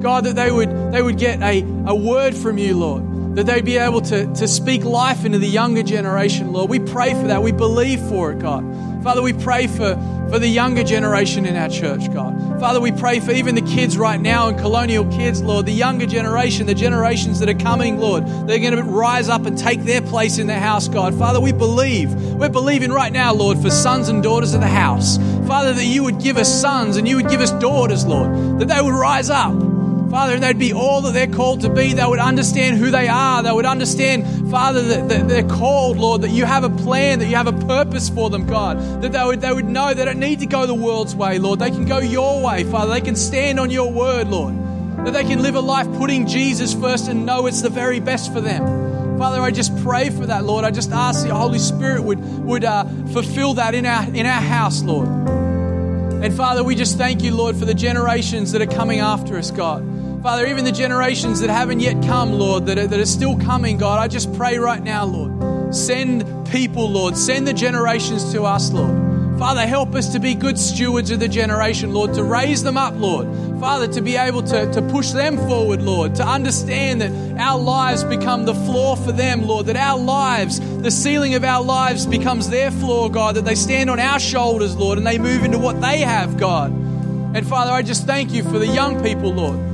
God, 0.00 0.24
that 0.24 0.36
they 0.36 0.50
would, 0.50 0.92
they 0.92 1.02
would 1.02 1.18
get 1.18 1.42
a, 1.42 1.60
a 1.86 1.94
word 1.94 2.34
from 2.34 2.58
you, 2.58 2.76
Lord, 2.78 3.36
that 3.36 3.46
they'd 3.46 3.64
be 3.64 3.76
able 3.76 4.00
to, 4.02 4.26
to 4.34 4.48
speak 4.48 4.84
life 4.84 5.24
into 5.24 5.38
the 5.38 5.48
younger 5.48 5.82
generation, 5.82 6.52
Lord. 6.52 6.70
We 6.70 6.78
pray 6.78 7.14
for 7.14 7.28
that. 7.28 7.42
We 7.42 7.52
believe 7.52 8.00
for 8.08 8.32
it, 8.32 8.38
God. 8.38 8.64
Father, 9.02 9.22
we 9.22 9.32
pray 9.32 9.66
for, 9.66 9.94
for 10.30 10.38
the 10.38 10.48
younger 10.48 10.84
generation 10.84 11.46
in 11.46 11.56
our 11.56 11.70
church, 11.70 12.12
God. 12.12 12.60
Father, 12.60 12.80
we 12.80 12.92
pray 12.92 13.20
for 13.20 13.32
even 13.32 13.54
the 13.54 13.62
kids 13.62 13.96
right 13.96 14.20
now 14.20 14.48
and 14.48 14.58
colonial 14.58 15.06
kids, 15.06 15.40
Lord, 15.40 15.64
the 15.64 15.72
younger 15.72 16.04
generation, 16.04 16.66
the 16.66 16.74
generations 16.74 17.40
that 17.40 17.48
are 17.48 17.54
coming, 17.54 17.98
Lord. 17.98 18.26
They're 18.46 18.58
going 18.58 18.76
to 18.76 18.82
rise 18.82 19.30
up 19.30 19.46
and 19.46 19.56
take 19.56 19.84
their 19.84 20.02
place 20.02 20.36
in 20.36 20.46
the 20.46 20.58
house, 20.58 20.86
God. 20.88 21.18
Father, 21.18 21.40
we 21.40 21.52
believe. 21.52 22.12
We're 22.34 22.50
believing 22.50 22.92
right 22.92 23.12
now, 23.12 23.32
Lord, 23.32 23.58
for 23.58 23.70
sons 23.70 24.10
and 24.10 24.22
daughters 24.22 24.52
of 24.52 24.60
the 24.60 24.68
house. 24.68 25.16
Father, 25.46 25.72
that 25.72 25.86
you 25.86 26.04
would 26.04 26.20
give 26.20 26.36
us 26.36 26.60
sons 26.60 26.98
and 26.98 27.08
you 27.08 27.16
would 27.16 27.30
give 27.30 27.40
us 27.40 27.52
daughters, 27.52 28.04
Lord, 28.04 28.60
that 28.60 28.68
they 28.68 28.82
would 28.82 28.94
rise 28.94 29.30
up 29.30 29.69
Father, 30.10 30.34
and 30.34 30.42
they'd 30.42 30.58
be 30.58 30.72
all 30.72 31.02
that 31.02 31.12
they're 31.12 31.28
called 31.28 31.60
to 31.60 31.70
be. 31.70 31.92
They 31.92 32.04
would 32.04 32.18
understand 32.18 32.78
who 32.78 32.90
they 32.90 33.06
are. 33.06 33.44
They 33.44 33.52
would 33.52 33.64
understand, 33.64 34.50
Father, 34.50 34.82
that, 34.82 35.28
they're 35.28 35.46
called, 35.46 35.98
Lord, 35.98 36.22
that 36.22 36.30
you 36.30 36.44
have 36.44 36.64
a 36.64 36.68
plan, 36.68 37.20
that 37.20 37.28
you 37.28 37.36
have 37.36 37.46
a 37.46 37.66
purpose 37.66 38.08
for 38.08 38.28
them, 38.28 38.44
God. 38.44 39.02
That 39.02 39.12
they 39.12 39.24
would, 39.24 39.40
they 39.40 39.52
would 39.52 39.66
know 39.66 39.94
they 39.94 40.04
don't 40.04 40.18
need 40.18 40.40
to 40.40 40.46
go 40.46 40.66
the 40.66 40.74
world's 40.74 41.14
way, 41.14 41.38
Lord. 41.38 41.60
They 41.60 41.70
can 41.70 41.84
go 41.84 41.98
your 41.98 42.42
way, 42.42 42.64
Father. 42.64 42.92
They 42.92 43.00
can 43.00 43.14
stand 43.14 43.60
on 43.60 43.70
your 43.70 43.92
word, 43.92 44.26
Lord. 44.26 44.56
That 45.04 45.12
they 45.12 45.22
can 45.22 45.42
live 45.42 45.54
a 45.54 45.60
life 45.60 45.86
putting 45.92 46.26
Jesus 46.26 46.74
first 46.74 47.06
and 47.06 47.24
know 47.24 47.46
it's 47.46 47.62
the 47.62 47.70
very 47.70 48.00
best 48.00 48.32
for 48.32 48.40
them. 48.40 49.16
Father, 49.16 49.40
I 49.40 49.52
just 49.52 49.76
pray 49.84 50.10
for 50.10 50.26
that, 50.26 50.44
Lord. 50.44 50.64
I 50.64 50.72
just 50.72 50.90
ask 50.90 51.24
the 51.24 51.34
Holy 51.34 51.60
Spirit 51.60 52.02
would, 52.02 52.18
would 52.18 52.64
uh, 52.64 52.84
fulfill 53.12 53.54
that 53.54 53.76
in 53.76 53.86
our, 53.86 54.12
in 54.12 54.26
our 54.26 54.40
house, 54.40 54.82
Lord. 54.82 55.06
And 55.08 56.34
Father, 56.34 56.64
we 56.64 56.74
just 56.74 56.98
thank 56.98 57.22
you, 57.22 57.32
Lord, 57.32 57.54
for 57.56 57.64
the 57.64 57.74
generations 57.74 58.50
that 58.52 58.60
are 58.60 58.66
coming 58.66 58.98
after 58.98 59.38
us, 59.38 59.52
God. 59.52 59.99
Father, 60.22 60.46
even 60.46 60.66
the 60.66 60.72
generations 60.72 61.40
that 61.40 61.48
haven't 61.48 61.80
yet 61.80 62.02
come, 62.04 62.34
Lord, 62.34 62.66
that 62.66 62.78
are, 62.78 62.86
that 62.86 63.00
are 63.00 63.06
still 63.06 63.38
coming, 63.38 63.78
God, 63.78 63.98
I 63.98 64.06
just 64.06 64.30
pray 64.34 64.58
right 64.58 64.82
now, 64.82 65.06
Lord, 65.06 65.74
send 65.74 66.46
people, 66.50 66.90
Lord, 66.90 67.16
send 67.16 67.48
the 67.48 67.54
generations 67.54 68.30
to 68.32 68.42
us, 68.42 68.70
Lord. 68.70 69.38
Father, 69.38 69.66
help 69.66 69.94
us 69.94 70.12
to 70.12 70.18
be 70.18 70.34
good 70.34 70.58
stewards 70.58 71.10
of 71.10 71.20
the 71.20 71.28
generation, 71.28 71.94
Lord, 71.94 72.12
to 72.14 72.22
raise 72.22 72.62
them 72.62 72.76
up, 72.76 72.92
Lord. 72.96 73.28
Father, 73.58 73.90
to 73.94 74.02
be 74.02 74.16
able 74.16 74.42
to, 74.42 74.70
to 74.70 74.82
push 74.82 75.12
them 75.12 75.38
forward, 75.38 75.80
Lord, 75.80 76.14
to 76.16 76.22
understand 76.22 77.00
that 77.00 77.40
our 77.40 77.58
lives 77.58 78.04
become 78.04 78.44
the 78.44 78.54
floor 78.54 78.98
for 78.98 79.12
them, 79.12 79.46
Lord, 79.46 79.64
that 79.66 79.76
our 79.76 79.98
lives, 79.98 80.60
the 80.82 80.90
ceiling 80.90 81.34
of 81.34 81.44
our 81.44 81.64
lives 81.64 82.04
becomes 82.04 82.50
their 82.50 82.70
floor, 82.70 83.10
God, 83.10 83.36
that 83.36 83.46
they 83.46 83.54
stand 83.54 83.88
on 83.88 83.98
our 83.98 84.20
shoulders, 84.20 84.76
Lord, 84.76 84.98
and 84.98 85.06
they 85.06 85.16
move 85.16 85.44
into 85.44 85.58
what 85.58 85.80
they 85.80 86.00
have, 86.00 86.36
God. 86.36 86.72
And 86.72 87.46
Father, 87.46 87.70
I 87.70 87.80
just 87.80 88.04
thank 88.06 88.32
you 88.32 88.42
for 88.42 88.58
the 88.58 88.66
young 88.66 89.02
people, 89.02 89.32
Lord. 89.32 89.69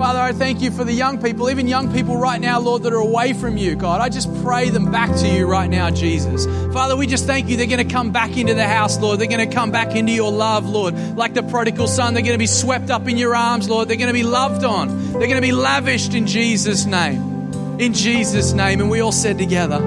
Father, 0.00 0.18
I 0.18 0.32
thank 0.32 0.62
you 0.62 0.70
for 0.70 0.82
the 0.82 0.94
young 0.94 1.20
people, 1.20 1.50
even 1.50 1.68
young 1.68 1.92
people 1.92 2.16
right 2.16 2.40
now, 2.40 2.58
Lord, 2.58 2.84
that 2.84 2.94
are 2.94 2.96
away 2.96 3.34
from 3.34 3.58
you, 3.58 3.76
God. 3.76 4.00
I 4.00 4.08
just 4.08 4.34
pray 4.42 4.70
them 4.70 4.90
back 4.90 5.14
to 5.14 5.28
you 5.28 5.46
right 5.46 5.68
now, 5.68 5.90
Jesus. 5.90 6.46
Father, 6.72 6.96
we 6.96 7.06
just 7.06 7.26
thank 7.26 7.50
you. 7.50 7.58
They're 7.58 7.66
going 7.66 7.86
to 7.86 7.92
come 7.92 8.10
back 8.10 8.34
into 8.38 8.54
the 8.54 8.66
house, 8.66 8.98
Lord. 8.98 9.20
They're 9.20 9.28
going 9.28 9.46
to 9.46 9.54
come 9.54 9.70
back 9.70 9.94
into 9.94 10.12
your 10.12 10.32
love, 10.32 10.66
Lord. 10.66 10.94
Like 11.18 11.34
the 11.34 11.42
prodigal 11.42 11.86
son, 11.86 12.14
they're 12.14 12.22
going 12.22 12.32
to 12.32 12.38
be 12.38 12.46
swept 12.46 12.88
up 12.88 13.08
in 13.08 13.18
your 13.18 13.36
arms, 13.36 13.68
Lord. 13.68 13.88
They're 13.88 13.98
going 13.98 14.06
to 14.06 14.14
be 14.14 14.22
loved 14.22 14.64
on. 14.64 14.88
They're 15.12 15.28
going 15.28 15.34
to 15.34 15.42
be 15.42 15.52
lavished 15.52 16.14
in 16.14 16.26
Jesus' 16.26 16.86
name. 16.86 17.78
In 17.78 17.92
Jesus' 17.92 18.54
name. 18.54 18.80
And 18.80 18.88
we 18.88 19.00
all 19.00 19.12
said 19.12 19.36
together, 19.36 19.82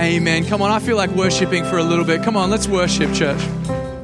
Amen. 0.00 0.44
Come 0.44 0.60
on, 0.60 0.72
I 0.72 0.80
feel 0.80 0.96
like 0.96 1.10
worshiping 1.10 1.64
for 1.66 1.78
a 1.78 1.84
little 1.84 2.04
bit. 2.04 2.24
Come 2.24 2.36
on, 2.36 2.50
let's 2.50 2.66
worship, 2.66 3.14
church. 3.14 3.40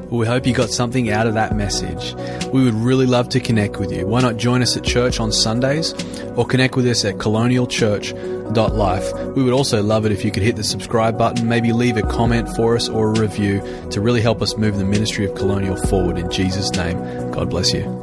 We 0.09 0.25
hope 0.25 0.47
you 0.47 0.53
got 0.53 0.69
something 0.69 1.09
out 1.11 1.27
of 1.27 1.35
that 1.35 1.55
message. 1.55 2.15
We 2.51 2.63
would 2.63 2.73
really 2.73 3.05
love 3.05 3.29
to 3.29 3.39
connect 3.39 3.77
with 3.77 3.91
you. 3.91 4.07
Why 4.07 4.21
not 4.21 4.37
join 4.37 4.61
us 4.61 4.75
at 4.75 4.83
church 4.83 5.19
on 5.19 5.31
Sundays 5.31 5.93
or 6.35 6.45
connect 6.45 6.75
with 6.75 6.87
us 6.87 7.05
at 7.05 7.15
colonialchurch.life. 7.15 9.13
We 9.35 9.43
would 9.43 9.53
also 9.53 9.83
love 9.83 10.05
it 10.05 10.11
if 10.11 10.25
you 10.25 10.31
could 10.31 10.43
hit 10.43 10.55
the 10.55 10.63
subscribe 10.63 11.17
button, 11.17 11.47
maybe 11.47 11.73
leave 11.73 11.97
a 11.97 12.01
comment 12.01 12.49
for 12.55 12.75
us 12.75 12.89
or 12.89 13.09
a 13.09 13.19
review 13.19 13.61
to 13.91 14.01
really 14.01 14.21
help 14.21 14.41
us 14.41 14.57
move 14.57 14.77
the 14.77 14.85
ministry 14.85 15.25
of 15.25 15.35
Colonial 15.35 15.75
forward 15.75 16.17
in 16.17 16.31
Jesus' 16.31 16.71
name. 16.71 16.97
God 17.31 17.49
bless 17.49 17.73
you. 17.73 17.98